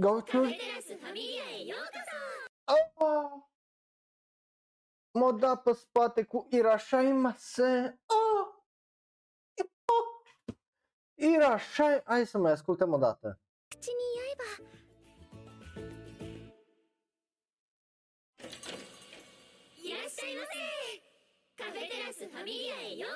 [0.01, 1.81] Go カ to フェテラスファミリアへよう
[2.95, 3.43] こ oh!
[5.15, 7.99] M-a dat pe spate cu Irashaimase.
[8.07, 8.53] Oh!
[9.89, 10.23] Oh!
[11.15, 12.03] Irashai...
[12.05, 13.41] Hai să mai ascultăm o dată.
[13.73, 14.45] そ口に合えば
[19.83, 20.57] いらっしゃいませ
[21.57, 23.11] カフェテラスファミリアへよう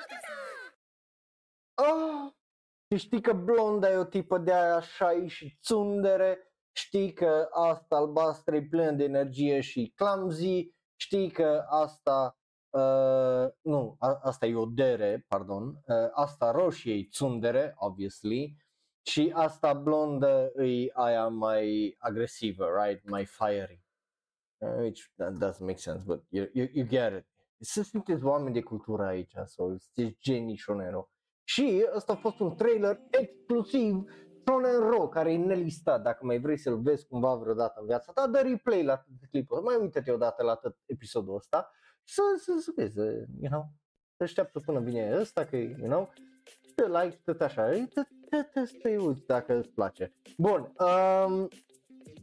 [1.77, 2.33] こ Oh!
[2.91, 6.44] Și știi că blonda e o tipă de aia așa e și țundere,
[6.76, 12.38] știi că asta albastră e plină de energie și clumsy, știi că asta,
[12.70, 18.56] uh, nu, a, asta e o dere, pardon, uh, asta roșie e țundere, obviously,
[19.02, 23.84] și asta blondă e aia mai agresivă, right, mai fiery.
[24.58, 27.26] Uh, which that doesn't make sense, but you, you, you get it.
[27.58, 31.10] Să sunteți oameni de cultură aici, sau sunteți genii șonero.
[31.44, 34.04] Și ăsta a fost un trailer exclusiv
[34.48, 36.02] Shonen Ro, care e nelistat.
[36.02, 39.60] Dacă mai vrei să-l vezi cumva vreodată în viața ta, dă replay la tot clipul.
[39.60, 41.70] Mai uită-te odată la tot episodul ăsta
[42.04, 42.98] și să, să, să vezi,
[43.40, 43.64] you know,
[44.16, 46.12] să așteaptă până vine ăsta, că, you know,
[46.74, 50.14] te like, tot așa, te, te, te, te, te uiți dacă îți place.
[50.36, 51.48] Bun, um,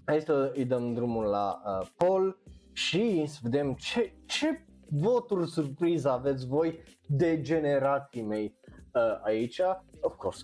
[0.05, 2.41] hai să îi dăm drumul la uh, Paul
[2.71, 8.59] și să vedem ce, ce voturi surpriză aveți voi de generații mei
[8.93, 9.61] uh, aici.
[10.01, 10.43] Of course.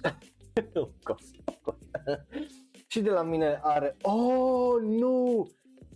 [0.76, 1.80] Of course, of course.
[2.88, 5.48] și de la mine are, oh, nu,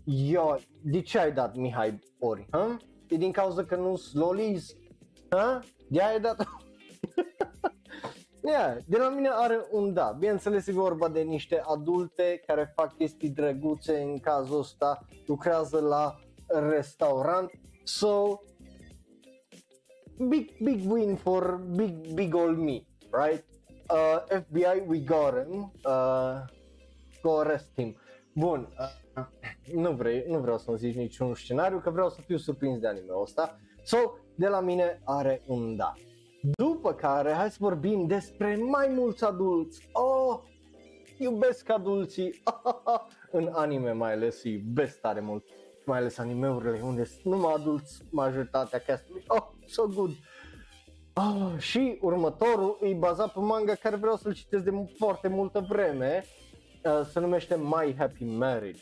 [0.06, 2.48] Yo, de ce ai dat Mihai ori?
[2.52, 2.78] Hă?
[3.08, 4.76] E din cauza că nu-s lolis?
[5.30, 5.60] Hă?
[5.90, 6.48] De ai dat?
[8.44, 10.16] Yeah, de la mine are un da.
[10.20, 16.16] Bineînțeles e vorba de niște adulte care fac chestii drăguțe, în cazul ăsta lucrează la
[16.48, 17.52] restaurant.
[17.84, 18.40] So,
[20.28, 23.46] big, big win for big, big old me, right?
[23.94, 25.70] Uh, FBI, we got him.
[25.86, 26.48] Uh,
[27.22, 27.96] go arrest him.
[28.34, 28.68] Bun.
[28.80, 29.24] Uh,
[29.74, 33.14] nu, vrei, nu vreau să-mi zici niciun scenariu, că vreau să fiu surprins de anime
[33.22, 33.60] ăsta.
[33.84, 33.98] So,
[34.36, 35.94] de la mine are un da.
[36.58, 39.90] După care, hai să vorbim despre mai mulți adulți.
[39.92, 40.40] Oh,
[41.18, 42.44] iubesc adulții
[43.32, 45.46] în anime mai ales, îi iubesc tare mult.
[45.86, 49.24] Mai ales animeurile unde sunt numai adulți majoritatea castului.
[49.28, 50.12] Oh, so good.
[51.16, 56.24] Oh, și următorul e bazat pe manga care vreau să-l citesc de foarte multă vreme.
[56.86, 58.82] Uh, se numește My Happy Marriage.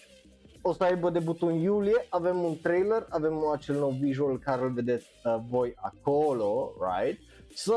[0.61, 4.71] O să aibă debutul în iulie, avem un trailer, avem acel nou visual care îl
[4.71, 7.19] vedeți uh, voi acolo, right?
[7.55, 7.75] So,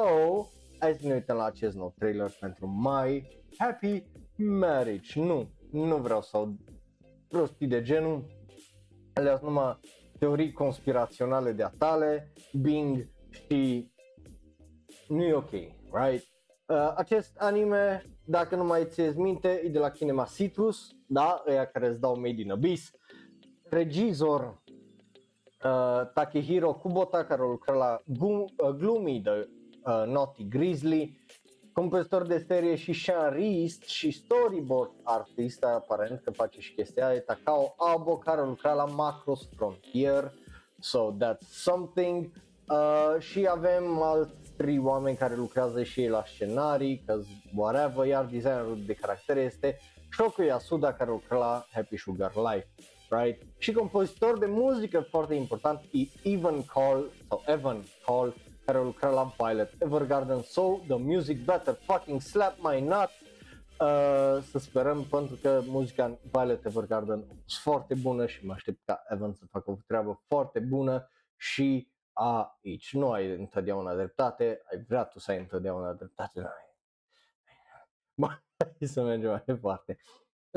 [0.78, 3.28] hai să ne uităm la acest nou trailer pentru My
[3.58, 4.02] Happy
[4.36, 5.20] Marriage.
[5.20, 6.56] Nu, nu vreau să aud
[7.28, 8.24] prostii de genul,
[9.14, 9.78] alea sunt numai
[10.18, 13.92] teorii conspiraționale de atale, Bing și
[15.14, 15.50] nu e ok,
[15.92, 16.32] right?
[16.66, 21.64] Uh, acest anime, dacă nu mai țineți minte, e de la Kinema Citrus, da, ăia
[21.64, 22.90] care îți dau Made in Abyss.
[23.70, 24.62] Regizor
[25.64, 29.48] uh, Takehiro Kubota, care lucra la Gum, uh, Gloomy de
[29.84, 31.18] uh, Naughty Grizzly,
[31.72, 37.20] compozitor de serie și scenarist și storyboard artist, aparent că face și chestia aia, e
[37.20, 40.32] Takao Abo, care lucra la Macross Frontier,
[40.78, 42.30] so that's something.
[42.68, 47.20] Uh, și avem alți trei oameni care lucrează și ei la scenarii, că
[47.54, 49.78] whatever, iar designerul de caractere este
[50.10, 52.68] Shoko Yasuda care lucra la Happy Sugar Life,
[53.08, 53.42] right?
[53.58, 59.34] Și compozitor de muzică foarte important e Evan Call sau Evan Call care lucra la
[59.38, 63.12] Violet Evergarden So The Music Better Fucking Slap My Nuts
[63.80, 68.52] Uh, să sperăm pentru că muzica în Violet Evergarden a fost foarte bună și mă
[68.52, 74.61] aștept ca Evan să facă o treabă foarte bună și aici nu ai întotdeauna dreptate,
[74.71, 76.75] ai vrea tu să ai întotdeauna dreptate, nu ai.
[78.15, 78.27] Bă,
[78.57, 79.97] hai să mergem mai departe.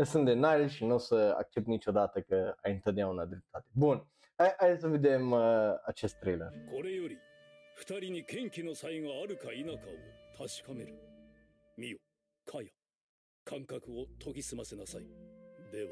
[0.05, 3.67] Sunt de Nile și nu o să accept niciodată că ai întotdeauna dreptate.
[3.73, 6.53] Bun, hai, hai să vedem uh, acest trailer.
[6.71, 7.19] これより
[7.75, 9.77] 二人に剣気の差異があるか否かを
[10.37, 10.95] 確かめる
[11.77, 11.99] 見よ
[12.47, 12.69] カヤ
[13.45, 15.03] 感覚を研ぎ澄ませなさい
[15.73, 15.89] では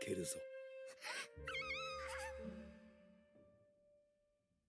[0.00, 0.36] 開けるぞ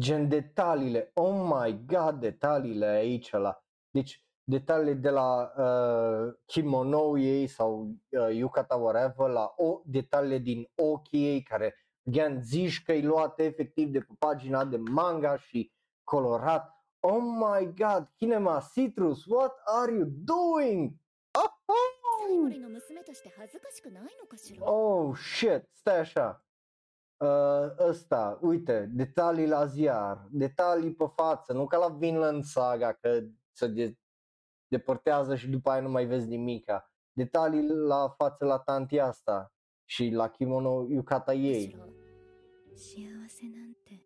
[0.00, 3.62] Gen detaliile, oh my god, detaliile aici la.
[3.90, 10.70] Deci detaliile de la uh, kimonou ei sau uh, yukata whatever la o, detaliile din
[10.74, 11.74] ochii ei care
[12.08, 15.72] again, zici că-i luat efectiv de pe pagina de manga și
[16.04, 16.72] colorat.
[17.00, 20.92] Oh my god, Kinema Citrus, what are you doing?
[21.38, 22.48] Oh, oh!
[24.64, 26.47] oh shit, stai așa.
[27.17, 33.19] Uh, ăsta, uite, detalii la ziar, detalii pe față, nu ca la Vinland Saga că
[33.51, 33.97] se de-
[34.67, 36.91] depărtează și după aia nu mai vezi nimica.
[37.11, 39.53] Detalii la față la tanti asta
[39.85, 41.75] și la kimono yukata むし ei.
[41.77, 41.85] ろ
[42.75, 44.01] 幸せなんて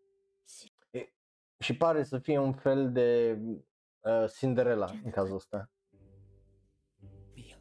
[1.59, 3.39] Și pare să fie un fel de
[3.99, 5.69] uh, Cinderella în cazul ăsta.
[7.35, 7.57] ミヤ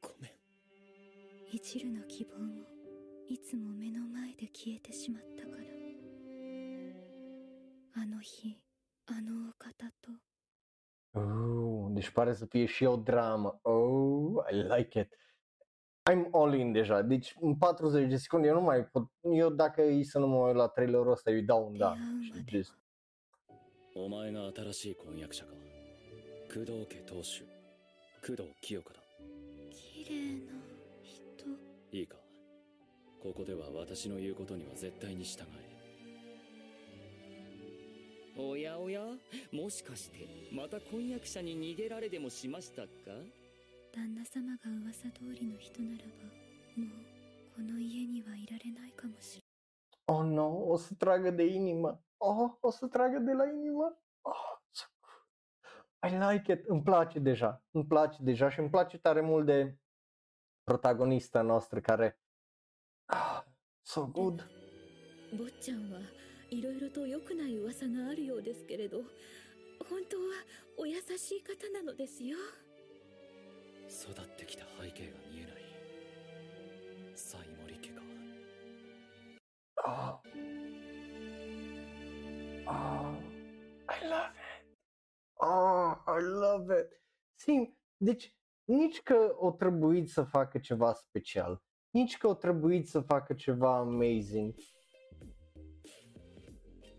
[0.00, 0.32] ごめん
[1.52, 2.75] 一縷の希望も
[3.29, 5.63] いつも目の前で消えてしまったから
[8.01, 8.57] あの日
[9.07, 10.11] あのお方と
[11.13, 13.59] Oh, deci pare să fie și o dramă.
[13.61, 15.07] Oh, I like it.
[16.11, 17.01] I'm all in deja.
[17.01, 19.11] Deci în 40 de secunde eu nu mai pot.
[19.21, 21.95] Eu dacă îi să nu mă uit la trailerul ăsta, îi dau un da.
[22.51, 22.77] Just-
[23.95, 25.53] お前が新しい婚約者か
[26.53, 27.43] 工藤家当主
[28.21, 28.99] 工藤清子だ
[29.71, 30.53] 綺麗な
[31.01, 31.47] 人
[31.91, 32.15] いいか
[33.27, 35.77] ここでは私の言うことには絶対に従え。
[38.39, 39.01] おやおや
[39.51, 42.87] もしかしてまた婚約者に逃げられでもしましたか？
[43.93, 46.23] 旦那様が噂通りの人ならば
[46.77, 46.89] もう
[47.53, 50.19] この家にはいられないかもしれない。
[50.19, 53.87] おのおすたらげでいにまおおすたらげでらいにま
[54.23, 54.31] お
[54.71, 55.09] そこ
[55.99, 56.63] I like it.
[56.69, 59.75] Îmi place deja îmi place deja și îmi place tare mult de
[60.63, 61.81] protagonista noastră
[63.87, 64.43] So good.
[65.31, 66.01] 坊ちゃんは
[66.49, 68.97] いろいろと良くない噂があるようですけれど、
[69.89, 70.23] 本当は
[70.77, 72.35] お優しい方なのですよ。
[73.89, 75.53] 育ってきた背景が見えない。
[77.15, 78.01] サイモリ家か。
[79.85, 80.19] あ
[82.65, 82.69] あ。
[82.69, 83.93] ああ。
[83.93, 84.37] I love it.
[85.39, 86.89] ああ、I love it.
[87.37, 88.35] Sim, deci,
[88.65, 90.59] nici că o trebuit să facă.
[91.91, 94.53] Nici că o trebuit să facă ceva amazing.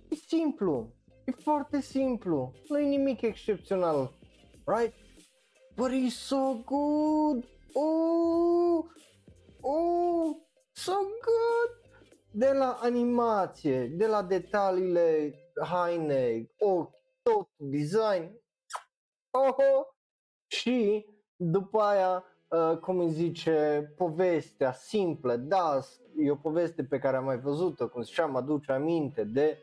[0.08, 0.94] E simplu,
[1.24, 4.18] e foarte simplu, nu e nimic excepțional,
[4.64, 4.94] right?
[5.76, 7.48] But he's so good!
[7.72, 8.84] Oh!
[9.60, 10.36] Oh!
[10.72, 11.90] So good!
[12.30, 15.34] De la animație, de la detaliile
[15.66, 18.40] haine, ochi, tot, design.
[19.30, 19.86] Oh, oh.
[20.46, 21.06] Și
[21.36, 25.80] după aia, uh, cum îi zice, povestea simplă, da,
[26.16, 29.58] e o poveste pe care am mai văzut-o, cum ziceam, aduce aminte de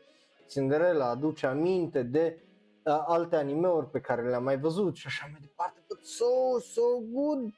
[0.48, 2.40] Cinderella, aduce aminte de
[2.84, 6.82] uh, alte animeuri pe care le-am mai văzut și așa mai departe, but so, so
[7.12, 7.54] good,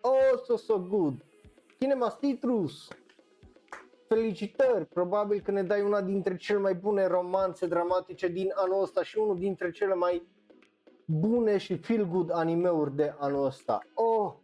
[0.00, 1.24] oh, so, so good.
[1.78, 2.88] Kinema Citrus,
[4.08, 9.02] felicitări, probabil că ne dai una dintre cele mai bune romanțe dramatice din anul ăsta
[9.02, 10.26] și unul dintre cele mai
[11.06, 13.78] bune și feel good animeuri de anul ăsta.
[13.94, 14.34] Oh,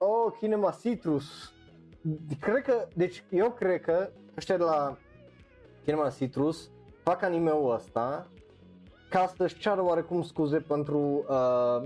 [0.00, 1.52] oh, Kinema Citrus.
[2.40, 4.96] Cred că, deci eu cred că ăștia de la
[5.84, 6.70] Kinema Citrus
[7.02, 8.30] fac animeul ăsta
[9.10, 11.26] ca să-și ceară oarecum scuze pentru uh,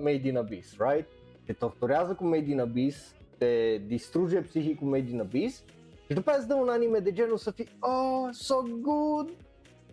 [0.03, 1.09] Made in Abyss, right?
[1.45, 5.65] Te torturează cu Made in Abyss, te distruge psihic cu Made in Abyss
[6.07, 9.31] și după aia îți dă un anime de genul să fii Oh, so good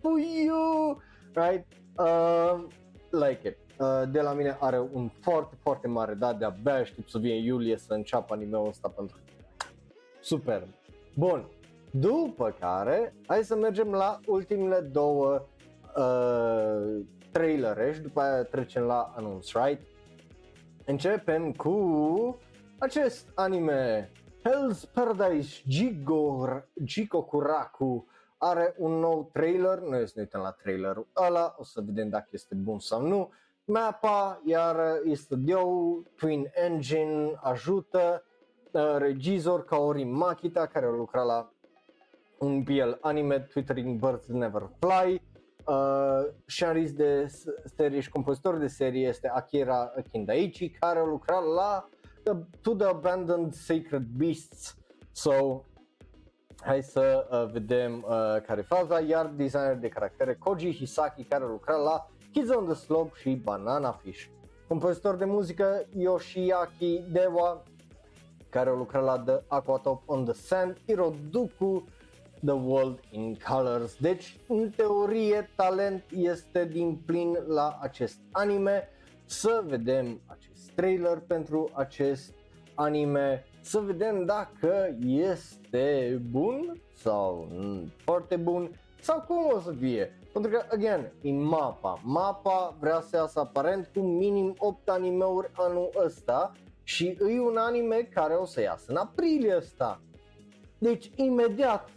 [0.00, 1.00] for you,
[1.34, 1.66] right?
[1.98, 2.64] Uh,
[3.10, 3.56] like it.
[3.82, 7.76] Uh, de la mine are un foarte, foarte mare, da, de-abia aștept să vie iulie
[7.76, 9.16] să înceapă anime-ul ăsta pentru
[10.20, 10.66] super.
[11.14, 11.48] Bun,
[11.90, 15.46] după care, hai să mergem la ultimele două
[15.96, 17.00] uh,
[17.32, 19.80] trailere și după aia trecem la anunț, right?
[20.84, 22.38] Începem cu
[22.78, 28.06] acest anime Hell's Paradise Jigor, Jikokuraku
[28.38, 32.28] are un nou trailer, noi să ne uităm la trailerul ăla, o să vedem dacă
[32.30, 33.30] este bun sau nu.
[33.72, 35.62] Mapa, iar e studio,
[36.16, 38.24] Twin Engine ajută,
[38.70, 41.52] uh, regizor Kaori Makita care a lucrat la
[42.38, 45.22] un BL anime Twittering Birds Never Fly,
[45.66, 47.26] uh, scenarist de
[47.76, 51.88] serie și compozitor de serie este Akira Kindaichi care a lucrat la
[52.22, 52.32] the,
[52.62, 54.76] To the Abandoned Sacred Beasts.
[55.12, 55.64] So,
[56.60, 61.44] hai să uh, vedem uh, care e faza, iar designer de caractere Koji Hisaki care
[61.44, 64.26] a lucrat la Kids on the Slope și Banana Fish.
[64.68, 67.62] Compozitor de muzică Yoshiaki Dewa
[68.48, 71.84] care a lucrat la The Aquatop on the Sand, Hiroduku,
[72.44, 73.96] The World in Colors.
[74.00, 78.88] Deci, în teorie, talent este din plin la acest anime.
[79.24, 82.34] Să vedem acest trailer pentru acest
[82.74, 87.48] anime, să vedem dacă este bun sau
[88.04, 90.21] foarte bun sau cum o să fie.
[90.32, 92.00] Pentru că, again, e mapa.
[92.02, 96.52] Mapa vrea să iasă aparent cu minim 8 animeuri anul ăsta
[96.82, 100.00] și e un anime care o să iasă în aprilie ăsta.
[100.78, 101.88] Deci, imediat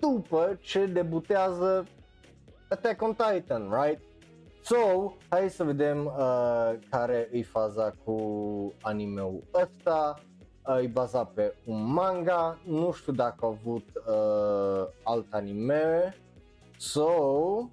[0.00, 1.86] după ce debutează
[2.68, 4.00] Attack on Titan, right?
[4.62, 10.20] So, hai să vedem uh, care e faza cu animeul ăsta.
[10.66, 16.14] Uh, e bazat pe un manga, nu știu dacă au avut uh, alt anime.
[16.79, 17.69] So,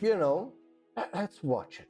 [0.00, 0.52] you know,
[1.12, 1.88] let's watch it.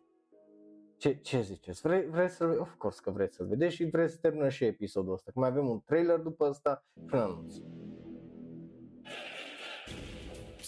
[0.97, 1.81] Ce, ce ziceți?
[1.81, 5.13] Vrei, vrei să Of course că vreți să-l vedeți și vreți să termină și episodul
[5.13, 5.31] ăsta.
[5.33, 7.55] Că mai avem un trailer după ăsta și un anunț.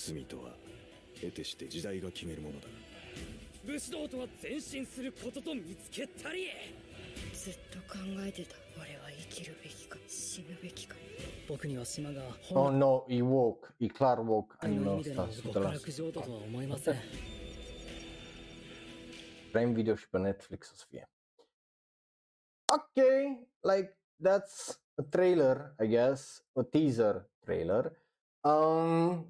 [0.07, 0.55] 罪とは
[1.21, 2.69] 得てして時代が決めるものだ
[3.65, 6.47] 武士道とは前進することと見つけたり
[7.35, 11.10] ずっと考えてた俺は生きるべきか死ぬべきか僕には島が
[12.54, 15.32] Oh no, e woke, e clar woke anime ăsta, 100%.
[19.52, 21.12] Prime Video și pe Netflix o să fie.
[22.74, 23.06] Ok,
[23.60, 23.98] like
[24.30, 27.92] that's a trailer, I guess, a teaser trailer.
[28.42, 29.28] Um,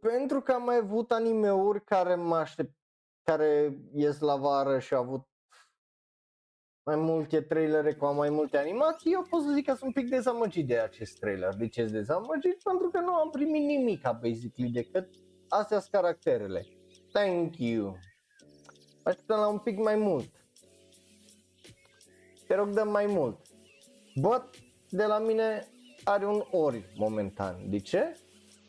[0.00, 2.74] pentru că am mai avut animeuri care mă aștept,
[3.22, 5.28] care ies la vară și au avut
[6.84, 10.10] mai multe trailere cu mai multe animații, eu pot să zic că sunt un pic
[10.10, 11.54] dezamăgit de acest trailer.
[11.54, 12.62] De ce sunt dezamăgit?
[12.62, 15.08] Pentru că nu am primit nimic, basically, decât
[15.48, 16.66] astea sunt caracterele.
[17.12, 17.98] Thank you.
[19.02, 20.30] Așteptăm la un pic mai mult.
[22.46, 23.38] Te rog, dăm mai mult.
[24.20, 24.44] But,
[24.88, 25.68] de la mine
[26.04, 27.70] are un ori momentan.
[27.70, 28.16] De ce?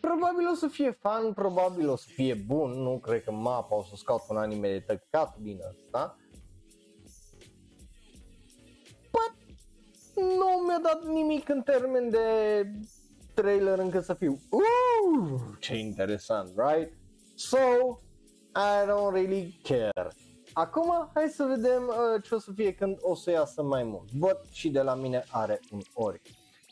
[0.01, 3.83] Probabil o să fie fan, probabil o să fie bun, nu cred că mapa o
[3.83, 6.17] să scaut un anime de tăcat din asta.
[10.15, 12.19] Nu mi-a dat nimic în termen de
[13.33, 16.93] trailer încât să fiu uh, ce interesant, right?
[17.35, 17.57] So,
[18.55, 20.11] I don't really care.
[20.53, 24.11] Acum, hai să vedem uh, ce o să fie când o să iasă mai mult.
[24.11, 26.21] Văd și de la mine are un ori.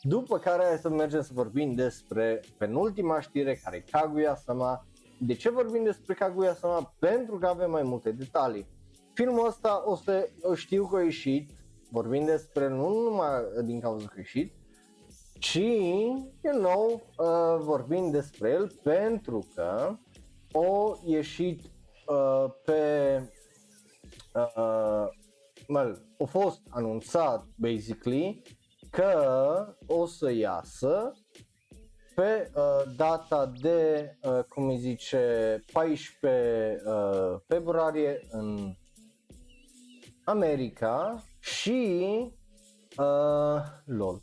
[0.02, 4.86] După care hai să mergem să vorbim despre penultima știre care e Kaguya-sama.
[5.18, 6.94] De ce vorbim despre Kaguya-sama?
[6.98, 8.66] Pentru că avem mai multe detalii.
[9.12, 11.50] Filmul ăsta o să o știu că a ieșit,
[11.94, 13.30] vorbim despre nu numai
[13.64, 14.52] din cauza că a ieșit,
[15.38, 15.54] ci,
[16.42, 19.96] you know, uh, vorbim despre el pentru că
[20.52, 21.62] o ieșit
[22.06, 23.20] uh, pe
[24.34, 25.06] uh,
[25.68, 28.42] well, a fost anunțat basically
[28.90, 31.12] că o să iasă
[32.14, 38.74] pe uh, data de, uh, cum îi zice, 14 uh, februarie în
[40.24, 42.08] America și
[42.96, 44.22] uh, lol.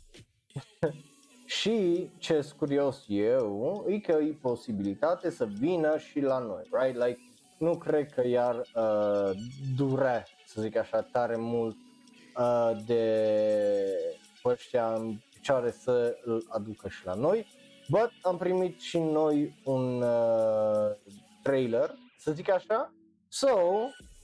[1.60, 7.04] și ce sunt curios eu e că e posibilitate să vină și la noi, right?
[7.04, 7.20] Like,
[7.58, 9.30] nu cred că iar uh,
[9.76, 11.76] dure, să zic așa, tare mult
[12.38, 13.24] uh, de
[14.44, 17.46] ăștia în picioare să îl aducă și la noi.
[17.88, 20.90] But am primit și noi un uh,
[21.42, 22.94] trailer, să zic așa.
[23.28, 23.48] So,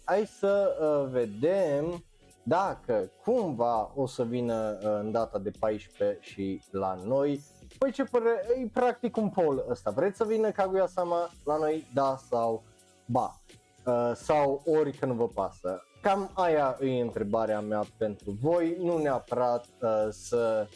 [0.04, 2.02] hai să uh, vedem
[2.48, 7.40] dacă cumva o să vină uh, în data de 14 și la noi.
[7.78, 9.90] Păi ce părere, e practic un poll ăsta.
[9.90, 11.90] Vreți să vină Kaguya-sama la noi?
[11.94, 12.62] Da sau
[13.06, 13.40] ba?
[13.86, 15.82] Uh, sau ori că nu vă pasă?
[16.02, 20.68] Cam aia e întrebarea mea pentru voi, nu neapărat uh, să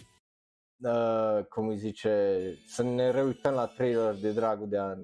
[0.82, 4.94] uh, cum îi zice, să ne reuităm la trailer de dragul de a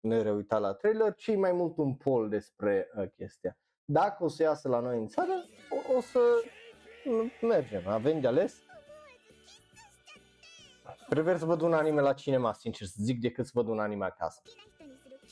[0.00, 3.58] ne reuita la trailer, ci mai mult un poll despre uh, chestia.
[3.84, 5.32] Dacă o să iasă la noi în țară,
[5.94, 6.18] o, o să
[7.40, 8.62] mergem, avem de ales.
[11.08, 14.04] Prefer să văd un anime la cinema, sincer să zic, decât să văd un anime
[14.04, 14.42] acasă.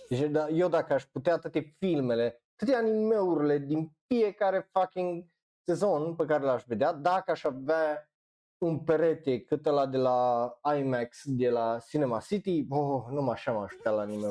[0.08, 5.24] Deci da, eu dacă aș putea toate filmele, toate animeurile din fiecare fucking
[5.64, 8.10] sezon pe care l-aș vedea, dacă aș avea
[8.58, 13.52] un perete cât ăla de la IMAX, de la Cinema City, oh, nu mă așa
[13.52, 14.26] m-aș putea la anime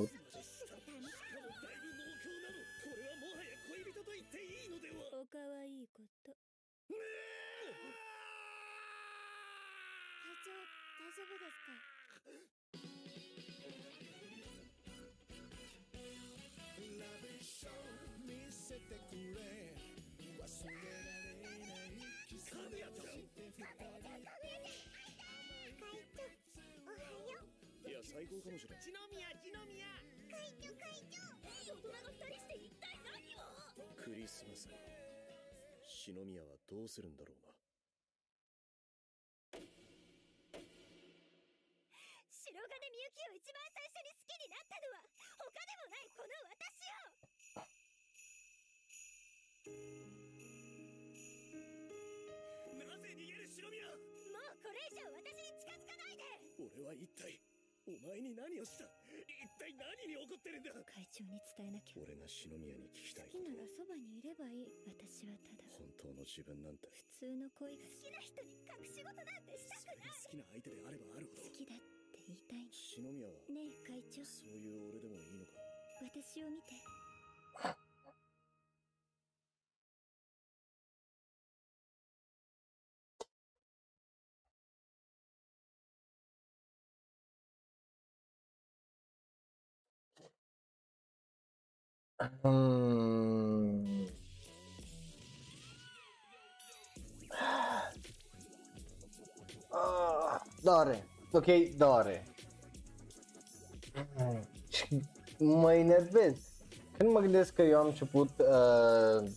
[22.72, 22.80] い
[27.92, 29.84] や最高かもしれん篠宮篠宮
[30.32, 31.20] 会長会長
[31.52, 33.44] いい大人が二人して一体何を？
[34.00, 34.70] クリスマス。
[35.84, 37.52] 篠宮はどうするんだろうな。
[42.32, 45.04] 白金みゆきを一番最初に好きになったのは
[45.44, 47.04] 他でもないこの私よ。
[56.62, 57.42] 俺は一体
[57.90, 58.86] お前に何をした？
[58.86, 60.70] 一体何に怒ってるんだ？
[60.86, 62.06] 会長に伝えなきゃ。
[62.06, 64.70] 俺が篠宮に聞きたい好きならそばにいればいい。
[64.86, 65.66] 私はただ。
[65.74, 66.94] 本当の自分なんて。
[66.94, 68.14] 普通の恋が好き。
[68.14, 70.14] な人に隠し事なんてしたくない。
[70.14, 71.50] 好きな相手であればあるほど。
[71.50, 71.82] 好きだっ
[72.14, 72.70] て言いたいの。
[72.70, 74.22] 篠宮はねえ会長。
[74.22, 75.58] そういう俺でもいいのか？
[76.06, 76.78] 私を見て
[92.42, 94.08] Hmm.
[99.70, 101.08] Ah, doare.
[101.32, 101.46] Ok,
[101.78, 102.28] doare.
[104.18, 105.02] Mm, și
[105.44, 106.36] Mă enervez.
[106.98, 109.30] Când mă gândesc că eu am început uh,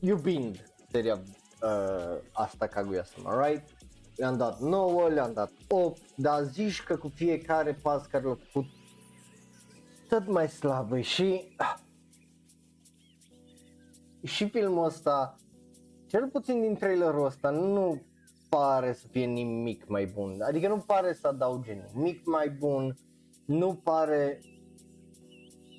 [0.00, 1.14] iubind seria
[1.62, 3.68] uh, asta Kaguya-sama, right?
[4.16, 8.68] Le-am dat 9, le-am dat 8, dar zici că cu fiecare pas care l-a făcut
[10.10, 11.56] tot mai slabă și
[14.22, 15.36] și filmul ăsta,
[16.06, 18.02] cel puțin din trailerul ăsta, nu
[18.48, 20.40] pare să fie nimic mai bun.
[20.40, 22.96] Adică nu pare să adauge nimic mai bun,
[23.44, 24.40] nu pare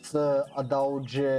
[0.01, 1.29] să adauge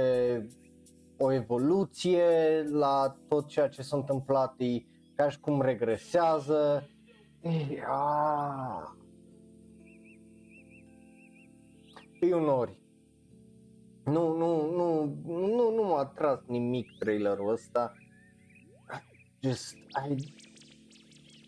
[1.17, 2.27] o evoluție
[2.71, 6.89] la tot ceea ce s-a întâmplat, e ca și cum regresează.
[7.41, 8.97] E, a.
[12.19, 12.82] e un ori.
[14.05, 17.93] Nu, nu, nu, nu, nu m-a atras nimic trailerul ăsta.
[19.41, 20.33] Just, I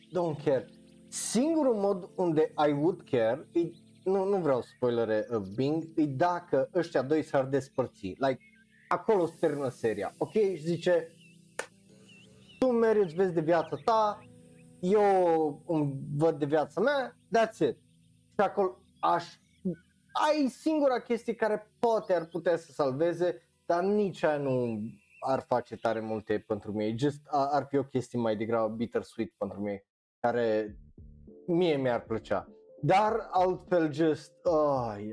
[0.07, 0.65] don't care.
[1.07, 3.59] singurul mod unde I would care, e,
[4.03, 8.05] nu, nu vreau spoilere uh, Bing, e dacă ăștia doi s-ar despărți.
[8.05, 8.39] Like,
[8.87, 10.13] acolo se termină seria.
[10.17, 10.31] Ok?
[10.31, 11.15] Și zice,
[12.59, 14.19] tu mergi, îți vezi de viața ta,
[14.79, 17.77] eu îmi văd de viața mea, that's it.
[18.29, 19.23] Și acolo aș,
[20.27, 24.79] ai singura chestie care poate ar putea să salveze, dar nici aia nu
[25.19, 26.95] ar face tare multe pentru mine.
[26.97, 29.83] Just a- ar fi o chestie mai degrabă bittersweet pentru mine,
[30.19, 30.77] care
[31.47, 32.47] mie mi-ar plăcea.
[32.81, 35.09] Dar altfel just, oh, I,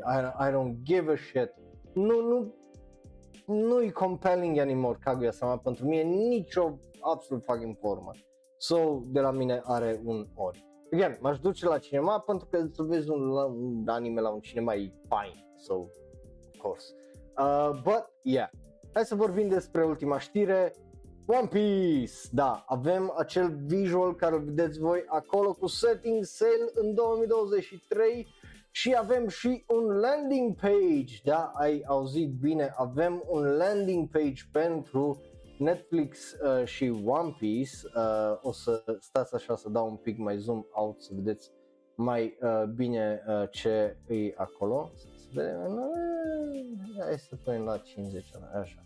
[0.47, 1.55] I don't give a shit.
[1.95, 2.55] Nu, nu,
[3.47, 8.11] nu-i compelling anymore Kaguya-sama pentru mine nicio absolut fucking formă.
[8.59, 10.67] So, de la mine are un ori.
[10.93, 14.41] Again, m-aș duce la cinema pentru că să vezi un, la- un anime la un
[14.41, 15.47] cinema e fine.
[15.57, 16.95] So, of course.
[17.39, 18.49] Uh, but, yeah.
[18.93, 20.75] Hai să vorbim despre ultima știre.
[21.27, 22.13] One Piece!
[22.31, 28.27] Da, avem acel visual care îl vedeți voi acolo cu setting sail în 2023
[28.71, 31.15] și avem și un landing page.
[31.25, 35.23] Da, ai auzit bine, avem un landing page pentru
[35.59, 37.77] Netflix uh, și One Piece.
[37.97, 41.51] Uh, o să stați așa să dau un pic mai zoom out să vedeți
[41.95, 44.91] mai uh, bine uh, ce e acolo.
[44.95, 45.73] Să vedem.
[45.73, 48.31] Uh, hai să punem la 50
[48.61, 48.85] așa.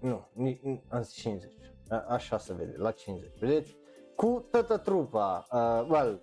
[0.00, 1.52] Nu, ni- ni- am zis 50.
[1.88, 3.38] A, așa se vede, la 50.
[3.38, 3.76] Vedeți?
[4.16, 6.22] Cu toată trupa, uh, well,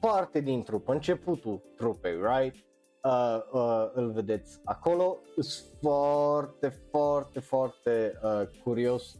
[0.00, 2.56] parte din trupă, începutul trupei, right?
[3.04, 5.18] Uh, uh, îl vedeți acolo.
[5.38, 9.18] Sunt foarte, foarte, foarte uh, curios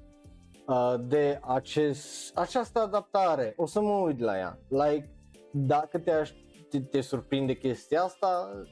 [0.67, 3.55] uh, de acest, această adaptare.
[3.57, 4.59] O să mă uit la ea.
[4.69, 5.11] Like,
[5.53, 6.31] dacă te, aș,
[6.71, 8.63] te, te surprinde chestia asta,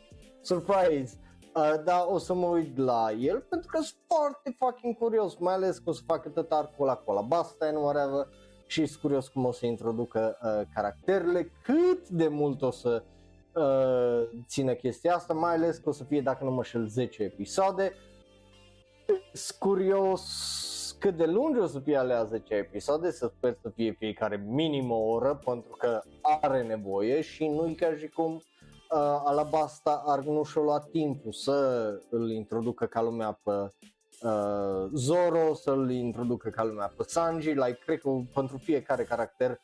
[0.40, 1.18] surprise.
[1.54, 5.54] Uh, dar o să mă uit la el pentru că sunt foarte fucking curios, mai
[5.54, 8.28] ales că o să facă tot arcul ăla cu Alabasta and whatever
[8.66, 13.18] și sunt curios cum o să introducă uh, caracterele, cât de mult o să uh,
[14.46, 17.92] țină chestia asta, mai ales că o să fie, dacă nu mă șel, 10 episoade.
[19.32, 20.22] Sunt curios
[20.98, 24.90] cât de lungi o să fie alea 10 episoade, să sper să fie fiecare minim
[24.90, 26.00] o oră, pentru că
[26.40, 28.40] are nevoie și nu-i ca și cum uh,
[29.24, 33.50] Alabasta ar nu și-o lua timpul să îl introducă ca lumea pe
[34.22, 39.60] uh, Zoro, să-l introducă ca lumea pe Sanji, like, cred că pentru fiecare caracter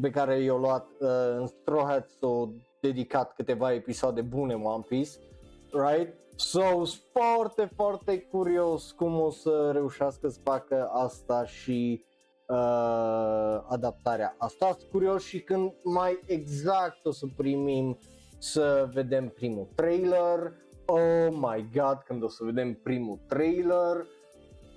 [0.00, 5.10] pe care i-a luat uh, în Straw Hats s-a dedicat câteva episoade bune One Piece,
[5.72, 6.14] right?
[6.36, 12.04] So, sunt foarte, foarte curios cum o să reușească să facă asta și
[12.46, 12.56] uh,
[13.68, 14.66] adaptarea asta.
[14.78, 17.98] Sunt curios și când mai exact o să primim
[18.38, 20.52] să vedem primul trailer.
[20.86, 24.06] Oh my god, când o să vedem primul trailer,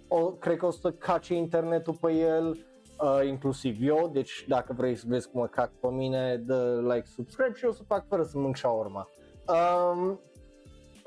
[0.08, 2.58] o, cred că o să cace internetul pe el,
[3.04, 7.06] uh, inclusiv eu, deci dacă vrei să vezi cum mă cac pe mine, dă like,
[7.06, 9.10] subscribe și o să fac fără să mânc shawarma.
[9.48, 10.20] Um,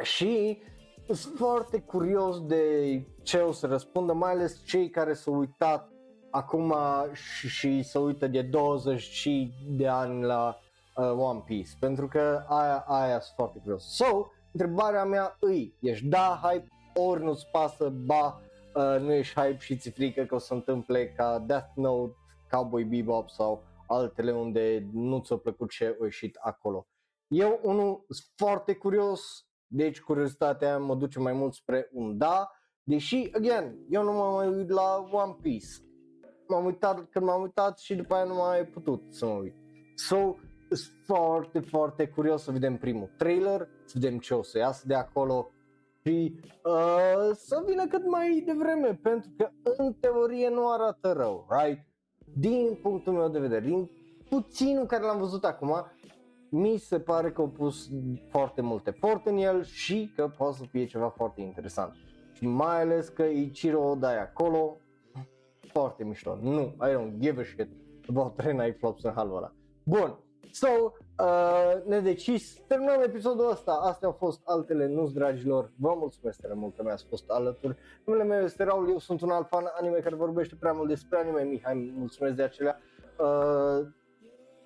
[0.03, 0.63] și
[1.09, 5.91] sunt foarte curios de ce o să răspundă, mai ales cei care s-au uitat
[6.31, 6.75] acum
[7.13, 9.29] și, și se uită de 20
[9.69, 10.59] de ani la
[10.97, 13.95] uh, One Piece, pentru că aia, aia sunt foarte curios.
[13.95, 18.41] So, întrebarea mea îi, ești da hype, ori nu-ți pasă, ba,
[18.77, 22.15] uh, nu ești hype și ți frică că o să întâmple ca Death Note,
[22.51, 26.87] Cowboy Bebop sau altele unde nu ți-a plăcut ce a ieșit acolo.
[27.29, 32.51] Eu, unul, sunt foarte curios, deci curiozitatea mă duce mai mult spre un da,
[32.83, 35.67] deși, again, eu nu mă mai uit la One Piece.
[36.49, 39.55] M-am uitat când m-am uitat și după aia nu m-am mai putut să mă uit.
[39.95, 40.17] So,
[40.71, 44.95] sunt foarte, foarte curios să vedem primul trailer, să vedem ce o să iasă de
[44.95, 45.51] acolo
[46.07, 51.87] și uh, să vină cât mai devreme, pentru că în teorie nu arată rău, right?
[52.35, 53.91] Din punctul meu de vedere, din
[54.29, 55.75] puținul care l-am văzut acum,
[56.51, 57.89] mi se pare că au pus
[58.29, 61.95] foarte mult efort în el și că poate să fie ceva foarte interesant.
[62.33, 64.77] Și mai ales că Ichiro Oda e acolo,
[65.61, 66.39] foarte mișto.
[66.43, 67.69] Nu, I don't give a shit
[68.09, 69.53] about Renai Flops în halul ăla.
[69.83, 70.19] Bun,
[70.53, 73.73] so, uh, nedecis, terminăm episodul ăsta.
[73.73, 75.71] Astea au fost altele nu dragilor.
[75.77, 77.77] Vă mulțumesc tare mult că mi-ați fost alături.
[78.05, 81.19] Numele meu este Raul, eu sunt un alt fan anime care vorbește prea mult despre
[81.19, 81.43] anime.
[81.43, 82.81] Mihai, mulțumesc de acelea.
[83.19, 83.87] Uh,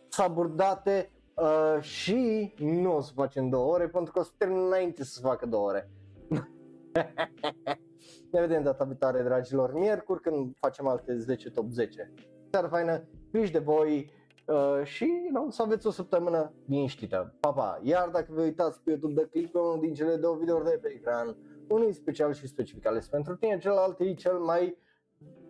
[0.08, 5.04] saburdate uh, și nu o să facem două ore pentru că o să termin înainte
[5.04, 5.90] să facă două ore.
[8.32, 12.12] ne vedem data viitoare, dragilor, miercuri când facem alte 10 top 10.
[12.50, 14.10] Seara faină, grijă de voi
[14.50, 17.34] uh, și no, să aveți o săptămână liniștită.
[17.40, 17.80] Pa, pa!
[17.82, 20.78] Iar dacă vă uitați pe YouTube, dă click pe unul din cele două videouri de
[20.82, 21.36] pe ecran,
[21.68, 24.76] unul e special și specific ales pentru tine, celălalt e cel mai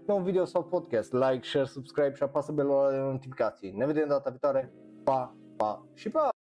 [0.07, 3.71] nou video sau podcast, like, share, subscribe și apasă belul ăla de notificații.
[3.71, 4.73] Ne vedem data viitoare.
[5.05, 6.40] Pa, pa și pa!